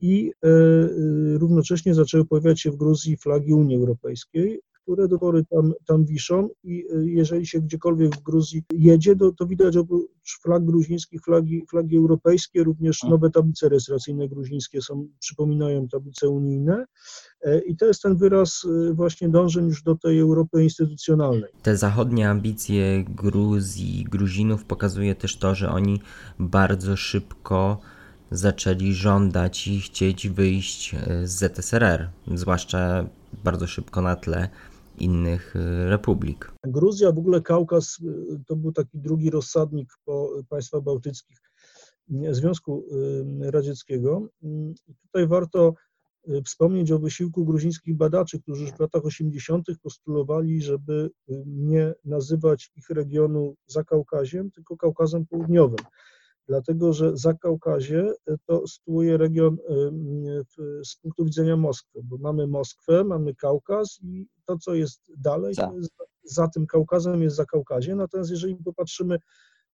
i 0.00 0.32
e, 0.44 0.48
e, 0.48 1.38
równocześnie 1.38 1.94
zaczęły 1.94 2.24
pojawiać 2.24 2.60
się 2.60 2.70
w 2.70 2.76
Gruzji 2.76 3.16
flagi 3.16 3.52
Unii 3.52 3.76
Europejskiej, 3.76 4.60
które 4.84 5.08
do 5.08 5.18
pory 5.18 5.44
tam, 5.50 5.72
tam 5.86 6.04
wiszą 6.04 6.48
i 6.64 6.84
e, 6.94 7.04
jeżeli 7.04 7.46
się 7.46 7.60
gdziekolwiek 7.60 8.16
w 8.16 8.22
Gruzji 8.22 8.62
jedzie, 8.72 9.16
to, 9.16 9.32
to 9.32 9.46
widać 9.46 9.76
oprócz 9.76 10.38
flag 10.42 10.64
gruzińskich, 10.64 11.20
flagi, 11.22 11.66
flagi 11.70 11.96
europejskie, 11.96 12.64
również 12.64 13.02
nowe 13.02 13.30
tablice 13.30 13.68
rejestracyjne 13.68 14.28
gruzińskie 14.28 14.82
są, 14.82 15.08
przypominają 15.18 15.88
tablice 15.88 16.28
unijne 16.28 16.84
i 17.66 17.76
to 17.76 17.86
jest 17.86 18.02
ten 18.02 18.16
wyraz 18.16 18.66
właśnie 18.92 19.28
dążeń 19.28 19.66
już 19.66 19.82
do 19.82 19.94
tej 19.94 20.18
Europy 20.18 20.62
instytucjonalnej. 20.62 21.50
Te 21.62 21.76
zachodnie 21.76 22.30
ambicje 22.30 23.04
Gruzji, 23.04 24.06
Gruzinów 24.10 24.64
pokazuje 24.64 25.14
też 25.14 25.36
to, 25.36 25.54
że 25.54 25.70
oni 25.70 26.00
bardzo 26.38 26.96
szybko 26.96 27.80
zaczęli 28.30 28.94
żądać 28.94 29.68
i 29.68 29.80
chcieć 29.80 30.28
wyjść 30.28 30.96
z 31.24 31.30
ZSRR, 31.30 32.10
zwłaszcza 32.34 33.08
bardzo 33.44 33.66
szybko 33.66 34.02
na 34.02 34.16
tle 34.16 34.48
innych 34.98 35.56
y, 35.56 35.88
republik. 35.88 36.52
Gruzja, 36.64 37.12
w 37.12 37.18
ogóle 37.18 37.42
Kaukaz 37.42 37.98
y, 38.00 38.40
to 38.46 38.56
był 38.56 38.72
taki 38.72 38.98
drugi 38.98 39.30
rozsadnik 39.30 39.92
po 40.04 40.30
państwach 40.48 40.82
bałtyckich 40.82 41.38
y, 42.10 42.34
Związku 42.34 42.84
Radzieckiego. 43.40 44.28
Tutaj 45.02 45.26
warto 45.26 45.74
wspomnieć 46.44 46.92
o 46.92 46.98
wysiłku 46.98 47.44
gruzińskich 47.44 47.96
badaczy, 47.96 48.42
którzy 48.42 48.66
w 48.66 48.80
latach 48.80 49.04
80. 49.04 49.66
postulowali, 49.82 50.62
żeby 50.62 51.10
nie 51.46 51.94
nazywać 52.04 52.70
ich 52.76 52.90
regionu 52.90 53.54
Zakaukaziem, 53.66 54.50
tylko 54.50 54.76
Kaukazem 54.76 55.26
Południowym 55.26 55.84
dlatego 56.48 56.92
że 56.92 57.16
za 57.16 57.34
Kaukazie 57.34 58.12
e, 58.26 58.36
to 58.46 58.66
sytuuje 58.66 59.16
region 59.16 59.56
e, 59.68 59.74
z 60.84 60.96
punktu 60.96 61.24
widzenia 61.24 61.56
Moskwy, 61.56 62.00
bo 62.04 62.16
mamy 62.18 62.46
Moskwę, 62.46 63.04
mamy 63.04 63.34
Kaukaz 63.34 63.98
i 64.02 64.26
to, 64.44 64.58
co 64.58 64.74
jest 64.74 65.00
dalej, 65.18 65.54
za, 65.54 65.72
za 66.24 66.48
tym 66.48 66.66
Kaukazem 66.66 67.22
jest 67.22 67.36
za 67.36 67.44
Kaukazie. 67.44 67.94
Natomiast 67.94 68.30
jeżeli 68.30 68.56
popatrzymy 68.56 69.18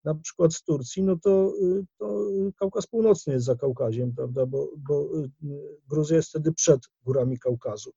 na 0.04 0.14
przykład 0.14 0.54
z 0.54 0.62
Turcji, 0.62 1.02
no 1.02 1.16
to, 1.16 1.52
y, 1.62 1.84
to 1.98 2.26
Kaukaz 2.58 2.86
Północny 2.86 3.32
jest 3.32 3.46
za 3.46 3.56
Kaukaziem, 3.56 4.12
prawda, 4.14 4.46
bo, 4.46 4.68
bo 4.76 5.18
y, 5.18 5.30
Gruzja 5.88 6.16
jest 6.16 6.28
wtedy 6.28 6.52
przed 6.52 6.80
górami 7.04 7.38
Kaukazu. 7.38 7.90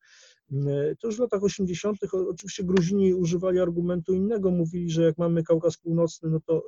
Y, 0.51 0.95
to 0.99 1.07
już 1.07 1.17
w 1.17 1.19
latach 1.19 1.43
80. 1.43 1.97
oczywiście 2.13 2.63
Gruzini 2.63 3.13
używali 3.13 3.59
argumentu 3.59 4.13
innego, 4.13 4.51
mówili, 4.51 4.89
że 4.89 5.03
jak 5.03 5.17
mamy 5.17 5.43
Kaukaz 5.43 5.77
Północny, 5.77 6.29
no 6.29 6.39
to 6.45 6.63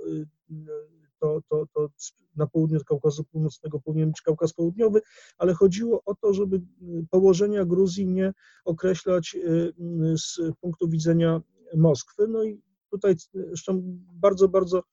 to, 1.26 1.42
to, 1.50 1.66
to 1.74 1.88
na 2.36 2.48
południe 2.48 2.80
Kaukazu 2.80 3.24
Północnego 3.24 3.80
powinien 3.80 4.10
być 4.10 4.22
Kaukaz 4.22 4.54
Południowy, 4.54 5.02
ale 5.38 5.54
chodziło 5.54 6.02
o 6.06 6.16
to, 6.16 6.34
żeby 6.34 6.62
położenia 7.10 7.66
Gruzji 7.66 8.08
nie 8.08 8.34
określać 8.66 9.36
y, 9.36 9.74
z 10.18 10.40
punktu 10.62 10.90
widzenia 10.90 11.42
Moskwy. 11.76 12.28
No 12.28 12.44
i 12.44 12.62
tutaj 12.92 13.16
zresztą 13.34 13.82
bardzo, 14.14 14.48
bardzo 14.48 14.84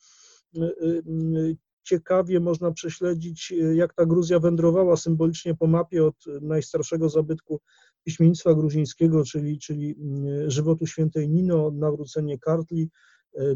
y, 0.57 0.61
y, 0.61 1.57
ciekawie 1.83 2.41
można 2.41 2.73
prześledzić, 2.73 3.53
jak 3.75 3.95
ta 3.95 4.07
Gruzja 4.07 4.39
wędrowała 4.39 4.97
symbolicznie 4.97 5.55
po 5.55 5.67
mapie 5.67 6.05
od 6.05 6.25
najstarszego 6.41 7.09
zabytku 7.09 7.61
piśmiennictwa 8.05 8.55
gruzińskiego, 8.55 9.25
czyli, 9.25 9.59
czyli 9.59 9.97
żywotu 10.47 10.87
świętej 10.87 11.29
Nino, 11.29 11.71
nawrócenie 11.71 12.39
Kartli, 12.39 12.91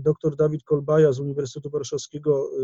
Dr 0.00 0.36
Dawid 0.36 0.64
Kolbaja 0.64 1.12
z 1.12 1.20
Uniwersytetu 1.20 1.70
Warszawskiego 1.70 2.50
e, 2.50 2.62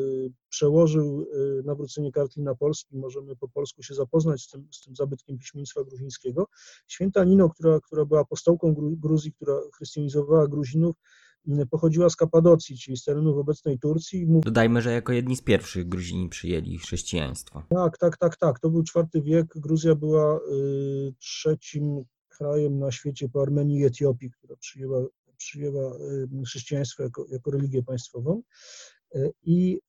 przełożył 0.48 1.26
e, 1.60 1.62
nawrócenie 1.62 2.12
kartli 2.12 2.42
na 2.42 2.54
polski. 2.54 2.96
Możemy 2.96 3.36
po 3.36 3.48
polsku 3.48 3.82
się 3.82 3.94
zapoznać 3.94 4.42
z 4.42 4.48
tym, 4.48 4.68
z 4.70 4.82
tym 4.82 4.96
zabytkiem 4.96 5.38
piśmieństwa 5.38 5.84
gruzińskiego. 5.84 6.46
Święta 6.86 7.24
Nino, 7.24 7.48
która, 7.48 7.80
która 7.80 8.04
była 8.04 8.20
apostołką 8.20 8.74
Gruzji, 8.76 9.32
która 9.32 9.60
chrystianizowała 9.74 10.48
Gruzinów, 10.48 10.96
pochodziła 11.70 12.10
z 12.10 12.16
Kapadocji, 12.16 12.78
czyli 12.78 12.96
z 12.96 13.04
terenów 13.04 13.38
obecnej 13.38 13.78
Turcji. 13.78 14.26
Dodajmy, 14.28 14.82
że 14.82 14.92
jako 14.92 15.12
jedni 15.12 15.36
z 15.36 15.42
pierwszych 15.42 15.88
Gruzini 15.88 16.28
przyjęli 16.28 16.78
chrześcijaństwo. 16.78 17.62
Tak, 17.68 17.98
tak, 17.98 18.16
tak, 18.16 18.36
tak. 18.36 18.60
To 18.60 18.70
był 18.70 18.82
IV 18.96 19.22
wiek. 19.22 19.46
Gruzja 19.56 19.94
była 19.94 20.36
y, 20.36 21.14
trzecim 21.18 22.04
krajem 22.28 22.78
na 22.78 22.92
świecie 22.92 23.28
po 23.28 23.42
Armenii 23.42 23.80
i 23.80 23.84
Etiopii, 23.84 24.30
która 24.30 24.56
przyjęła, 24.56 25.06
przyjęła 25.42 25.96
chrześcijaństwo 26.46 27.02
jako, 27.02 27.26
jako 27.30 27.50
religię 27.50 27.82
państwową. 27.82 28.42
I 29.42 29.80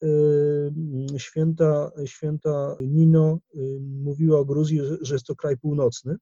święta, 1.18 1.92
święta 2.06 2.76
Nino 2.82 3.40
mówiła 3.82 4.40
o 4.40 4.46
Gruzji, 4.46 4.80
że 5.02 5.16
jest 5.16 5.26
to 5.26 5.36
kraj 5.36 5.58
północny, 5.58 6.16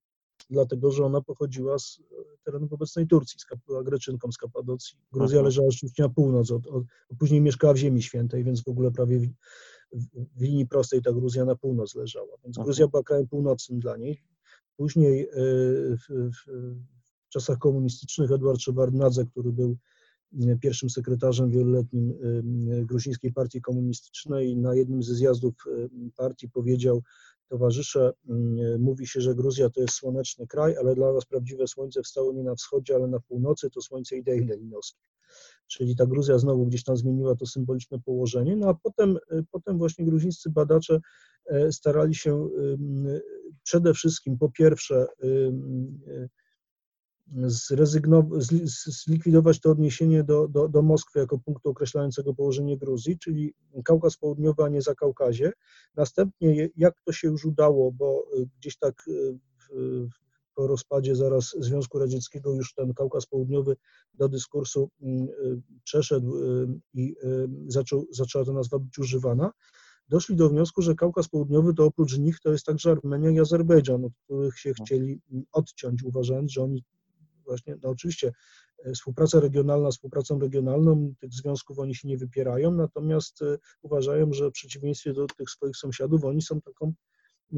dlatego 0.49 0.91
że 0.91 1.05
ona 1.05 1.21
pochodziła 1.21 1.79
z 1.79 1.99
terenów 2.43 2.73
obecnej 2.73 3.07
Turcji, 3.07 3.39
była 3.67 3.83
Greczynką 3.83 4.31
z 4.31 4.37
Kapadocji. 4.37 4.97
Gruzja 5.11 5.39
Aha. 5.39 5.45
leżała 5.45 5.67
oczywiście 5.67 6.03
na 6.03 6.09
północ, 6.09 6.51
od, 6.51 6.67
od, 6.67 6.83
później 7.19 7.41
mieszkała 7.41 7.73
w 7.73 7.77
Ziemi 7.77 8.01
Świętej, 8.01 8.43
więc 8.43 8.63
w 8.63 8.67
ogóle 8.67 8.91
prawie 8.91 9.19
w, 9.19 9.27
w 10.37 10.41
linii 10.41 10.67
prostej 10.67 11.01
ta 11.01 11.13
Gruzja 11.13 11.45
na 11.45 11.55
północ 11.55 11.95
leżała. 11.95 12.37
Więc 12.43 12.57
Aha. 12.57 12.65
Gruzja 12.65 12.87
była 12.87 13.03
krajem 13.03 13.27
północnym 13.27 13.79
dla 13.79 13.97
niej. 13.97 14.23
Później 14.77 15.21
e, 15.21 15.27
w, 15.97 16.05
w 16.09 16.71
czasach 17.31 17.57
komunistycznych 17.57 18.31
Edward 18.31 18.61
Szewardnadze, 18.61 19.25
który 19.25 19.51
był 19.51 19.77
e, 20.41 20.57
pierwszym 20.57 20.89
sekretarzem 20.89 21.51
wieloletnim 21.51 22.11
e, 22.11 22.85
Gruzińskiej 22.85 23.33
Partii 23.33 23.61
Komunistycznej, 23.61 24.57
na 24.57 24.75
jednym 24.75 25.03
ze 25.03 25.15
zjazdów 25.15 25.53
partii 26.15 26.49
powiedział, 26.49 27.03
towarzysze, 27.47 28.13
mówi 28.79 29.07
się, 29.07 29.21
że 29.21 29.35
Gruzja 29.35 29.69
to 29.69 29.81
jest 29.81 29.93
słoneczny 29.93 30.47
kraj, 30.47 30.77
ale 30.77 30.95
dla 30.95 31.13
nas 31.13 31.25
prawdziwe 31.25 31.67
słońce 31.67 32.01
wstało 32.01 32.33
nie 32.33 32.43
na 32.43 32.55
wschodzie, 32.55 32.95
ale 32.95 33.07
na 33.07 33.19
północy, 33.19 33.69
to 33.69 33.81
słońce 33.81 34.17
idei 34.17 34.45
leninowskich. 34.45 35.05
Czyli 35.67 35.95
ta 35.95 36.05
Gruzja 36.05 36.37
znowu 36.37 36.65
gdzieś 36.65 36.83
tam 36.83 36.97
zmieniła 36.97 37.35
to 37.35 37.45
symboliczne 37.45 37.99
położenie. 37.99 38.55
No 38.55 38.69
a 38.69 38.73
potem, 38.73 39.17
potem 39.51 39.77
właśnie 39.77 40.05
gruzińscy 40.05 40.49
badacze 40.49 40.99
starali 41.71 42.15
się 42.15 42.49
przede 43.63 43.93
wszystkim 43.93 44.37
po 44.37 44.51
pierwsze 44.51 45.05
zlikwidować 48.75 49.59
to 49.59 49.71
odniesienie 49.71 50.23
do, 50.23 50.47
do, 50.47 50.67
do 50.67 50.81
Moskwy 50.81 51.19
jako 51.19 51.39
punktu 51.39 51.69
określającego 51.69 52.33
położenie 52.33 52.77
Gruzji, 52.77 53.19
czyli 53.19 53.53
Kaukaz 53.85 54.17
Południowy, 54.17 54.63
a 54.63 54.69
nie 54.69 54.81
za 54.81 54.95
Kaukazie. 54.95 55.51
Następnie, 55.95 56.69
jak 56.75 57.01
to 57.05 57.11
się 57.11 57.27
już 57.27 57.45
udało, 57.45 57.91
bo 57.91 58.25
gdzieś 58.59 58.77
tak 58.77 59.03
w, 59.69 60.07
po 60.55 60.67
rozpadzie 60.67 61.15
zaraz 61.15 61.55
Związku 61.59 61.99
Radzieckiego 61.99 62.53
już 62.53 62.73
ten 62.73 62.93
Kaukaz 62.93 63.25
Południowy 63.25 63.75
do 64.13 64.29
dyskursu 64.29 64.89
przeszedł 65.83 66.35
i 66.93 67.15
zaczął, 67.67 68.07
zaczęła 68.11 68.45
to 68.45 68.53
nazwa 68.53 68.79
być 68.79 68.99
używana 68.99 69.51
doszli 70.11 70.35
do 70.35 70.49
wniosku, 70.49 70.81
że 70.81 70.95
Kaukaz 70.95 71.27
Południowy 71.27 71.73
to 71.73 71.85
oprócz 71.85 72.17
nich 72.17 72.39
to 72.39 72.51
jest 72.51 72.65
także 72.65 72.91
Armenia 72.91 73.29
i 73.29 73.39
Azerbejdżan, 73.39 74.05
od 74.05 74.13
których 74.25 74.59
się 74.59 74.73
no. 74.79 74.85
chcieli 74.85 75.19
odciąć, 75.51 76.03
uważając, 76.03 76.51
że 76.51 76.63
oni 76.63 76.83
właśnie, 77.45 77.77
no 77.83 77.89
oczywiście 77.89 78.31
e, 78.85 78.91
współpraca 78.91 79.39
regionalna 79.39 79.91
współpracą 79.91 80.39
regionalną, 80.39 81.13
tych 81.19 81.33
związków 81.33 81.79
oni 81.79 81.95
się 81.95 82.07
nie 82.07 82.17
wypierają, 82.17 82.71
natomiast 82.71 83.41
e, 83.41 83.57
uważają, 83.81 84.33
że 84.33 84.49
w 84.49 84.53
przeciwieństwie 84.53 85.13
do 85.13 85.27
tych 85.27 85.49
swoich 85.49 85.77
sąsiadów, 85.77 86.25
oni 86.25 86.41
są 86.41 86.61
taką 86.61 86.93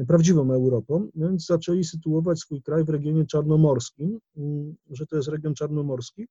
prawdziwą 0.08 0.52
Europą, 0.52 1.08
więc 1.14 1.46
zaczęli 1.46 1.84
sytuować 1.84 2.38
swój 2.38 2.62
kraj 2.62 2.84
w 2.84 2.88
regionie 2.88 3.26
czarnomorskim, 3.26 4.18
mm, 4.36 4.76
że 4.90 5.06
to 5.06 5.16
jest 5.16 5.28
region 5.28 5.54
czarnomorski, 5.54 6.26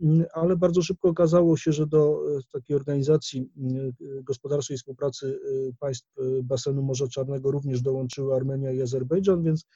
mm, 0.00 0.24
ale 0.34 0.56
bardzo 0.56 0.82
szybko 0.82 1.08
okazało 1.08 1.56
się, 1.56 1.72
że 1.72 1.86
do 1.86 2.20
e, 2.38 2.40
takiej 2.52 2.76
organizacji 2.76 3.50
mm, 3.56 3.92
gospodarczej 4.22 4.76
współpracy 4.76 5.38
państw 5.78 6.08
basenu 6.42 6.82
Morza 6.82 7.08
Czarnego 7.08 7.50
również 7.50 7.82
dołączyły 7.82 8.34
Armenia 8.34 8.72
i 8.72 8.82
Azerbejdżan, 8.82 9.42
więc 9.42 9.66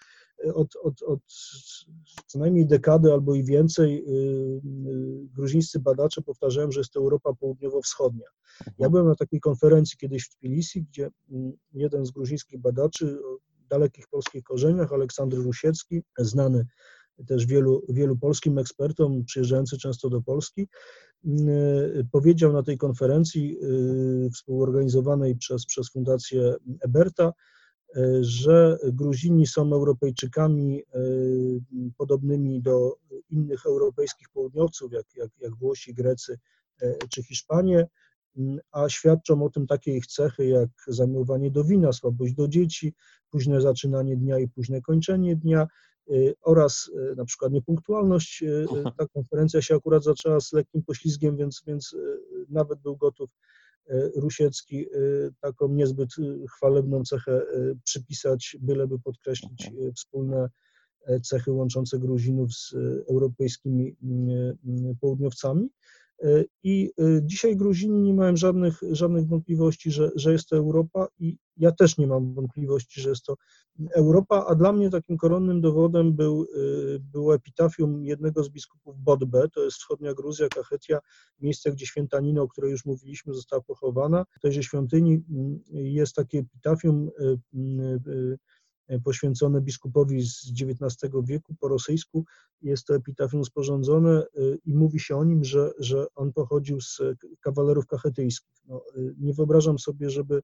od, 0.55 0.77
od, 0.77 1.03
od 1.03 1.21
co 2.27 2.39
najmniej 2.39 2.67
dekady 2.67 3.13
albo 3.13 3.35
i 3.35 3.45
więcej 3.45 4.05
y, 4.09 4.11
y, 4.11 5.29
gruzińscy 5.37 5.81
badacze 5.81 6.23
powtarzają, 6.23 6.71
że 6.71 6.81
jest 6.81 6.93
to 6.93 7.01
Europa 7.01 7.33
południowo-wschodnia. 7.33 8.27
Ja 8.67 8.73
mhm. 8.73 8.91
byłem 8.91 9.07
na 9.07 9.15
takiej 9.15 9.41
konferencji 9.41 9.99
kiedyś 9.99 10.25
w 10.25 10.37
Tbilisi, 10.37 10.83
gdzie 10.83 11.11
mm, 11.31 11.53
jeden 11.73 12.07
z 12.07 12.11
gruzińskich 12.11 12.61
badaczy 12.61 13.19
o 13.25 13.39
dalekich 13.71 14.09
polskich 14.09 14.43
korzeniach, 14.43 14.93
Aleksandr 14.93 15.37
Rusiecki, 15.37 16.03
znany 16.19 16.67
też 17.27 17.47
wielu, 17.47 17.83
wielu 17.89 18.17
polskim 18.17 18.59
ekspertom, 18.59 19.25
przyjeżdżający 19.25 19.79
często 19.79 20.11
do 20.11 20.23
Polski, 20.23 20.69
y, 21.27 22.07
powiedział 22.13 22.53
na 22.53 22.63
tej 22.63 22.79
konferencji 22.79 23.59
współorganizowanej 24.35 25.37
przez, 25.37 25.67
przez 25.67 25.91
Fundację 25.91 26.55
Eberta, 26.81 27.33
że 28.21 28.79
Gruzini 28.93 29.47
są 29.47 29.73
Europejczykami 29.73 30.83
e, 30.83 30.99
podobnymi 31.99 32.63
do 32.63 32.97
innych 33.31 33.67
europejskich 33.67 34.29
południowców, 34.29 34.93
jak, 34.93 35.07
jak, 35.17 35.31
jak 35.39 35.57
Włosi, 35.57 35.95
Grecy 35.95 36.39
e, 36.83 36.95
czy 37.11 37.23
Hiszpanie, 37.23 37.87
a 38.73 38.89
świadczą 38.89 39.45
o 39.45 39.51
tym 39.51 39.67
takie 39.67 39.97
ich 39.97 40.07
cechy 40.07 40.47
jak 40.47 40.69
zamiłowanie 40.87 41.51
do 41.51 41.65
wina, 41.65 41.93
słabość 41.93 42.35
do 42.35 42.49
dzieci, 42.49 42.95
późne 43.31 43.61
zaczynanie 43.61 44.17
dnia 44.17 44.39
i 44.39 44.49
późne 44.49 44.81
kończenie 44.81 45.37
dnia 45.37 45.67
e, 46.11 46.13
oraz 46.43 46.91
na 47.17 47.25
przykład 47.25 47.53
niepunktualność. 47.53 48.45
Ta 48.99 49.07
konferencja 49.07 49.63
się 49.63 49.75
akurat 49.75 50.05
zaczęła 50.05 50.41
z 50.41 50.53
lekkim 50.53 50.83
poślizgiem, 50.83 51.37
więc, 51.37 51.63
więc 51.67 51.97
nawet 52.49 52.81
był 52.81 52.97
gotów 52.97 53.31
E, 53.31 53.56
Rusiecki 54.17 54.87
e, 54.87 54.89
taką 55.41 55.69
niezbyt 55.69 56.11
e, 56.19 56.47
chwalebną 56.47 57.03
cechę 57.05 57.43
przypisać, 57.85 58.57
byleby 58.61 58.99
podkreślić 58.99 59.71
wspólne 59.97 60.49
cechy 61.23 61.53
łączące 61.53 61.99
Gruzinów 61.99 62.53
z 62.53 62.75
europejskimi 63.11 63.97
południowcami. 65.01 65.69
I 66.63 66.91
dzisiaj 67.23 67.57
Gruzini 67.57 68.03
nie 68.03 68.15
mają 68.15 68.37
żadnych, 68.37 68.81
żadnych 68.91 69.27
wątpliwości, 69.27 69.91
że, 69.91 70.11
że 70.15 70.33
jest 70.33 70.49
to 70.49 70.57
Europa 70.57 71.09
i 71.19 71.39
ja 71.57 71.73
też 71.73 71.99
nie 71.99 72.07
mam 72.07 72.35
wątpliwości, 72.35 73.01
że 73.01 73.09
jest 73.09 73.25
to 73.25 73.37
Europa, 73.95 74.47
a 74.49 74.55
dla 74.55 74.73
mnie 74.73 74.91
takim 74.91 75.17
koronnym 75.17 75.61
dowodem 75.61 76.13
był, 76.13 76.45
y, 76.45 77.01
było 77.01 77.35
epitafium 77.35 78.05
jednego 78.05 78.45
z 78.45 78.49
biskupów 78.49 78.99
Bodbe, 78.99 79.49
to 79.49 79.65
jest 79.65 79.77
wschodnia 79.77 80.15
Gruzja, 80.15 80.49
Kachetia, 80.49 80.99
miejsce, 81.41 81.73
gdzie 81.73 81.87
święta 81.87 82.21
Nino, 82.21 82.43
o 82.43 82.49
której 82.49 82.71
już 82.71 82.85
mówiliśmy, 82.85 83.35
została 83.35 83.63
pochowana. 83.63 84.25
W 84.31 84.41
tejże 84.41 84.63
świątyni 84.63 85.25
mm, 85.31 85.61
jest 85.71 86.15
takie 86.15 86.39
epitafium 86.39 87.11
poświęcone 89.05 89.61
biskupowi 89.61 90.23
z 90.23 90.53
XIX 90.63 91.13
wieku 91.25 91.55
po 91.61 91.69
rosyjsku. 91.69 92.25
Jest 92.63 92.87
to 92.87 92.95
epitafium 92.95 93.45
sporządzone 93.45 94.27
i 94.65 94.75
mówi 94.75 95.01
się 95.01 95.17
o 95.17 95.25
nim, 95.25 95.45
że, 95.45 95.73
że 95.79 96.07
on 96.15 96.33
pochodził 96.33 96.81
z 96.81 97.01
kawalerów 97.41 97.87
kachetyjskich. 97.87 98.57
No, 98.69 98.83
nie 99.19 99.35
wyobrażam 99.35 99.79
sobie, 99.79 100.11
żeby 100.11 100.43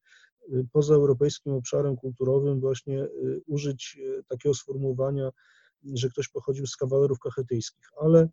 poza 0.73 0.95
europejskim 0.95 1.53
obszarem 1.53 1.97
kulturowym 1.97 2.61
właśnie 2.61 3.09
użyć 3.47 3.99
takiego 4.29 4.55
sformułowania, 4.55 5.31
że 5.95 6.09
ktoś 6.09 6.29
pochodził 6.29 6.67
z 6.67 6.77
kawalerów 6.77 7.19
kachetyjskich, 7.19 7.85
ale 8.01 8.29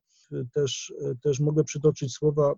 też, 0.54 0.94
też 1.22 1.40
mogę 1.40 1.64
przytoczyć 1.64 2.14
słowa 2.14 2.54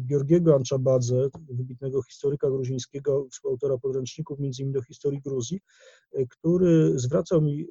Georgiego 0.00 0.54
Anchabadze, 0.54 1.28
wybitnego 1.50 2.02
historyka 2.02 2.50
gruzińskiego, 2.50 3.26
współautora 3.30 3.78
podręczników 3.78 4.38
między 4.38 4.62
innymi 4.62 4.74
do 4.74 4.82
historii 4.82 5.20
Gruzji, 5.20 5.60
który 6.28 6.98
zwracał 6.98 7.42
mi 7.42 7.66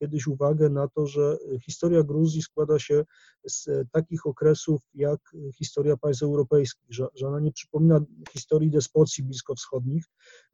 kiedyś 0.00 0.26
uwagę 0.26 0.68
na 0.68 0.88
to, 0.88 1.06
że 1.06 1.36
historia 1.62 2.02
Gruzji 2.02 2.42
składa 2.42 2.78
się 2.78 3.04
z 3.46 3.68
takich 3.92 4.26
okresów 4.26 4.80
jak 4.94 5.20
historia 5.58 5.96
państw 5.96 6.22
europejskich, 6.22 6.86
że, 6.88 7.06
że 7.14 7.28
ona 7.28 7.40
nie 7.40 7.52
przypomina 7.52 8.00
historii 8.32 8.70
despocji 8.70 9.24
bliskowschodnich, 9.24 10.04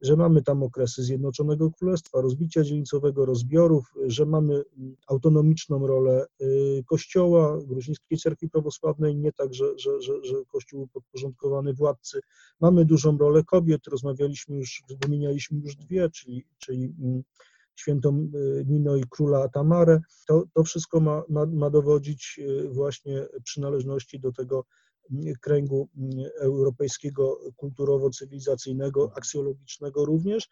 że 0.01 0.15
mamy 0.15 0.43
tam 0.43 0.63
okresy 0.63 1.03
Zjednoczonego 1.03 1.71
Królestwa, 1.71 2.21
rozbicia 2.21 2.63
dzielnicowego, 2.63 3.25
rozbiorów, 3.25 3.93
że 4.07 4.25
mamy 4.25 4.63
autonomiczną 5.07 5.87
rolę 5.87 6.25
y, 6.41 6.83
Kościoła, 7.47 7.67
gruzińskiej 7.67 8.17
cerkwi 8.17 8.49
prawosławnej, 8.49 9.15
nie 9.15 9.31
tak, 9.31 9.53
że, 9.53 9.79
że, 9.79 10.01
że, 10.01 10.13
że 10.23 10.35
Kościół 10.47 10.79
był 10.79 10.87
podporządkowany 10.87 11.73
władcy. 11.73 12.19
Mamy 12.61 12.85
dużą 12.85 13.17
rolę 13.17 13.43
kobiet, 13.43 13.87
rozmawialiśmy 13.87 14.57
już, 14.57 14.83
wymienialiśmy 15.01 15.59
już 15.59 15.75
dwie, 15.75 16.09
czyli, 16.09 16.45
czyli 16.57 16.93
mm, 17.01 17.23
świętą 17.75 18.29
y, 18.35 18.65
Nino 18.67 18.95
i 18.95 19.03
króla 19.09 19.49
Tamarę. 19.49 19.99
To, 20.27 20.43
to 20.53 20.63
wszystko 20.63 20.99
ma, 20.99 21.23
ma, 21.29 21.45
ma 21.45 21.69
dowodzić 21.69 22.39
y, 22.39 22.69
właśnie 22.69 23.25
przynależności 23.43 24.19
do 24.19 24.31
tego 24.31 24.65
mm, 25.11 25.33
kręgu 25.41 25.89
mm, 25.97 26.29
europejskiego, 26.39 27.39
kulturowo-cywilizacyjnego, 27.55 29.11
aksjologicznego 29.15 30.05
również. 30.05 30.49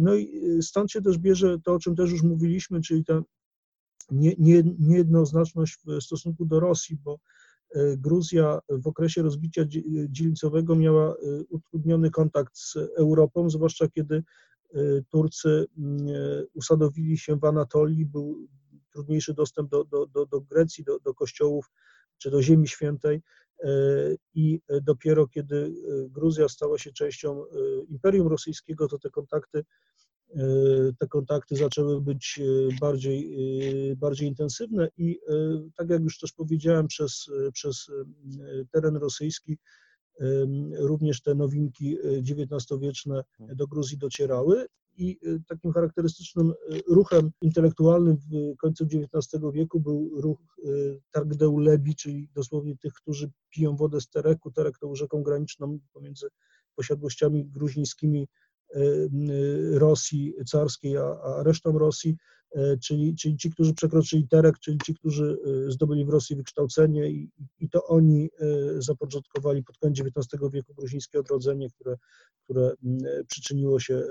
No 0.00 0.14
i 0.14 0.42
stąd 0.62 0.90
się 0.90 1.02
też 1.02 1.18
bierze 1.18 1.58
to, 1.64 1.74
o 1.74 1.78
czym 1.78 1.96
też 1.96 2.10
już 2.10 2.22
mówiliśmy, 2.22 2.80
czyli 2.80 3.04
ta 3.04 3.22
nie, 4.10 4.34
nie, 4.38 4.62
niejednoznaczność 4.78 5.78
w 5.86 6.02
stosunku 6.02 6.44
do 6.44 6.60
Rosji, 6.60 6.96
bo 7.04 7.18
Gruzja 7.96 8.58
w 8.68 8.86
okresie 8.86 9.22
rozbicia 9.22 9.62
dzielnicowego 10.08 10.76
miała 10.76 11.14
utrudniony 11.48 12.10
kontakt 12.10 12.58
z 12.58 12.76
Europą, 12.96 13.50
zwłaszcza 13.50 13.88
kiedy 13.88 14.22
Y, 14.76 15.04
Turcy 15.10 15.66
mm, 15.78 16.06
usadowili 16.54 17.18
się 17.18 17.36
w 17.38 17.44
Anatolii, 17.44 18.06
był 18.06 18.48
trudniejszy 18.92 19.34
dostęp 19.34 19.70
do, 19.70 19.84
do, 19.84 20.06
do, 20.06 20.26
do 20.26 20.40
Grecji, 20.40 20.84
do, 20.84 20.98
do 20.98 21.14
kościołów 21.14 21.70
czy 22.18 22.30
do 22.30 22.42
Ziemi 22.42 22.68
Świętej. 22.68 23.22
I 24.34 24.60
dopiero 24.82 25.28
kiedy 25.28 25.74
Gruzja 26.10 26.48
stała 26.48 26.78
się 26.78 26.92
częścią 26.92 27.44
Imperium 27.88 28.28
Rosyjskiego, 28.28 28.88
to 28.88 28.98
te 28.98 29.10
kontakty 29.10 29.64
te 30.98 31.06
kontakty 31.08 31.56
zaczęły 31.56 32.00
być 32.00 32.40
bardziej, 32.80 33.36
bardziej 33.96 34.28
intensywne 34.28 34.88
i 34.96 35.20
tak 35.76 35.90
jak 35.90 36.02
już 36.02 36.18
też 36.18 36.32
powiedziałem, 36.32 36.86
przez, 36.86 37.30
przez 37.52 37.90
teren 38.72 38.96
rosyjski 38.96 39.58
również 40.78 41.22
te 41.22 41.34
nowinki 41.34 41.98
XIX-wieczne 42.30 43.24
do 43.40 43.66
Gruzji 43.66 43.98
docierały 43.98 44.66
i 44.96 45.18
takim 45.48 45.72
charakterystycznym 45.72 46.52
ruchem 46.88 47.30
intelektualnym 47.40 48.16
w 48.16 48.56
końcu 48.56 48.84
XIX 48.84 49.42
wieku 49.52 49.80
był 49.80 50.10
ruch 50.20 50.56
Targdeu 51.10 51.58
Lebi, 51.58 51.94
czyli 51.94 52.28
dosłownie 52.34 52.76
tych, 52.76 52.92
którzy 52.92 53.30
piją 53.50 53.76
wodę 53.76 54.00
z 54.00 54.08
Tereku. 54.08 54.50
Terek 54.50 54.78
to 54.78 54.94
rzeką 54.94 55.22
graniczną 55.22 55.78
pomiędzy 55.92 56.28
posiadłościami 56.74 57.46
gruzińskimi 57.46 58.28
Rosji 59.72 60.34
carskiej, 60.46 60.96
a, 60.96 61.20
a 61.22 61.42
resztą 61.42 61.78
Rosji, 61.78 62.16
czyli, 62.82 63.14
czyli 63.14 63.36
ci, 63.36 63.50
którzy 63.50 63.74
przekroczyli 63.74 64.28
Terek, 64.28 64.58
czyli 64.58 64.78
ci, 64.86 64.94
którzy 64.94 65.38
zdobyli 65.68 66.04
w 66.04 66.08
Rosji 66.08 66.36
wykształcenie 66.36 67.10
i, 67.10 67.30
i 67.60 67.70
to 67.70 67.86
oni 67.86 68.30
zapoczątkowali 68.78 69.62
pod 69.62 69.78
koniec 69.78 70.00
XIX 70.00 70.52
wieku 70.52 70.74
gruzińskie 70.74 71.20
odrodzenie, 71.20 71.68
które, 71.70 71.96
które 72.44 72.74
przyczyniło 73.28 73.80
się, 73.80 74.02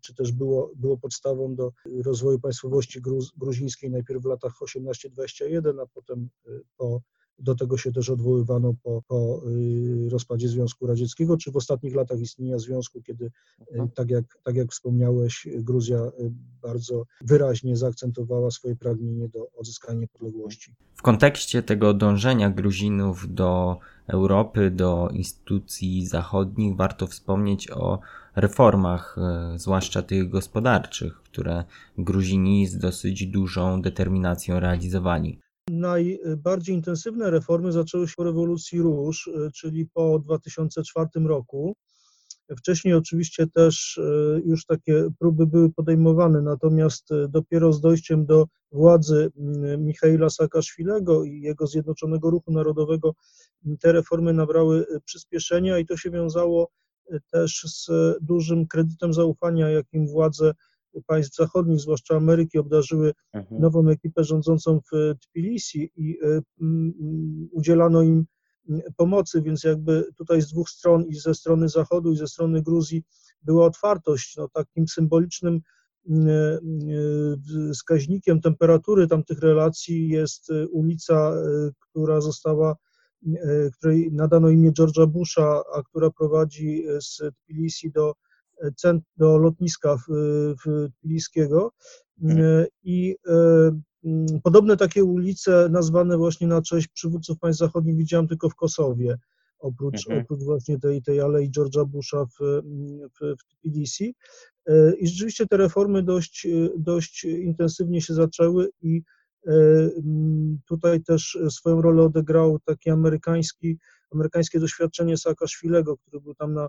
czy 0.00 0.14
też 0.14 0.32
było, 0.32 0.72
było 0.76 0.98
podstawą 0.98 1.54
do 1.54 1.72
rozwoju 2.04 2.40
państwowości 2.40 3.00
gruzińskiej 3.36 3.90
najpierw 3.90 4.22
w 4.22 4.26
latach 4.26 4.52
18-21, 4.60 5.82
a 5.82 5.86
potem 5.86 6.28
po 6.76 7.00
do 7.42 7.54
tego 7.54 7.78
się 7.78 7.92
też 7.92 8.10
odwoływano 8.10 8.74
po, 8.82 9.02
po 9.08 9.40
y, 9.48 10.08
rozpadzie 10.10 10.48
Związku 10.48 10.86
Radzieckiego, 10.86 11.36
czy 11.36 11.50
w 11.50 11.56
ostatnich 11.56 11.94
latach 11.94 12.20
istnienia 12.20 12.58
związku, 12.58 13.02
kiedy, 13.02 13.24
y, 13.24 13.30
mhm. 13.70 13.90
tak 13.90 14.10
jak, 14.10 14.24
tak 14.42 14.56
jak 14.56 14.70
wspomniałeś, 14.70 15.48
Gruzja 15.56 15.98
y, 15.98 16.32
bardzo 16.62 17.06
wyraźnie 17.20 17.76
zaakcentowała 17.76 18.50
swoje 18.50 18.76
pragnienie 18.76 19.28
do 19.28 19.50
odzyskania 19.56 20.00
niepodległości. 20.00 20.74
W 20.94 21.02
kontekście 21.02 21.62
tego 21.62 21.94
dążenia 21.94 22.50
Gruzinów 22.50 23.34
do 23.34 23.78
Europy, 24.06 24.70
do 24.70 25.08
instytucji 25.12 26.06
zachodnich, 26.06 26.76
warto 26.76 27.06
wspomnieć 27.06 27.70
o 27.70 27.98
reformach, 28.36 29.16
zwłaszcza 29.56 30.02
tych 30.02 30.28
gospodarczych, 30.28 31.22
które 31.22 31.64
Gruzini 31.98 32.66
z 32.66 32.78
dosyć 32.78 33.26
dużą 33.26 33.82
determinacją 33.82 34.60
realizowali. 34.60 35.41
Najbardziej 35.70 36.74
intensywne 36.74 37.30
reformy 37.30 37.72
zaczęły 37.72 38.08
się 38.08 38.14
po 38.16 38.24
rewolucji 38.24 38.80
róż, 38.80 39.28
e, 39.28 39.50
czyli 39.50 39.86
po 39.86 40.18
2004 40.18 41.08
roku. 41.26 41.76
Wcześniej 42.58 42.94
oczywiście 42.94 43.46
też 43.46 43.98
e, 43.98 44.40
już 44.44 44.66
takie 44.66 45.08
próby 45.18 45.46
były 45.46 45.72
podejmowane, 45.72 46.42
natomiast 46.42 47.12
e, 47.12 47.28
dopiero 47.28 47.72
z 47.72 47.80
dojściem 47.80 48.26
do 48.26 48.46
władzy 48.72 49.30
Michaila 49.78 50.30
Saakaszwilego 50.30 51.24
i 51.24 51.40
jego 51.40 51.66
Zjednoczonego 51.66 52.30
Ruchu 52.30 52.52
Narodowego 52.52 53.14
te 53.80 53.92
reformy 53.92 54.32
nabrały 54.32 54.86
przyspieszenia 55.04 55.78
i 55.78 55.86
to 55.86 55.96
się 55.96 56.10
wiązało 56.10 56.70
też 57.30 57.64
z 57.66 57.90
dużym 58.20 58.66
kredytem 58.66 59.12
zaufania, 59.12 59.68
jakim 59.70 60.08
władze 60.08 60.52
państw 61.06 61.36
zachodnich, 61.36 61.80
zwłaszcza 61.80 62.16
Ameryki, 62.16 62.58
obdarzyły 62.58 63.12
mhm. 63.32 63.60
nową 63.60 63.88
ekipę 63.88 64.24
rządzącą 64.24 64.80
w 64.92 65.14
Tbilisi 65.18 65.90
i 65.96 66.18
e, 66.22 66.40
udzielano 67.50 68.02
im 68.02 68.26
pomocy, 68.96 69.42
więc 69.42 69.64
jakby 69.64 70.04
tutaj 70.16 70.42
z 70.42 70.48
dwóch 70.48 70.70
stron, 70.70 71.04
i 71.06 71.14
ze 71.14 71.34
strony 71.34 71.68
Zachodu, 71.68 72.12
i 72.12 72.16
ze 72.16 72.26
strony 72.26 72.62
Gruzji, 72.62 73.02
była 73.42 73.66
otwartość. 73.66 74.36
No, 74.36 74.48
takim 74.48 74.88
symbolicznym 74.88 75.60
e, 76.10 76.58
wskaźnikiem 77.72 78.40
temperatury 78.40 79.06
tamtych 79.06 79.38
relacji 79.38 80.08
jest 80.08 80.48
ulica, 80.70 81.34
e, 81.34 81.70
która 81.80 82.20
została, 82.20 82.76
której 83.72 84.12
nadano 84.12 84.48
imię 84.48 84.72
George'a 84.72 85.06
Busha, 85.06 85.62
a 85.74 85.82
która 85.82 86.10
prowadzi 86.10 86.84
z 87.00 87.20
Tbilisi 87.36 87.90
do 87.90 88.14
do 89.16 89.38
lotniska 89.38 89.96
w, 89.96 90.04
Tbiliskiego 90.98 91.72
mhm. 92.22 92.66
i 92.82 93.16
e, 93.28 94.40
podobne 94.42 94.76
takie 94.76 95.04
ulice 95.04 95.68
nazwane 95.70 96.16
właśnie 96.16 96.46
na 96.46 96.62
cześć 96.62 96.88
przywódców 96.88 97.38
państw 97.38 97.58
zachodnich 97.58 97.96
widziałem 97.96 98.28
tylko 98.28 98.48
w 98.48 98.54
Kosowie, 98.54 99.18
oprócz, 99.58 100.06
mhm. 100.06 100.22
oprócz 100.22 100.42
właśnie 100.42 100.78
tej, 100.78 101.02
tej 101.02 101.20
alei 101.20 101.50
George'a 101.50 101.86
Busha 101.86 102.24
w, 102.24 102.62
w, 103.20 103.36
w 103.36 103.44
Tbilisi. 103.44 104.14
E, 104.66 104.94
I 104.94 105.08
rzeczywiście 105.08 105.46
te 105.46 105.56
reformy 105.56 106.02
dość, 106.02 106.46
dość 106.78 107.24
intensywnie 107.24 108.00
się 108.00 108.14
zaczęły 108.14 108.70
i 108.82 109.02
e, 109.46 109.52
tutaj 110.66 111.02
też 111.02 111.38
swoją 111.50 111.82
rolę 111.82 112.02
odegrał 112.02 112.58
taki 112.64 112.90
amerykański, 112.90 113.78
amerykańskie 114.12 114.60
doświadczenie 114.60 115.16
Saakaszwilego, 115.16 115.96
który 115.96 116.20
był 116.20 116.34
tam 116.34 116.54
na 116.54 116.68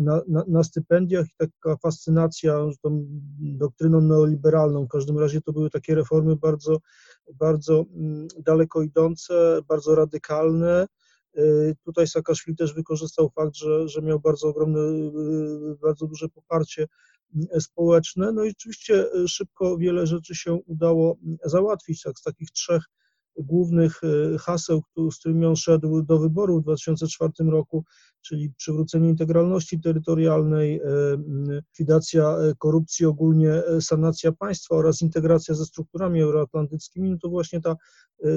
na, 0.00 0.22
na, 0.28 0.44
na, 0.48 0.64
stypendiach 0.64 1.26
i 1.26 1.34
taka 1.38 1.76
fascynacja 1.76 2.58
tą 2.82 3.06
doktryną 3.40 4.00
neoliberalną. 4.00 4.86
W 4.86 4.88
każdym 4.88 5.18
razie 5.18 5.40
to 5.40 5.52
były 5.52 5.70
takie 5.70 5.94
reformy 5.94 6.36
bardzo, 6.36 6.78
bardzo 7.34 7.84
mm, 7.94 8.28
daleko 8.38 8.82
idące, 8.82 9.60
bardzo 9.68 9.94
radykalne. 9.94 10.86
Y, 11.38 11.76
tutaj 11.84 12.06
Saakaszwili 12.06 12.56
też 12.56 12.74
wykorzystał 12.74 13.30
fakt, 13.30 13.56
że, 13.56 13.88
że 13.88 14.02
miał 14.02 14.20
bardzo 14.20 14.48
ogromne, 14.48 14.80
y, 14.80 15.76
bardzo 15.82 16.06
duże 16.06 16.28
poparcie 16.28 16.86
społeczne. 17.60 18.32
No 18.32 18.44
i 18.44 18.50
oczywiście 18.50 19.14
y, 19.14 19.28
szybko 19.28 19.78
wiele 19.78 20.06
rzeczy 20.06 20.34
się 20.34 20.52
udało 20.52 21.16
załatwić. 21.44 22.02
Tak, 22.02 22.18
z 22.18 22.22
takich 22.22 22.50
trzech 22.50 22.82
głównych 23.36 24.00
haseł, 24.40 24.82
z 25.10 25.18
którymi 25.18 25.46
on 25.46 25.56
szedł 25.56 26.02
do 26.02 26.18
wyboru 26.18 26.60
w 26.60 26.62
2004 26.62 27.32
roku, 27.50 27.84
czyli 28.22 28.52
przywrócenie 28.56 29.08
integralności 29.08 29.80
terytorialnej, 29.80 30.76
e, 30.76 30.80
likwidacja 31.48 32.36
e, 32.36 32.54
korupcji, 32.58 33.06
ogólnie 33.06 33.52
e, 33.52 33.80
sanacja 33.80 34.32
państwa 34.32 34.76
oraz 34.76 35.02
integracja 35.02 35.54
ze 35.54 35.64
strukturami 35.64 36.22
euroatlantyckimi, 36.22 37.10
no 37.10 37.16
to 37.22 37.28
właśnie 37.28 37.60
ta, 37.60 37.76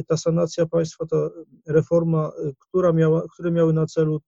ta 0.08 0.18
sanacja 0.18 0.66
państwa, 0.66 1.06
ta 1.06 1.30
reforma, 1.68 2.32
która 2.60 2.94
miała, 2.94 3.24
które 3.34 3.52
miały 3.52 3.74
na 3.74 3.86
celu 3.86 4.22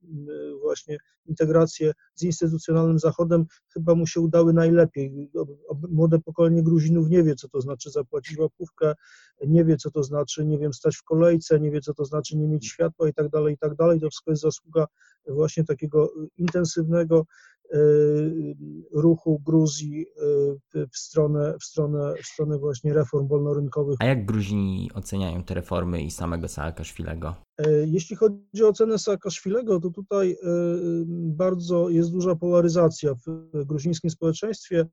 właśnie 0.61 0.97
integrację 1.25 1.93
z 2.15 2.23
instytucjonalnym 2.23 2.99
Zachodem, 2.99 3.45
chyba 3.73 3.95
mu 3.95 4.07
się 4.07 4.21
udały 4.21 4.53
najlepiej. 4.53 5.31
Młode 5.89 6.19
pokolenie 6.19 6.63
Gruzinów 6.63 7.09
nie 7.09 7.23
wie, 7.23 7.35
co 7.35 7.49
to 7.49 7.61
znaczy 7.61 7.91
zapłacić 7.91 8.37
łapówkę, 8.37 8.93
nie 9.47 9.65
wie, 9.65 9.77
co 9.77 9.91
to 9.91 10.03
znaczy, 10.03 10.45
nie 10.45 10.57
wiem, 10.57 10.73
stać 10.73 10.95
w 10.95 11.03
kolejce, 11.03 11.59
nie 11.59 11.71
wie, 11.71 11.81
co 11.81 11.93
to 11.93 12.05
znaczy 12.05 12.37
nie 12.37 12.47
mieć 12.47 12.67
światła 12.67 13.09
i 13.09 13.13
tak 13.13 13.29
dalej, 13.29 13.53
i 13.53 13.57
tak 13.57 13.75
dalej. 13.75 13.99
To 13.99 14.09
wszystko 14.09 14.31
jest 14.31 14.43
zasługa 14.43 14.87
właśnie 15.27 15.63
takiego 15.63 16.13
intensywnego 16.37 17.25
ruchu 18.93 19.41
Gruzji 19.45 20.05
e, 20.75 20.85
w 20.93 20.97
stronę, 20.97 21.55
w 21.61 21.63
stronę, 21.63 22.13
w 22.23 22.25
stronę 22.25 22.57
właśnie 22.57 22.93
reform 22.93 23.27
wolnorynkowych. 23.27 23.95
A 23.99 24.05
jak 24.05 24.25
Gruzini 24.25 24.89
oceniają 24.93 25.43
te 25.43 25.53
reformy 25.53 26.01
i 26.01 26.11
samego 26.11 26.47
Saakaszwilego? 26.47 27.35
E, 27.57 27.87
jeśli 27.87 28.15
chodzi 28.15 28.63
o 28.63 28.67
ocenę 28.67 28.99
Saakaszwilego, 28.99 29.79
to 29.79 29.89
tutaj 29.89 30.37
bardzo 31.07 31.89
jest 31.89 32.11
duża 32.11 32.35
polaryzacja 32.35 33.13
w 33.53 33.65
gruzińskim 33.65 34.09
społeczeństwie. 34.09 34.85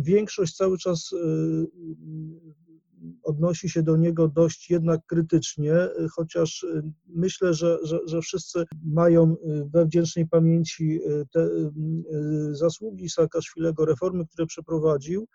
Większość 0.00 0.56
cały 0.56 0.78
czas 0.78 1.14
odnosi 3.22 3.68
się 3.68 3.82
do 3.82 3.96
niego 3.96 4.28
dość 4.28 4.70
jednak 4.70 5.00
krytycznie, 5.06 5.74
chociaż 6.12 6.62
y, 6.62 6.82
myślę, 7.06 7.54
że, 7.54 7.78
że, 7.82 7.98
że 8.06 8.20
wszyscy 8.20 8.64
mają 8.84 9.32
y, 9.32 9.36
we 9.72 9.86
wdzięcznej 9.86 10.28
pamięci 10.28 11.00
y, 11.06 11.26
te 11.32 11.48
zasługi 12.52 13.08
Saakaszwilego, 13.10 13.84
reformy, 13.84 14.26
które 14.26 14.46
przeprowadził. 14.46 15.28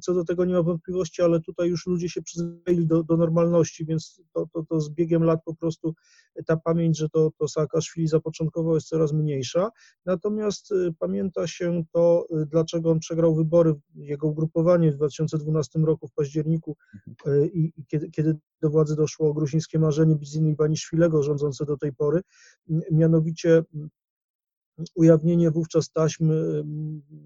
Co 0.00 0.14
do 0.14 0.24
tego 0.24 0.44
nie 0.44 0.54
ma 0.54 0.62
wątpliwości, 0.62 1.22
ale 1.22 1.40
tutaj 1.40 1.68
już 1.68 1.86
ludzie 1.86 2.08
się 2.08 2.22
przyzwyczaili 2.22 2.86
do, 2.86 3.02
do 3.02 3.16
normalności, 3.16 3.84
więc 3.86 4.22
to, 4.32 4.46
to, 4.52 4.64
to 4.68 4.80
z 4.80 4.90
biegiem 4.90 5.24
lat 5.24 5.40
po 5.44 5.54
prostu 5.54 5.94
ta 6.46 6.56
pamięć, 6.56 6.98
że 6.98 7.08
to, 7.08 7.30
to 7.38 7.48
Saakaszwili 7.48 8.08
zapoczątkował 8.08 8.74
jest 8.74 8.88
coraz 8.88 9.12
mniejsza. 9.12 9.70
Natomiast 10.06 10.74
pamięta 10.98 11.46
się 11.46 11.84
to, 11.92 12.26
dlaczego 12.46 12.90
on 12.90 12.98
przegrał 12.98 13.34
wybory, 13.34 13.74
jego 13.94 14.28
ugrupowanie 14.28 14.92
w 14.92 14.96
2012 14.96 15.78
roku 15.78 16.08
w 16.08 16.12
październiku 16.12 16.76
E, 17.26 17.46
i, 17.46 17.72
i 17.76 17.84
kiedy, 17.86 18.10
kiedy, 18.10 18.36
do 18.62 18.70
władzy 18.70 18.96
doszło 18.96 19.34
gruzińskie 19.34 19.78
marzenie 19.78 20.16
Bizini 20.16 20.54
Baniszwilego 20.54 21.22
rządzące 21.22 21.64
do 21.66 21.76
tej 21.76 21.92
pory, 21.92 22.20
mianowicie 22.90 23.62
ujawnienie 24.94 25.50
wówczas 25.50 25.90
taśmy 25.90 26.64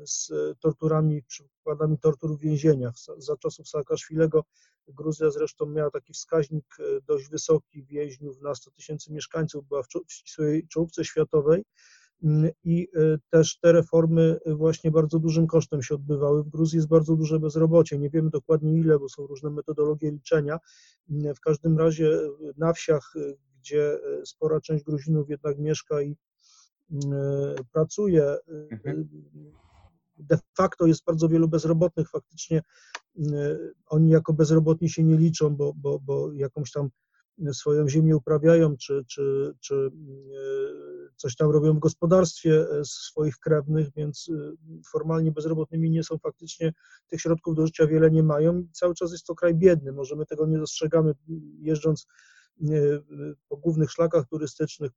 z 0.07 0.32
torturami, 0.61 1.22
przykładami 1.22 1.98
tortur 1.98 2.36
w 2.36 2.40
więzieniach. 2.40 2.94
Za 3.18 3.36
czasów 3.36 3.68
Saakaszwilego 3.68 4.44
Gruzja 4.88 5.30
zresztą 5.30 5.66
miała 5.66 5.90
taki 5.90 6.12
wskaźnik 6.12 6.76
dość 7.07 7.28
wysoki 7.28 7.84
więźniów 7.84 8.40
na 8.40 8.55
100 8.55 8.70
tysięcy 8.70 9.12
mieszkańców, 9.12 9.68
była 9.68 9.82
w 9.82 9.86
ścisłej 10.09 10.68
czołówce 10.68 11.05
światowej 11.05 11.64
i 12.64 12.88
też 13.30 13.59
te 13.59 13.72
reformy 13.72 14.38
właśnie 14.46 14.90
bardzo 14.90 15.18
dużym 15.18 15.46
kosztem 15.46 15.82
się 15.82 15.94
odbywały. 15.94 16.44
W 16.44 16.48
Gruzji 16.48 16.76
jest 16.76 16.88
bardzo 16.88 17.16
duże 17.16 17.40
bezrobocie, 17.40 17.98
nie 17.98 18.11
wiemy 18.11 18.30
dokładnie 18.30 18.78
ile, 18.78 18.98
bo 18.98 19.09
są 19.09 19.26
różne 19.26 19.51
metodologie 19.51 20.11
liczenia. 20.11 20.59
W 21.09 21.40
każdym 21.40 21.78
razie 21.78 22.18
na 22.57 22.72
wsiach, 22.72 23.14
gdzie 23.59 23.98
spora 24.24 24.61
część 24.61 24.84
Gruzinów 24.84 25.30
jednak 25.30 25.59
mieszka 25.59 26.03
i 26.03 26.16
pracuje, 27.72 28.36
mhm. 28.70 29.09
de 30.18 30.38
facto 30.57 30.86
jest 30.86 31.05
bardzo 31.05 31.28
wielu 31.28 31.49
bezrobotnych, 31.49 32.11
faktycznie 32.11 32.62
oni 33.86 34.11
jako 34.11 34.32
bezrobotni 34.32 34.91
się 34.91 35.05
nie 35.05 35.16
liczą, 35.16 35.57
bo, 35.57 35.72
bo, 35.76 36.01
bo 36.01 36.32
jakąś 36.32 36.72
tam 36.72 36.88
swoją 37.53 37.88
ziemię 37.88 38.16
uprawiają, 38.16 38.76
czy, 38.76 39.05
czy, 39.09 39.55
czy 39.61 39.91
coś 41.16 41.36
tam 41.36 41.51
robią 41.51 41.74
w 41.74 41.78
gospodarstwie 41.78 42.66
e, 42.70 42.84
swoich 42.84 43.38
krewnych, 43.38 43.88
więc 43.97 44.30
formalnie 44.93 45.32
bezrobotnymi 45.32 45.91
nie 45.91 46.05
są, 46.05 46.18
faktycznie 46.18 46.72
tych 47.07 47.20
środków 47.20 47.55
do 47.55 47.66
życia 47.66 47.86
wiele 47.86 48.11
nie 48.11 48.22
mają 48.22 48.59
i 48.59 48.70
cały 48.72 48.95
czas 48.95 49.12
jest 49.12 49.26
to 49.26 49.34
kraj 49.34 49.55
biedny. 49.55 49.93
Może 49.93 50.16
my 50.16 50.26
tego 50.26 50.47
nie 50.47 50.59
dostrzegamy 50.59 51.12
jeżdżąc 51.59 52.07
po 53.49 53.57
głównych 53.57 53.91
szlakach 53.91 54.26
turystycznych, 54.26 54.91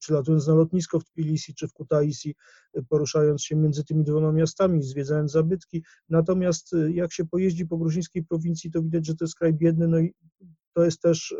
przylatując 0.00 0.46
na 0.46 0.54
lotnisko 0.54 1.00
w 1.00 1.04
Tbilisi 1.04 1.54
czy 1.54 1.68
w 1.68 1.72
Kutaisi, 1.72 2.34
poruszając 2.88 3.42
się 3.42 3.56
między 3.56 3.84
tymi 3.84 4.04
dwoma 4.04 4.32
miastami, 4.32 4.82
zwiedzając 4.82 5.32
zabytki. 5.32 5.84
Natomiast 6.08 6.74
jak 6.88 7.12
się 7.12 7.24
pojeździ 7.24 7.66
po 7.66 7.78
gruzińskiej 7.78 8.24
prowincji, 8.24 8.70
to 8.70 8.82
widać, 8.82 9.06
że 9.06 9.14
to 9.14 9.24
jest 9.24 9.34
kraj 9.34 9.54
biedny, 9.54 9.88
no 9.88 9.98
i 9.98 10.14
to 10.74 10.84
jest 10.84 11.02
też 11.02 11.34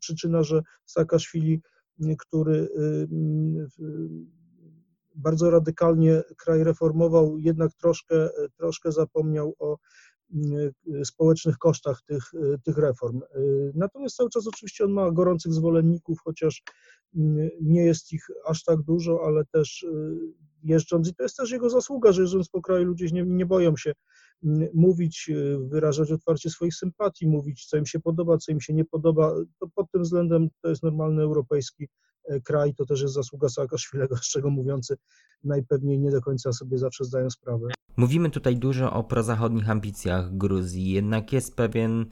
przyczyna, 0.00 0.42
że 0.42 0.62
Saakaszwili 0.86 1.60
który 2.18 2.54
y, 2.54 3.08
bardzo 5.14 5.50
radykalnie 5.50 6.22
kraj 6.36 6.64
reformował, 6.64 7.38
jednak 7.38 7.72
troszkę, 7.74 8.28
troszkę 8.56 8.92
zapomniał 8.92 9.54
o 9.58 9.74
y, 9.74 9.78
społecznych 11.04 11.58
kosztach 11.58 12.02
tych, 12.06 12.22
tych 12.64 12.78
reform. 12.78 13.20
Y, 13.36 13.72
natomiast 13.74 14.16
cały 14.16 14.30
czas 14.30 14.46
oczywiście 14.46 14.84
on 14.84 14.92
ma 14.92 15.10
gorących 15.10 15.52
zwolenników, 15.52 16.18
chociaż 16.24 16.62
nie 17.60 17.84
jest 17.84 18.12
ich 18.12 18.26
aż 18.46 18.64
tak 18.64 18.82
dużo, 18.82 19.20
ale 19.26 19.44
też 19.44 19.86
jeżdżąc, 20.62 21.08
i 21.08 21.14
to 21.14 21.22
jest 21.22 21.36
też 21.36 21.50
jego 21.50 21.70
zasługa, 21.70 22.12
że 22.12 22.22
jeżdżąc 22.22 22.48
po 22.48 22.62
kraju 22.62 22.84
ludzie 22.84 23.06
nie, 23.12 23.22
nie 23.22 23.46
boją 23.46 23.76
się 23.76 23.92
mówić, 24.74 25.30
wyrażać 25.58 26.12
otwarcie 26.12 26.50
swoich 26.50 26.74
sympatii, 26.74 27.26
mówić, 27.26 27.66
co 27.66 27.76
im 27.76 27.86
się 27.86 28.00
podoba, 28.00 28.38
co 28.38 28.52
im 28.52 28.60
się 28.60 28.74
nie 28.74 28.84
podoba. 28.84 29.34
To 29.58 29.68
pod 29.74 29.90
tym 29.90 30.02
względem 30.02 30.48
to 30.62 30.68
jest 30.68 30.82
normalny 30.82 31.22
europejski 31.22 31.88
kraj, 32.44 32.74
to 32.74 32.86
też 32.86 33.02
jest 33.02 33.14
zasługa 33.14 33.48
Saakaszwilego, 33.48 34.16
z 34.16 34.28
czego 34.28 34.50
mówiący 34.50 34.96
najpewniej 35.44 35.98
nie 35.98 36.10
do 36.10 36.20
końca 36.20 36.52
sobie 36.52 36.78
zawsze 36.78 37.04
zdają 37.04 37.30
sprawę. 37.30 37.68
Mówimy 37.96 38.30
tutaj 38.30 38.56
dużo 38.56 38.92
o 38.92 39.04
prozachodnich 39.04 39.70
ambicjach 39.70 40.36
Gruzji, 40.36 40.90
jednak 40.90 41.32
jest 41.32 41.56
pewien 41.56 42.06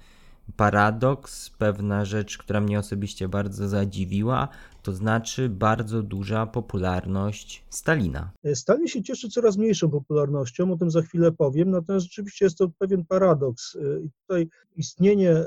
paradoks, 0.56 1.50
pewna 1.50 2.04
rzecz, 2.04 2.38
która 2.38 2.60
mnie 2.60 2.78
osobiście 2.78 3.28
bardzo 3.28 3.68
zadziwiła, 3.68 4.48
to 4.82 4.92
znaczy 4.92 5.48
bardzo 5.48 6.02
duża 6.02 6.46
popularność 6.46 7.64
Stalina. 7.70 8.30
Stalin 8.54 8.86
się 8.86 9.02
cieszy 9.02 9.28
coraz 9.28 9.56
mniejszą 9.56 9.90
popularnością, 9.90 10.72
o 10.72 10.76
tym 10.76 10.90
za 10.90 11.02
chwilę 11.02 11.32
powiem, 11.32 11.70
natomiast 11.70 12.06
rzeczywiście 12.06 12.44
jest 12.44 12.58
to 12.58 12.68
pewien 12.78 13.04
paradoks. 13.04 13.76
I 14.04 14.10
tutaj 14.10 14.48
istnienie, 14.76 15.44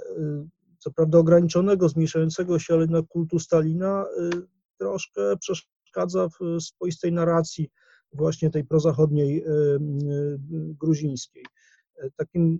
co 0.83 0.91
prawda 0.91 1.17
ograniczonego, 1.17 1.89
zmniejszającego 1.89 2.59
się, 2.59 2.73
ale 2.73 2.87
na 2.87 3.01
kultu 3.01 3.39
Stalina 3.39 4.05
troszkę 4.77 5.37
przeszkadza 5.37 6.29
w 6.29 6.61
swoistej 6.61 7.11
narracji 7.11 7.69
właśnie 8.13 8.49
tej 8.49 8.65
prozachodniej 8.65 9.43
gruzińskiej 10.79 11.43
takim 12.17 12.59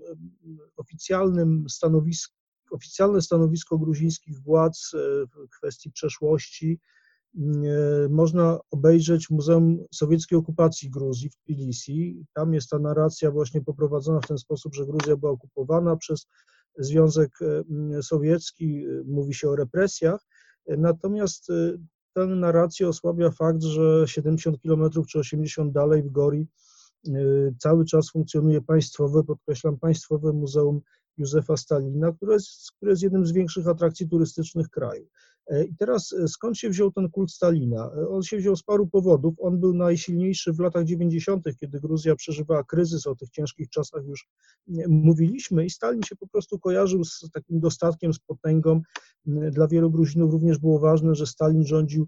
oficjalnym 0.78 1.66
stanowiskiem, 1.70 2.42
oficjalne 2.72 3.22
stanowisko 3.22 3.78
gruzińskich 3.78 4.42
władz 4.42 4.92
e, 4.94 4.98
w 5.26 5.50
kwestii 5.58 5.92
przeszłości 5.92 6.80
e, 7.36 7.40
można 8.10 8.60
obejrzeć 8.72 9.30
Muzeum 9.30 9.86
Sowieckiej 9.94 10.38
Okupacji 10.38 10.90
Gruzji 10.90 11.30
w 11.30 11.36
Tbilisi. 11.36 12.26
Tam 12.34 12.54
jest 12.54 12.70
ta 12.70 12.80
narracja 12.80 13.32
właśnie 13.32 13.62
poprowadzona 13.62 14.20
w 14.20 14.28
ten 14.28 14.38
sposób, 14.38 14.76
że 14.76 14.86
Gruzja 14.86 15.18
była 15.18 15.32
okupowana 15.32 15.96
przez 15.96 16.28
Związek 16.78 17.40
e, 17.42 18.04
Sowiecki, 18.04 18.86
mówi 19.06 19.34
się 19.34 19.50
o 19.50 19.56
represjach, 19.56 20.26
natomiast 20.68 21.48
tę 22.14 22.26
narrację 22.26 22.88
osłabia 22.88 23.32
fakt, 23.32 23.64
że 23.64 24.04
70 24.08 24.58
km 24.62 24.90
czy 25.10 25.20
80 25.20 25.74
dalej 25.74 26.04
w 26.04 26.12
Gori 26.12 26.48
cały 27.60 27.86
czas 27.86 28.12
funkcjonuje 28.12 28.62
państwowe, 28.62 29.24
podkreślam, 29.24 29.78
państwowe 29.78 30.34
Muzeum 30.34 30.82
Józefa 31.18 31.58
Stalina, 31.58 32.12
które 32.12 32.34
jest, 32.34 32.72
które 32.78 32.92
jest 32.92 33.04
jednym 33.04 33.26
z 33.26 33.32
większych 33.32 33.68
atrakcji 33.68 34.10
turystycznych 34.10 34.70
kraju. 34.70 35.08
E, 35.48 35.64
I 35.64 35.76
teraz 35.76 36.14
e, 36.14 36.28
skąd 36.28 36.58
się 36.58 36.70
wziął 36.70 36.92
ten 36.92 37.10
kult 37.10 37.32
Stalina? 37.32 37.92
E, 37.98 38.10
on 38.10 38.24
się 38.24 38.38
wziął 38.38 38.56
z 38.56 38.64
paru 38.64 38.88
powodów. 38.88 39.36
On 39.40 39.60
był 39.60 39.74
najsilniejszy 39.74 40.54
w 40.54 40.60
latach 40.60 40.86
90., 40.86 41.46
kiedy 41.60 41.80
Gruzja 41.80 42.16
przeżywała 42.16 42.64
kryzys, 42.64 43.08
o 43.08 43.16
tych 43.16 43.30
ciężkich 43.30 43.70
czasach 43.70 44.06
już 44.06 44.28
mówiliśmy, 44.88 45.66
i 45.66 45.70
Stalin 45.70 46.04
się 46.04 46.16
po 46.16 46.28
prostu 46.28 46.60
kojarzył 46.60 47.04
z 47.04 47.30
takim 47.34 47.60
dostatkiem, 47.60 48.14
z 48.14 48.20
potęgą. 48.20 48.82
Dla 49.26 49.68
wielu 49.68 49.92
Gruzinów 49.92 50.32
również 50.32 50.58
było 50.58 50.80
ważne, 50.80 51.16
że 51.16 51.28
Stalin 51.28 51.66
rządził 51.66 52.08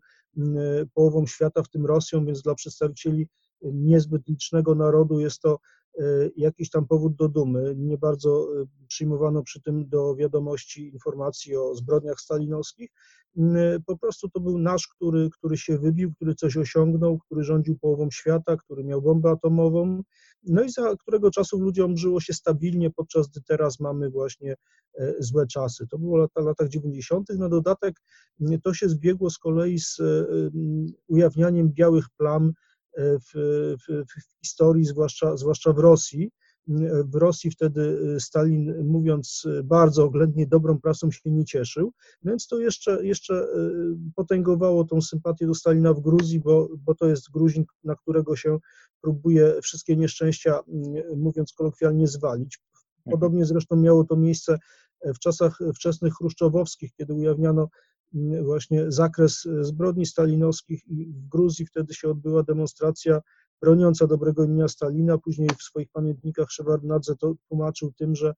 połową 0.94 1.26
świata, 1.26 1.64
w 1.64 1.70
tym 1.70 1.86
Rosją, 1.86 2.26
więc 2.26 2.42
dla 2.42 2.56
przedstawicieli 2.56 3.28
niezbyt 3.72 4.28
licznego 4.28 4.76
narodu 4.76 5.20
jest 5.20 5.42
to 5.42 5.60
e, 6.00 6.04
jakiś 6.38 6.70
tam 6.70 6.88
powód 6.88 7.16
do 7.16 7.30
dumy. 7.30 7.74
Nie 7.78 7.98
bardzo 7.98 8.48
e, 8.62 8.66
przyjmowano 8.88 9.44
przy 9.44 9.62
tym 9.62 9.90
do 9.90 10.16
wiadomości 10.16 10.94
informacji 10.94 11.56
o 11.56 11.76
zbrodniach 11.76 12.20
stalinowskich. 12.20 12.90
E, 13.38 13.80
po 13.86 13.98
prostu 13.98 14.30
to 14.30 14.40
był 14.40 14.58
nasz, 14.58 14.88
który, 14.88 15.30
który 15.30 15.58
się 15.58 15.78
wybił, 15.78 16.14
który 16.14 16.36
coś 16.36 16.58
osiągnął, 16.58 17.20
który 17.20 17.44
rządził 17.44 17.78
połową 17.78 18.12
świata, 18.12 18.58
który 18.58 18.84
miał 18.84 19.02
bombę 19.02 19.30
atomową, 19.30 20.02
no 20.44 20.64
i 20.64 20.70
za 20.70 20.96
którego 20.96 21.32
czasów 21.32 21.62
ludziom 21.62 21.98
żyło 21.98 22.20
się 22.20 22.34
stabilnie, 22.34 22.92
podczas 22.92 23.28
gdy 23.28 23.42
teraz 23.42 23.80
mamy 23.80 24.10
właśnie 24.10 24.56
złe 25.20 25.48
czasy. 25.48 25.88
To 25.88 25.98
było 25.98 26.18
lata, 26.18 26.42
latach 26.42 26.70
90. 26.70 27.30
Na 27.30 27.50
dodatek 27.50 27.96
to 28.64 28.74
się 28.74 28.90
zbiegło 28.90 29.30
z 29.30 29.38
kolei 29.38 29.80
z 29.80 30.02
ujawnianiem 31.08 31.70
białych 31.70 32.06
plam 32.18 32.54
w, 32.98 33.32
w, 33.88 34.04
w 34.06 34.46
historii, 34.46 34.86
zwłaszcza, 34.86 35.38
zwłaszcza 35.38 35.74
w 35.74 35.80
Rosji. 35.80 36.32
W 37.06 37.16
Rosji 37.16 37.52
wtedy 37.52 38.00
Stalin, 38.20 38.88
mówiąc 38.88 39.48
bardzo 39.64 40.04
oględnie, 40.04 40.48
dobrą 40.48 40.80
prasą 40.80 41.12
się 41.12 41.32
nie 41.32 41.46
cieszył, 41.46 41.94
więc 42.24 42.48
to 42.48 42.60
jeszcze, 42.60 43.06
jeszcze 43.06 43.34
e, 43.34 43.48
potęgowało 44.16 44.84
tą 44.84 45.02
sympatię 45.02 45.48
do 45.48 45.54
Stalina 45.54 45.94
w 45.94 46.00
Gruzji, 46.00 46.40
bo, 46.40 46.70
bo 46.86 46.96
to 46.96 47.08
jest 47.08 47.32
Gruzin, 47.32 47.66
na 47.84 47.96
którego 47.96 48.36
się 48.36 48.58
próbuje 49.02 49.62
wszystkie 49.62 49.96
nieszczęścia, 49.96 50.60
mówiąc 51.16 51.54
kolokwialnie, 51.54 52.08
zwalić. 52.08 52.60
Podobnie 53.12 53.46
zresztą 53.46 53.76
miało 53.76 54.04
to 54.04 54.16
miejsce 54.16 54.58
w 55.06 55.20
czasach 55.20 55.60
wczesnych 55.76 56.14
chruszczowowskich, 56.14 56.94
kiedy 56.94 57.14
ujawniano 57.14 57.70
właśnie 58.44 58.92
zakres 58.92 59.48
zbrodni 59.62 60.06
stalinowskich 60.06 60.88
i 60.88 61.06
w 61.06 61.28
Gruzji 61.28 61.66
wtedy 61.66 61.94
się 61.94 62.10
odbyła 62.10 62.44
demonstracja 62.44 63.22
broniąca 63.62 64.08
dobrego 64.08 64.44
imienia 64.44 64.68
Stalina. 64.68 65.18
Później 65.18 65.50
w 65.60 65.64
swoich 65.64 65.90
pamiętnikach 65.92 66.52
Szewardnadze 66.52 67.16
to 67.16 67.34
tłumaczył 67.48 67.92
tym, 67.92 68.16
że 68.16 68.34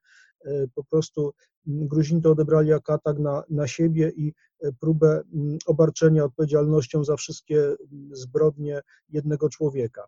e, 0.45 0.67
po 0.75 0.83
prostu 0.83 1.33
Gruzini 1.65 2.21
to 2.21 2.31
odebrali 2.31 2.69
jako 2.69 2.93
atak 2.93 3.19
na, 3.19 3.43
na 3.49 3.67
siebie 3.67 4.11
i 4.15 4.33
e, 4.61 4.71
próbę 4.79 5.21
obarczenia 5.65 6.23
odpowiedzialnością 6.23 7.03
za 7.03 7.15
wszystkie 7.15 7.75
zbrodnie 8.11 8.81
jednego 9.09 9.49
człowieka. 9.49 10.07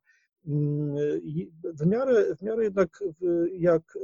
W 1.64 1.86
miarę, 1.86 2.36
w 2.36 2.42
miarę 2.42 2.64
jednak 2.64 3.04
jak 3.52 3.82
e, 3.96 4.00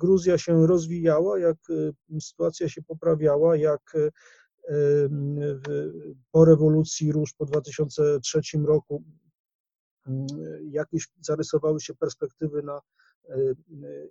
Gruzja 0.00 0.38
się 0.38 0.66
rozwijała, 0.66 1.38
jak 1.38 1.56
sytuacja 2.20 2.68
się 2.68 2.82
poprawiała, 2.82 3.56
jak 3.56 3.96
po 6.30 6.44
rewolucji 6.44 7.12
róż 7.12 7.34
po 7.38 7.46
2003 7.46 8.40
roku 8.64 9.02
jakieś 10.70 11.08
zarysowały 11.20 11.80
się 11.80 11.94
perspektywy 11.94 12.62
na 12.62 12.80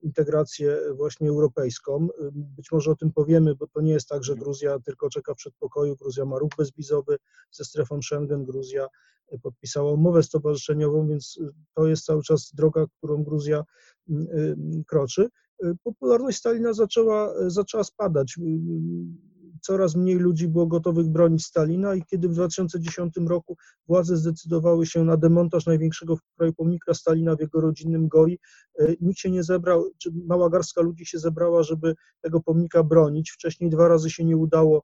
integrację 0.02 0.78
właśnie 0.96 1.30
europejską. 1.30 2.08
Być 2.32 2.72
może 2.72 2.92
o 2.92 2.96
tym 2.96 3.12
powiemy, 3.12 3.56
bo 3.56 3.68
to 3.68 3.82
nie 3.82 3.92
jest 3.92 4.08
tak, 4.08 4.24
że 4.24 4.36
Gruzja 4.36 4.80
tylko 4.80 5.10
czeka 5.10 5.34
w 5.34 5.38
przedpokoju. 5.38 5.96
Gruzja 5.96 6.26
ma 6.26 6.40
ruch 6.40 6.52
bezwizowy 6.58 7.18
ze 7.52 7.66
strefą 7.66 8.02
Schengen, 8.02 8.46
Gruzja 8.46 8.88
podpisała 9.42 9.92
umowę 9.92 10.24
stowarzyszeniową, 10.24 11.08
więc 11.08 11.40
to 11.74 11.88
jest 11.88 12.06
cały 12.06 12.24
czas 12.24 12.52
droga, 12.54 12.86
którą 12.98 13.24
Gruzja 13.24 13.64
kroczy. 14.88 15.30
Popularność 15.84 16.38
Stalina 16.38 16.74
zaczęła, 16.74 17.50
zaczęła 17.50 17.84
spadać 17.84 18.40
coraz 19.66 19.96
mniej 19.96 20.16
ludzi 20.16 20.48
było 20.48 20.68
gotowych 20.68 21.08
bronić 21.08 21.46
Stalina 21.46 21.96
i 21.96 22.04
kiedy 22.04 22.30
w 22.30 22.34
2010 22.34 23.14
roku 23.28 23.58
władze 23.88 24.18
zdecydowały 24.18 24.86
się 24.86 25.04
na 25.04 25.18
demontaż 25.18 25.66
największego 25.66 26.16
w 26.16 26.20
kraju 26.38 26.54
pomnika 26.54 26.94
Stalina 26.94 27.36
w 27.36 27.40
jego 27.40 27.62
rodzinnym 27.62 28.08
Gori, 28.08 28.40
e, 28.80 28.94
nikt 29.02 29.20
się 29.20 29.32
nie 29.32 29.44
zebrał, 29.44 29.86
czy 29.98 30.12
mała 30.26 30.50
garstka 30.50 30.82
ludzi 30.82 31.06
się 31.06 31.20
zebrała, 31.20 31.64
żeby 31.64 31.96
tego 32.22 32.42
pomnika 32.42 32.84
bronić. 32.84 33.32
Wcześniej 33.32 33.70
dwa 33.70 33.88
razy 33.88 34.10
się 34.10 34.26
nie 34.26 34.38
udało 34.38 34.84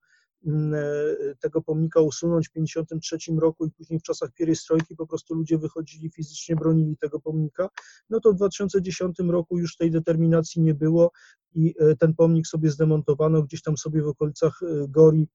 tego 1.39 1.61
pomnika 1.61 2.01
usunąć 2.01 2.47
w 2.47 2.51
1953 2.51 3.39
roku 3.39 3.65
i 3.65 3.71
później 3.71 3.99
w 3.99 4.03
czasach 4.03 4.29
strojki 4.53 4.95
po 4.95 5.07
prostu 5.07 5.33
ludzie 5.33 5.57
wychodzili 5.57 6.09
fizycznie, 6.09 6.55
bronili 6.55 6.97
tego 6.97 7.19
pomnika, 7.19 7.69
no 8.09 8.19
to 8.19 8.33
w 8.33 8.35
2010 8.35 9.19
roku 9.19 9.57
już 9.57 9.75
tej 9.75 9.91
determinacji 9.91 10.61
nie 10.61 10.73
było 10.73 11.11
i 11.53 11.75
e, 11.79 11.95
ten 11.95 12.13
pomnik 12.13 12.47
sobie 12.47 12.69
zdemontowano 12.69 13.43
gdzieś 13.43 13.61
tam 13.61 13.77
sobie 13.77 14.01
w 14.01 14.07
okolicach 14.07 14.59
e, 14.63 14.87
Gori 14.87 15.27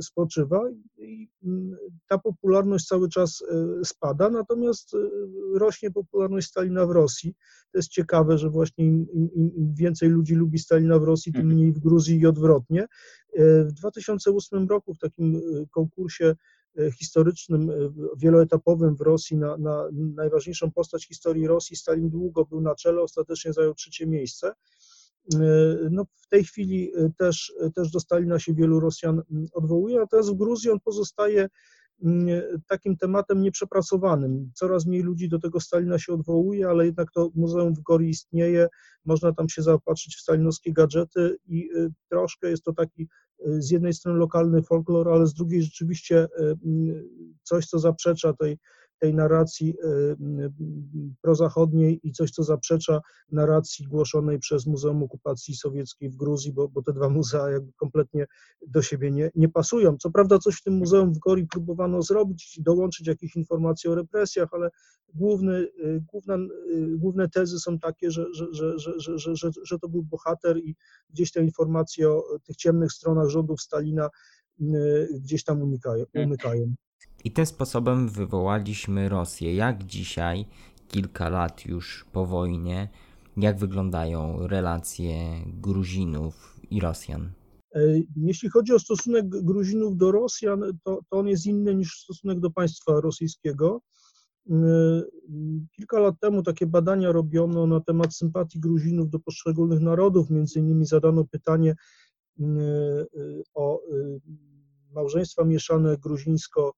spoczywa 0.00 0.62
i 0.98 1.28
mm, 1.44 1.76
ta 2.08 2.18
popularność 2.18 2.86
cały 2.86 3.08
czas 3.08 3.40
y, 3.80 3.84
spada, 3.84 4.30
natomiast 4.30 4.94
y, 4.94 4.98
rośnie 5.58 5.90
popularność 5.90 6.46
Stalina 6.46 6.86
w 6.86 6.90
Rosji. 6.90 7.34
To 7.72 7.78
jest 7.78 7.88
ciekawe, 7.88 8.38
że 8.38 8.50
właśnie 8.50 8.84
im, 8.84 9.06
im, 9.12 9.54
im 9.54 9.74
więcej 9.74 10.08
ludzi 10.08 10.34
lubi 10.34 10.58
Stalina 10.58 10.98
w 10.98 11.02
Rosji, 11.02 11.32
tym 11.32 11.40
mhm. 11.40 11.58
mniej 11.58 11.72
w 11.72 11.78
Gruzji 11.78 12.20
i 12.20 12.26
odwrotnie. 12.26 12.86
W 13.66 13.72
2008 13.72 14.68
roku 14.68 14.94
w 14.94 14.98
takim 14.98 15.40
konkursie 15.70 16.34
historycznym, 16.98 17.70
wieloetapowym 18.18 18.96
w 18.96 19.00
Rosji 19.00 19.36
na, 19.36 19.56
na 19.56 19.88
najważniejszą 19.92 20.70
postać 20.70 21.06
historii 21.06 21.46
Rosji 21.46 21.76
Stalin 21.76 22.10
długo 22.10 22.44
był 22.44 22.60
na 22.60 22.74
czele, 22.74 23.02
ostatecznie 23.02 23.52
zajął 23.52 23.74
trzecie 23.74 24.06
miejsce. 24.06 24.52
No, 25.90 26.04
w 26.16 26.28
tej 26.28 26.44
chwili 26.44 26.92
e, 26.96 27.10
też, 27.18 27.52
e, 27.60 27.70
też 27.70 27.90
do 27.90 28.00
Stalina 28.00 28.38
się 28.38 28.54
wielu 28.54 28.80
Rosjan 28.80 29.22
mm, 29.30 29.46
odwołuje, 29.52 30.04
teraz 30.10 30.30
w 30.30 30.34
Gruzji 30.34 30.70
on 30.70 30.80
pozostaje 30.80 31.48
mm, 32.02 32.28
takim 32.68 32.96
tematem 32.96 33.42
nieprzepracowanym. 33.42 34.50
Coraz 34.54 34.86
mniej 34.86 35.02
ludzi 35.02 35.28
do 35.28 35.38
tego 35.38 35.60
Stalina 35.60 35.98
się 35.98 36.12
odwołuje, 36.12 36.68
ale 36.68 36.86
jednak 36.86 37.10
to 37.12 37.30
muzeum 37.34 37.74
w 37.74 37.82
Gori 37.82 38.08
istnieje, 38.08 38.68
można 39.04 39.32
tam 39.32 39.48
się 39.48 39.62
zaopatrzyć 39.62 40.16
w 40.16 40.20
stalinowskie 40.20 40.72
gadżety 40.72 41.36
i 41.46 41.70
troszkę 42.10 42.50
jest 42.50 42.64
to 42.64 42.72
taki 42.72 43.08
z 43.58 43.70
jednej 43.70 43.92
strony 43.92 44.18
lokalny 44.18 44.62
folklor, 44.62 45.08
ale 45.08 45.26
z 45.26 45.34
drugiej 45.34 45.62
rzeczywiście 45.62 46.26
coś, 47.42 47.66
co 47.66 47.78
zaprzecza 47.78 48.32
tej 48.32 48.58
tej 49.04 49.14
narracji 49.14 49.74
y, 49.84 50.52
prozachodniej 51.22 52.00
i 52.02 52.12
coś, 52.12 52.30
co 52.30 52.42
zaprzecza 52.42 53.00
narracji 53.32 53.86
głoszonej 53.86 54.38
przez 54.38 54.66
Muzeum 54.66 55.02
Okupacji 55.02 55.54
Sowieckiej 55.56 56.10
w 56.10 56.16
Gruzji, 56.16 56.52
bo, 56.52 56.68
bo 56.68 56.82
te 56.82 56.92
dwa 56.92 57.08
muzea 57.08 57.50
jakby 57.50 57.72
kompletnie 57.72 58.26
do 58.66 58.82
siebie 58.82 59.10
nie, 59.10 59.30
nie 59.34 59.48
pasują. 59.48 59.96
Co 59.96 60.10
prawda 60.10 60.38
coś 60.38 60.56
w 60.56 60.62
tym 60.62 60.74
muzeum 60.74 61.12
w 61.14 61.18
Gori 61.18 61.46
próbowano 61.46 62.02
zrobić, 62.02 62.60
dołączyć 62.62 63.06
jakieś 63.06 63.36
informacje 63.36 63.90
o 63.90 63.94
represjach, 63.94 64.48
ale 64.52 64.70
główny, 65.14 65.54
y, 65.54 66.02
główna, 66.12 66.34
y, 66.36 66.98
główne 66.98 67.28
tezy 67.28 67.58
są 67.58 67.78
takie, 67.78 68.10
że, 68.10 68.26
że, 68.34 68.46
że, 68.52 68.78
że, 68.78 69.18
że, 69.18 69.36
że, 69.36 69.50
że 69.64 69.78
to 69.78 69.88
był 69.88 70.02
bohater 70.02 70.58
i 70.58 70.76
gdzieś 71.10 71.32
te 71.32 71.42
informacje 71.42 72.10
o 72.10 72.38
tych 72.46 72.56
ciemnych 72.56 72.92
stronach 72.92 73.28
rządów 73.28 73.60
Stalina 73.60 74.08
gdzieś 75.20 75.44
tam 75.44 75.62
unikają, 75.62 76.04
umykają. 76.14 76.74
I 77.24 77.30
tym 77.30 77.46
sposobem 77.46 78.08
wywołaliśmy 78.08 79.08
Rosję. 79.08 79.54
Jak 79.54 79.84
dzisiaj, 79.84 80.46
kilka 80.88 81.28
lat 81.28 81.66
już 81.66 82.06
po 82.12 82.26
wojnie, 82.26 82.88
jak 83.36 83.58
wyglądają 83.58 84.46
relacje 84.46 85.14
Gruzinów 85.46 86.60
i 86.70 86.80
Rosjan? 86.80 87.32
E, 87.74 87.80
jeśli 88.16 88.48
chodzi 88.48 88.72
o 88.72 88.78
stosunek 88.78 89.28
Gruzinów 89.28 89.96
do 89.96 90.12
Rosjan, 90.12 90.60
to, 90.84 91.00
to 91.10 91.18
on 91.18 91.28
jest 91.28 91.46
inny 91.46 91.74
niż 91.74 92.00
stosunek 92.00 92.40
do 92.40 92.50
państwa 92.50 93.00
rosyjskiego. 93.00 93.80
E, 94.50 94.54
kilka 95.76 95.98
lat 95.98 96.14
temu 96.20 96.42
takie 96.42 96.66
badania 96.66 97.12
robiono 97.12 97.66
na 97.66 97.80
temat 97.80 98.14
sympatii 98.14 98.60
Gruzinów 98.60 99.10
do 99.10 99.18
poszczególnych 99.18 99.80
narodów. 99.80 100.30
Między 100.30 100.58
innymi 100.58 100.86
zadano 100.86 101.24
pytanie 101.24 101.74
e, 102.40 102.44
o 103.54 103.80
małżeństwa 104.94 105.44
mieszane 105.44 105.96
gruzińsko 105.98 106.74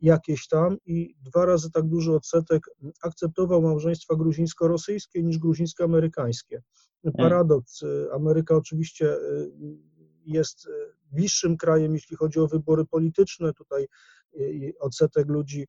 jakieś 0.00 0.48
tam 0.48 0.76
i 0.86 1.14
dwa 1.20 1.46
razy 1.46 1.70
tak 1.70 1.84
duży 1.84 2.12
odsetek 2.12 2.62
akceptował 3.02 3.62
małżeństwa 3.62 4.14
gruzińsko-rosyjskie 4.14 5.22
niż 5.22 5.38
gruzińsko-amerykańskie. 5.38 6.62
Hmm. 7.02 7.16
Paradoks. 7.16 7.84
Ameryka 8.12 8.56
oczywiście 8.56 9.14
y, 9.14 9.50
jest 10.24 10.68
bliższym 11.12 11.56
krajem, 11.56 11.94
jeśli 11.94 12.16
chodzi 12.16 12.40
o 12.40 12.48
wybory 12.48 12.84
polityczne. 12.84 13.52
Tutaj 13.52 13.86
odsetek 14.80 15.28
ludzi 15.28 15.66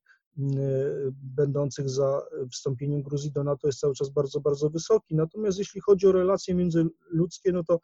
będących 1.12 1.90
za 1.90 2.22
wstąpieniem 2.52 3.02
Gruzji 3.02 3.32
do 3.32 3.44
NATO 3.44 3.68
jest 3.68 3.80
cały 3.80 3.94
czas 3.94 4.10
bardzo, 4.10 4.40
bardzo 4.40 4.70
wysoki. 4.70 5.16
Natomiast 5.16 5.60
jeśli 5.60 5.82
chodzi 5.82 6.08
o 6.08 6.12
relacje 6.12 6.56
międzyludzkie, 6.56 7.52
no 7.52 7.64
to 7.64 7.80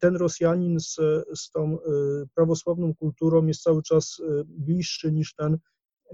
ten 0.00 0.16
Rosjanin 0.16 0.80
z, 0.80 0.96
z 1.34 1.50
tą 1.50 1.78
y, 1.78 1.80
prawosławną 2.34 2.94
kulturą 2.94 3.46
jest 3.46 3.62
cały 3.62 3.82
czas 3.82 4.18
y, 4.18 4.44
bliższy 4.48 5.12
niż 5.12 5.34
ten, 5.34 5.58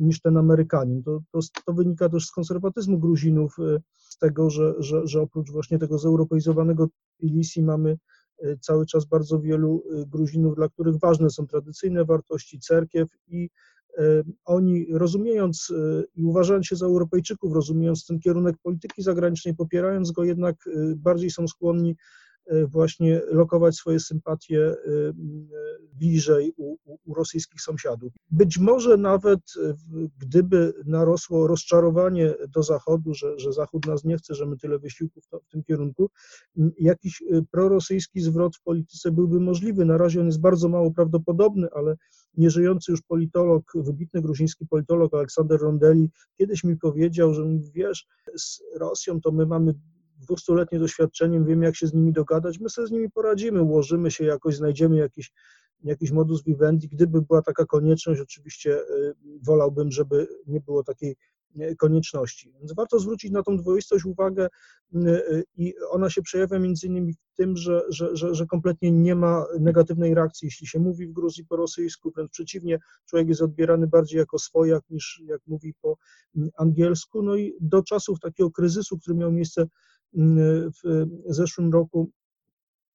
niż 0.00 0.20
ten 0.20 0.36
Amerykanin. 0.36 1.02
To, 1.02 1.20
to, 1.32 1.38
to 1.66 1.72
wynika 1.72 2.08
też 2.08 2.26
z 2.26 2.32
konserwatyzmu 2.32 2.98
Gruzinów, 2.98 3.56
z 3.94 4.18
tego, 4.18 4.50
że, 4.50 4.74
że, 4.78 5.06
że 5.06 5.22
oprócz 5.22 5.50
właśnie 5.50 5.78
tego 5.78 5.98
zeuropeizowanego 5.98 6.88
Tbilisi 7.18 7.62
mamy 7.62 7.98
cały 8.60 8.86
czas 8.86 9.04
bardzo 9.04 9.40
wielu 9.40 9.84
Gruzinów, 10.06 10.56
dla 10.56 10.68
których 10.68 10.96
ważne 10.96 11.30
są 11.30 11.46
tradycyjne 11.46 12.04
wartości, 12.04 12.60
cerkiew 12.60 13.08
i 13.26 13.50
oni 14.44 14.86
rozumiejąc 14.90 15.72
i 16.14 16.24
uważając 16.24 16.66
się 16.66 16.76
za 16.76 16.86
Europejczyków, 16.86 17.52
rozumiejąc 17.52 18.06
ten 18.06 18.20
kierunek 18.20 18.56
polityki 18.62 19.02
zagranicznej, 19.02 19.54
popierając 19.56 20.10
go, 20.10 20.24
jednak 20.24 20.56
bardziej 20.96 21.30
są 21.30 21.48
skłonni 21.48 21.90
E, 21.90 22.19
właśnie 22.66 23.20
lokować 23.30 23.76
swoje 23.76 24.00
sympatie 24.00 24.66
e, 24.68 24.76
bliżej 25.98 26.52
u, 26.56 26.76
u, 26.84 27.14
rosyjskich 27.14 27.60
sąsiadów. 27.60 28.12
Być 28.30 28.58
może 28.58 28.96
nawet 28.96 29.40
gdyby 30.18 30.72
narosło 30.86 31.46
rozczarowanie 31.46 32.34
do 32.48 32.62
Zachodu, 32.62 33.14
że, 33.14 33.38
że 33.38 33.52
Zachód 33.52 33.86
nas 33.86 34.04
nie 34.04 34.16
chce, 34.16 34.34
że 34.34 34.46
my 34.46 34.56
tyle 34.56 34.78
wysiłków 34.78 35.24
w 35.48 35.52
tym 35.52 35.62
kierunku, 35.62 36.10
jakiś 36.78 37.22
e, 37.22 37.42
prorosyjski 37.50 38.20
zwrot 38.20 38.56
w 38.56 38.62
polityce 38.62 39.10
byłby 39.10 39.40
możliwy. 39.40 39.84
Na 39.84 39.98
razie 39.98 40.20
on 40.20 40.26
jest 40.26 40.40
bardzo 40.40 40.68
mało 40.68 40.90
prawdopodobny, 40.90 41.68
ale 41.74 41.96
nieżyjący 42.36 42.92
już 42.92 43.02
politolog, 43.02 43.72
wybitny 43.74 44.22
gruziński 44.22 44.66
politolog 44.66 45.14
Aleksander 45.14 45.60
Rondeli 45.60 46.10
kiedyś 46.38 46.64
mi 46.64 46.76
powiedział, 46.76 47.34
że 47.34 47.44
wiesz, 47.74 48.06
z 48.36 48.62
Rosją 48.78 49.20
to 49.20 49.32
my 49.32 49.46
mamy 49.46 49.74
dwustuletnie 50.20 50.78
doświadczeniem, 50.78 51.44
wiemy 51.44 51.64
jak 51.64 51.76
się 51.76 51.86
z 51.86 51.94
nimi 51.94 52.12
dogadać, 52.12 52.58
my 52.58 52.70
sobie 52.70 52.88
z 52.88 52.90
nimi 52.90 53.10
poradzimy, 53.10 53.62
ułożymy 53.62 54.10
się 54.10 54.24
jakoś, 54.24 54.56
znajdziemy 54.56 54.96
jakiś, 54.96 55.32
jakiś 55.84 56.10
modus 56.10 56.44
vivendi. 56.44 56.88
Gdyby 56.88 57.22
była 57.22 57.42
taka 57.42 57.64
konieczność, 57.64 58.20
oczywiście 58.20 58.80
y, 58.80 59.14
wolałbym, 59.42 59.90
żeby 59.90 60.28
nie 60.46 60.60
było 60.60 60.84
takiej 60.84 61.16
y, 61.60 61.76
konieczności. 61.76 62.52
Więc 62.58 62.74
warto 62.74 62.98
zwrócić 62.98 63.30
na 63.30 63.42
tą 63.42 63.56
dwoistość 63.56 64.04
uwagę 64.04 64.48
y, 64.94 65.44
i 65.56 65.74
ona 65.90 66.10
się 66.10 66.22
przejawia 66.22 66.58
między 66.58 66.86
innymi 66.86 67.12
w 67.12 67.34
tym, 67.36 67.56
że, 67.56 67.82
że, 67.88 68.16
że, 68.16 68.34
że 68.34 68.46
kompletnie 68.46 68.90
nie 68.92 69.14
ma 69.14 69.44
negatywnej 69.60 70.14
reakcji, 70.14 70.46
jeśli 70.46 70.66
się 70.66 70.78
mówi 70.78 71.06
w 71.06 71.12
Gruzji 71.12 71.46
po 71.46 71.56
rosyjsku, 71.56 72.10
wręcz 72.10 72.30
przeciwnie, 72.30 72.78
człowiek 73.06 73.28
jest 73.28 73.42
odbierany 73.42 73.86
bardziej 73.86 74.18
jako 74.18 74.38
swojak 74.38 74.82
niż 74.90 75.22
jak 75.24 75.40
mówi 75.46 75.74
po 75.82 75.96
angielsku. 76.56 77.22
No 77.22 77.36
i 77.36 77.54
do 77.60 77.82
czasów 77.82 78.20
takiego 78.20 78.50
kryzysu, 78.50 78.98
który 78.98 79.16
miał 79.16 79.32
miejsce 79.32 79.66
w 80.12 81.06
zeszłym 81.26 81.72
roku 81.72 82.10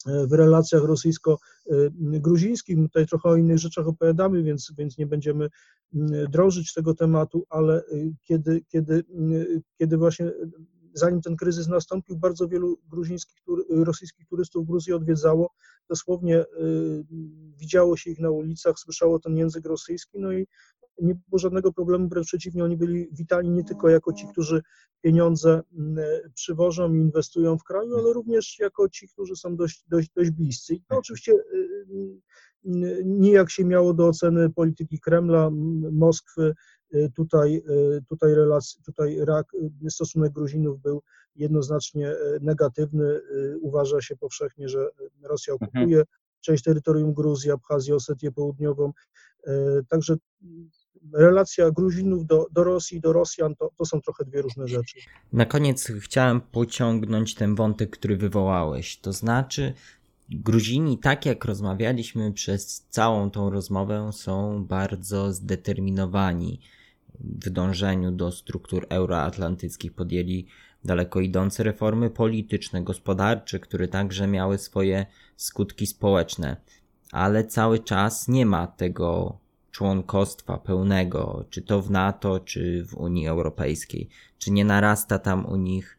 e, 0.07 0.27
w 0.27 0.33
relacjach 0.33 0.83
rosyjsko-gruzińskich. 0.83 2.77
Tutaj 2.77 3.07
trochę 3.07 3.29
o 3.29 3.35
innych 3.35 3.57
rzeczach 3.57 3.87
opowiadamy, 3.87 4.43
więc, 4.43 4.73
więc 4.77 4.97
nie 4.97 5.07
będziemy 5.07 5.49
drążyć 6.29 6.73
tego 6.73 6.93
tematu, 6.93 7.45
ale 7.49 7.77
e, 7.77 7.83
kiedy, 8.21 8.61
kiedy, 8.67 9.03
kiedy 9.77 9.97
właśnie 9.97 10.31
zanim 10.97 11.21
ten 11.21 11.35
kryzys 11.35 11.67
nastąpił, 11.67 12.17
bardzo 12.17 12.47
wielu 12.47 12.77
gruzińskich, 12.89 13.37
rosyjskich 13.69 14.27
turystów 14.27 14.67
Gruzję 14.67 14.95
odwiedzało. 14.95 15.49
Dosłownie 15.89 16.45
widziało 17.57 17.97
się 17.97 18.11
ich 18.11 18.19
na 18.19 18.29
ulicach, 18.29 18.79
słyszało 18.79 19.19
ten 19.19 19.37
język 19.37 19.65
rosyjski, 19.65 20.19
no 20.19 20.31
i 20.33 20.47
nie 21.01 21.15
było 21.15 21.39
żadnego 21.39 21.73
problemu, 21.73 22.09
wręcz 22.09 22.27
przeciwnie, 22.27 22.63
oni 22.63 22.77
byli 22.77 23.07
witani 23.11 23.49
nie 23.49 23.63
tylko 23.63 23.89
jako 23.89 24.13
ci, 24.13 24.27
którzy 24.27 24.61
pieniądze 25.01 25.61
przywożą 26.33 26.93
i 26.93 26.97
inwestują 26.97 27.57
w 27.57 27.63
kraju, 27.63 27.97
ale 27.97 28.13
również 28.13 28.59
jako 28.59 28.89
ci, 28.89 29.07
którzy 29.07 29.35
są 29.35 29.55
dość, 29.55 29.85
dość, 29.87 30.09
dość 30.15 30.31
bliscy. 30.31 30.75
I 30.75 30.81
to 30.81 30.97
oczywiście 30.97 31.33
nijak 33.05 33.49
się 33.49 33.65
miało 33.65 33.93
do 33.93 34.07
oceny 34.07 34.49
polityki 34.49 34.99
Kremla, 34.99 35.49
Moskwy. 35.91 36.53
Tutaj, 37.15 37.63
tutaj, 38.09 38.35
relac, 38.35 38.77
tutaj 38.85 39.17
stosunek 39.89 40.33
Gruzinów 40.33 40.81
był 40.81 41.01
jednoznacznie 41.35 42.15
negatywny. 42.41 43.21
Uważa 43.61 44.01
się 44.01 44.15
powszechnie, 44.15 44.69
że 44.69 44.89
Rosja 45.23 45.53
mhm. 45.53 45.69
okupuje 45.69 46.03
część 46.41 46.63
terytorium 46.63 47.13
Gruzji, 47.13 47.51
Abchazję, 47.51 47.95
Osetię 47.95 48.31
Południową. 48.31 48.93
Także 49.89 50.15
relacja 51.13 51.71
Gruzinów 51.71 52.25
do, 52.25 52.47
do 52.51 52.63
Rosji, 52.63 53.01
do 53.01 53.13
Rosjan 53.13 53.55
to, 53.55 53.71
to 53.77 53.85
są 53.85 54.01
trochę 54.01 54.25
dwie 54.25 54.41
różne 54.41 54.67
rzeczy. 54.67 54.99
Na 55.33 55.45
koniec 55.45 55.91
chciałem 55.99 56.41
pociągnąć 56.41 57.35
ten 57.35 57.55
wątek, 57.55 57.89
który 57.89 58.17
wywołałeś. 58.17 58.99
To 58.99 59.13
znaczy, 59.13 59.73
Gruzini, 60.29 60.97
tak 60.97 61.25
jak 61.25 61.45
rozmawialiśmy 61.45 62.33
przez 62.33 62.87
całą 62.89 63.31
tą 63.31 63.49
rozmowę, 63.49 64.09
są 64.13 64.65
bardzo 64.65 65.33
zdeterminowani 65.33 66.59
w 67.19 67.49
dążeniu 67.49 68.11
do 68.11 68.31
struktur 68.31 68.87
euroatlantyckich. 68.89 69.93
Podjęli 69.93 70.47
daleko 70.83 71.19
idące 71.19 71.63
reformy 71.63 72.09
polityczne, 72.09 72.83
gospodarcze, 72.83 73.59
które 73.59 73.87
także 73.87 74.27
miały 74.27 74.57
swoje 74.57 75.05
skutki 75.35 75.87
społeczne, 75.87 76.57
ale 77.11 77.43
cały 77.43 77.79
czas 77.79 78.27
nie 78.27 78.45
ma 78.45 78.67
tego 78.67 79.37
członkostwa 79.71 80.57
pełnego, 80.57 81.45
czy 81.49 81.61
to 81.61 81.81
w 81.81 81.91
NATO, 81.91 82.39
czy 82.39 82.85
w 82.85 82.93
Unii 82.93 83.27
Europejskiej. 83.27 84.09
Czy 84.37 84.51
nie 84.51 84.65
narasta 84.65 85.19
tam 85.19 85.45
u 85.45 85.55
nich 85.55 85.97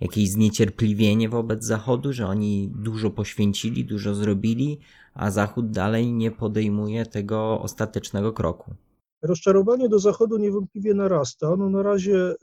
jakieś 0.00 0.30
zniecierpliwienie 0.30 1.28
wobec 1.28 1.64
Zachodu, 1.64 2.12
że 2.12 2.26
oni 2.26 2.72
dużo 2.74 3.10
poświęcili, 3.10 3.84
dużo 3.84 4.14
zrobili, 4.14 4.78
a 5.14 5.30
Zachód 5.30 5.70
dalej 5.70 6.12
nie 6.12 6.30
podejmuje 6.30 7.06
tego 7.06 7.60
ostatecznego 7.60 8.32
kroku. 8.32 8.74
Rozczarowanie 9.26 9.88
do 9.88 9.98
Zachodu 9.98 10.38
niewątpliwie 10.38 10.94
narasta. 10.94 11.56
No 11.56 11.70
na 11.70 11.82
razie 11.82 12.32
y, 12.32 12.36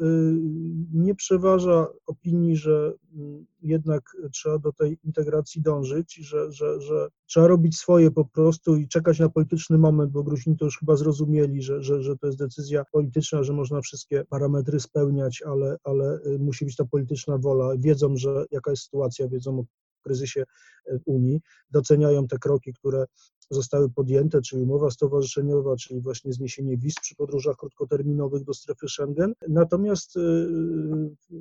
nie 0.93 1.15
przeważa 1.15 1.88
opinii, 2.05 2.55
że 2.55 2.93
mm, 3.15 3.45
jednak 3.61 4.17
trzeba 4.31 4.59
do 4.59 4.73
tej 4.73 4.97
integracji 5.03 5.61
dążyć, 5.61 6.15
że, 6.15 6.51
że, 6.51 6.81
że 6.81 7.07
trzeba 7.25 7.47
robić 7.47 7.77
swoje 7.77 8.11
po 8.11 8.25
prostu 8.25 8.75
i 8.75 8.88
czekać 8.88 9.19
na 9.19 9.29
polityczny 9.29 9.77
moment, 9.77 10.11
bo 10.11 10.23
Gruzini 10.23 10.57
to 10.57 10.65
już 10.65 10.79
chyba 10.79 10.95
zrozumieli, 10.95 11.61
że, 11.61 11.84
że, 11.84 12.03
że 12.03 12.17
to 12.17 12.27
jest 12.27 12.39
decyzja 12.39 12.86
polityczna, 12.91 13.43
że 13.43 13.53
można 13.53 13.81
wszystkie 13.81 14.25
parametry 14.29 14.79
spełniać, 14.79 15.43
ale, 15.45 15.77
ale 15.84 16.19
y, 16.25 16.39
musi 16.39 16.65
być 16.65 16.75
ta 16.75 16.86
polityczna 16.86 17.38
wola. 17.38 17.77
Wiedzą, 17.77 18.17
że 18.17 18.45
jaka 18.51 18.71
jest 18.71 18.84
sytuacja, 18.84 19.27
wiedzą 19.27 19.59
o 19.59 19.63
kryzysie 20.04 20.43
w 20.86 21.01
Unii, 21.06 21.41
doceniają 21.72 22.28
te 22.28 22.38
kroki, 22.38 22.74
które 22.74 23.06
zostały 23.49 23.89
podjęte, 23.89 24.41
czyli 24.41 24.62
umowa 24.62 24.91
stowarzyszeniowa, 24.91 25.76
czyli 25.76 26.01
właśnie 26.01 26.34
zniesienie 26.34 26.78
wiz 26.78 26.95
przy 27.01 27.16
podróżach 27.16 27.56
krótkoterminowych 27.56 28.43
do 28.43 28.54
strefy 28.54 28.88
Schengen. 28.88 29.34
Natomiast 29.47 30.16
y, 30.16 30.20
y, 30.20 31.34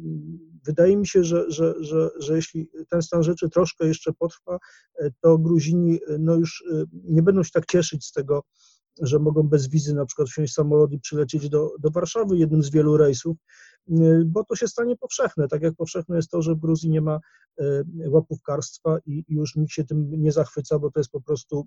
wydaje 0.65 0.97
mi 0.97 1.07
się, 1.07 1.25
że, 1.25 1.51
że, 1.51 1.75
że, 1.81 2.11
że 2.19 2.37
jeśli 2.37 2.69
ten 2.89 3.03
stan 3.03 3.23
rzeczy 3.23 3.49
troszkę 3.51 3.87
jeszcze 3.87 4.13
potrwa, 4.13 4.59
to 5.21 5.39
Gruzini 5.39 6.01
no 6.19 6.35
już 6.35 6.65
nie 6.93 7.23
będą 7.23 7.43
się 7.43 7.51
tak 7.51 7.67
cieszyć 7.67 8.05
z 8.07 8.13
tego, 8.13 8.43
że 9.01 9.19
mogą 9.19 9.43
bez 9.43 9.69
wizy 9.69 9.95
na 9.95 10.07
przykład 10.07 10.29
wsiąść 10.29 10.55
samolot 10.55 10.93
i 10.93 11.01
przylecieć 11.01 11.49
do, 11.49 11.71
do 11.79 11.91
Warszawy 11.91 12.37
jednym 12.37 12.63
z 12.63 12.71
wielu 12.71 12.97
rejsów, 12.97 13.37
bo 14.27 14.45
to 14.45 14.57
się 14.57 14.69
stanie 14.69 14.97
powszechne, 14.97 15.49
tak 15.49 15.63
jak 15.63 15.75
powszechne 15.75 16.17
jest 16.17 16.31
to, 16.31 16.43
że 16.43 16.55
w 16.55 16.59
Gruzji 16.59 16.91
nie 16.91 17.01
ma 17.01 17.21
y, 17.61 17.65
łapówkarstwa 18.11 18.99
i 19.07 19.25
już 19.29 19.57
nikt 19.57 19.73
się 19.73 19.85
tym 19.85 20.23
nie 20.23 20.33
zachwyca, 20.33 20.79
bo 20.79 20.91
to 20.91 21.01
jest 21.01 21.11
po 21.11 21.21
prostu 21.21 21.67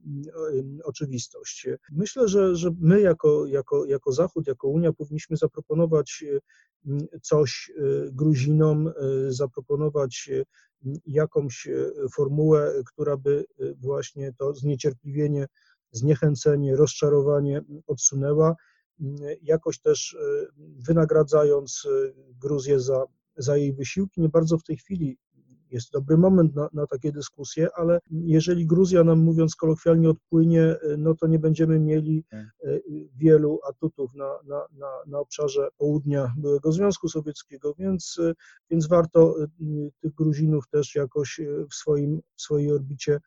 y, 0.54 0.84
oczywistość. 0.84 1.68
Myślę, 1.92 2.28
że, 2.28 2.56
że 2.56 2.72
my 2.80 3.02
jako, 3.02 3.46
jako, 3.46 3.86
jako 3.86 4.12
Zachód, 4.12 4.48
jako 4.48 4.68
Unia 4.68 4.94
powinniśmy 4.94 5.38
zaproponować 5.38 6.24
coś 7.22 7.72
Gruzinom, 8.12 8.92
zaproponować 9.28 10.30
jakąś 11.06 11.68
formułę, 12.16 12.74
która 12.86 13.18
by 13.18 13.46
właśnie 13.78 14.34
to 14.38 14.54
zniecierpliwienie, 14.54 15.48
zniechęcenie, 15.92 16.76
rozczarowanie 16.76 17.62
odsunęła 17.88 18.56
jakoś 19.42 19.80
też 19.80 20.18
e, 20.22 20.46
wynagradzając 20.88 21.84
e, 21.86 22.14
Gruzję 22.42 22.80
za, 22.80 23.06
za 23.38 23.58
jej 23.58 23.74
wysiłki. 23.74 24.22
Nie 24.22 24.30
bardzo 24.30 24.58
w 24.58 24.64
tej 24.64 24.78
chwili 24.78 25.18
jest 25.72 25.92
dobry 25.92 26.18
moment 26.18 26.56
na, 26.56 26.70
na, 26.74 26.88
takie 26.88 27.12
dyskusje, 27.12 27.68
ale 27.76 28.00
jeżeli 28.12 28.68
Gruzja 28.68 29.04
nam, 29.04 29.20
mówiąc 29.20 29.56
kolokwialnie, 29.56 30.10
odpłynie, 30.10 30.62
e, 30.62 30.98
no 30.98 31.16
to 31.16 31.28
nie 31.28 31.40
będziemy 31.40 31.80
mieli 31.80 32.24
tak. 32.30 32.46
wielu 33.16 33.60
atutów 33.70 34.14
na, 34.14 34.40
na, 34.44 34.66
na, 34.72 34.88
na 35.08 35.20
obszarze 35.20 35.70
południa 35.78 36.34
byłego 36.38 36.72
Związku 36.72 37.10
Sowieckiego, 37.10 37.74
więc, 37.78 38.20
więc 38.70 38.88
warto 38.88 39.36
tych 40.02 40.14
Gruzinów 40.14 40.68
też 40.68 40.96
jakoś 40.96 41.42
w, 41.72 41.76
swoim, 41.76 42.22
w 42.36 42.42
swojej 42.42 42.72
orbicie 42.72 43.20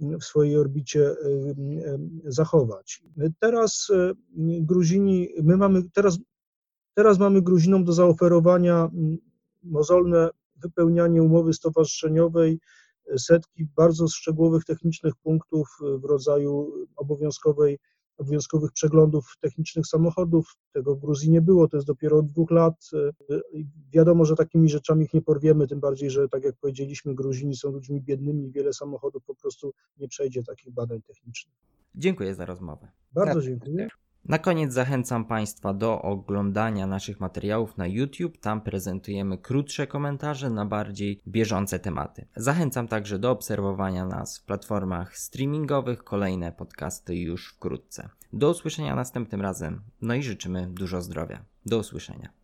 w 0.00 0.24
swojej 0.24 0.56
orbicie 0.56 1.14
zachować. 2.24 3.02
Teraz 3.40 3.88
Gruzini, 4.60 5.28
my 5.42 5.56
mamy 5.56 5.82
teraz, 5.92 6.18
teraz 6.94 7.18
mamy 7.18 7.42
Gruzinom 7.42 7.84
do 7.84 7.92
zaoferowania 7.92 8.90
mozolne 9.62 10.30
wypełnianie 10.56 11.22
umowy 11.22 11.52
stowarzyszeniowej, 11.52 12.60
setki 13.18 13.66
bardzo 13.76 14.08
szczegółowych 14.08 14.64
technicznych 14.64 15.14
punktów 15.16 15.68
w 15.98 16.04
rodzaju 16.04 16.72
obowiązkowej 16.96 17.78
obowiązkowych 18.18 18.72
przeglądów 18.72 19.36
technicznych 19.40 19.86
samochodów. 19.86 20.56
Tego 20.72 20.94
w 20.96 21.00
Gruzji 21.00 21.30
nie 21.30 21.40
było, 21.40 21.68
to 21.68 21.76
jest 21.76 21.86
dopiero 21.86 22.18
od 22.18 22.26
dwóch 22.26 22.50
lat. 22.50 22.90
Wiadomo, 23.92 24.24
że 24.24 24.34
takimi 24.34 24.68
rzeczami 24.68 25.04
ich 25.04 25.14
nie 25.14 25.22
porwiemy, 25.22 25.66
tym 25.66 25.80
bardziej, 25.80 26.10
że 26.10 26.28
tak 26.28 26.44
jak 26.44 26.56
powiedzieliśmy, 26.56 27.14
Gruzini 27.14 27.56
są 27.56 27.70
ludźmi 27.70 28.00
biednymi, 28.00 28.50
wiele 28.50 28.72
samochodów 28.72 29.24
po 29.24 29.34
prostu 29.34 29.72
nie 29.98 30.08
przejdzie 30.08 30.42
takich 30.42 30.72
badań 30.72 31.02
technicznych. 31.02 31.54
Dziękuję 31.94 32.34
za 32.34 32.44
rozmowę. 32.46 32.88
Bardzo 33.12 33.42
dziękuję. 33.42 33.88
Na 34.28 34.38
koniec 34.38 34.72
zachęcam 34.72 35.24
Państwa 35.24 35.74
do 35.74 36.02
oglądania 36.02 36.86
naszych 36.86 37.20
materiałów 37.20 37.76
na 37.76 37.86
YouTube. 37.86 38.38
Tam 38.38 38.60
prezentujemy 38.60 39.38
krótsze 39.38 39.86
komentarze 39.86 40.50
na 40.50 40.66
bardziej 40.66 41.20
bieżące 41.28 41.78
tematy. 41.78 42.26
Zachęcam 42.36 42.88
także 42.88 43.18
do 43.18 43.30
obserwowania 43.30 44.06
nas 44.06 44.38
w 44.38 44.44
platformach 44.44 45.18
streamingowych. 45.18 46.04
Kolejne 46.04 46.52
podcasty 46.52 47.16
już 47.16 47.52
wkrótce. 47.52 48.08
Do 48.32 48.50
usłyszenia 48.50 48.94
następnym 48.94 49.40
razem. 49.40 49.82
No 50.00 50.14
i 50.14 50.22
życzymy 50.22 50.68
dużo 50.70 51.02
zdrowia. 51.02 51.44
Do 51.66 51.78
usłyszenia. 51.78 52.43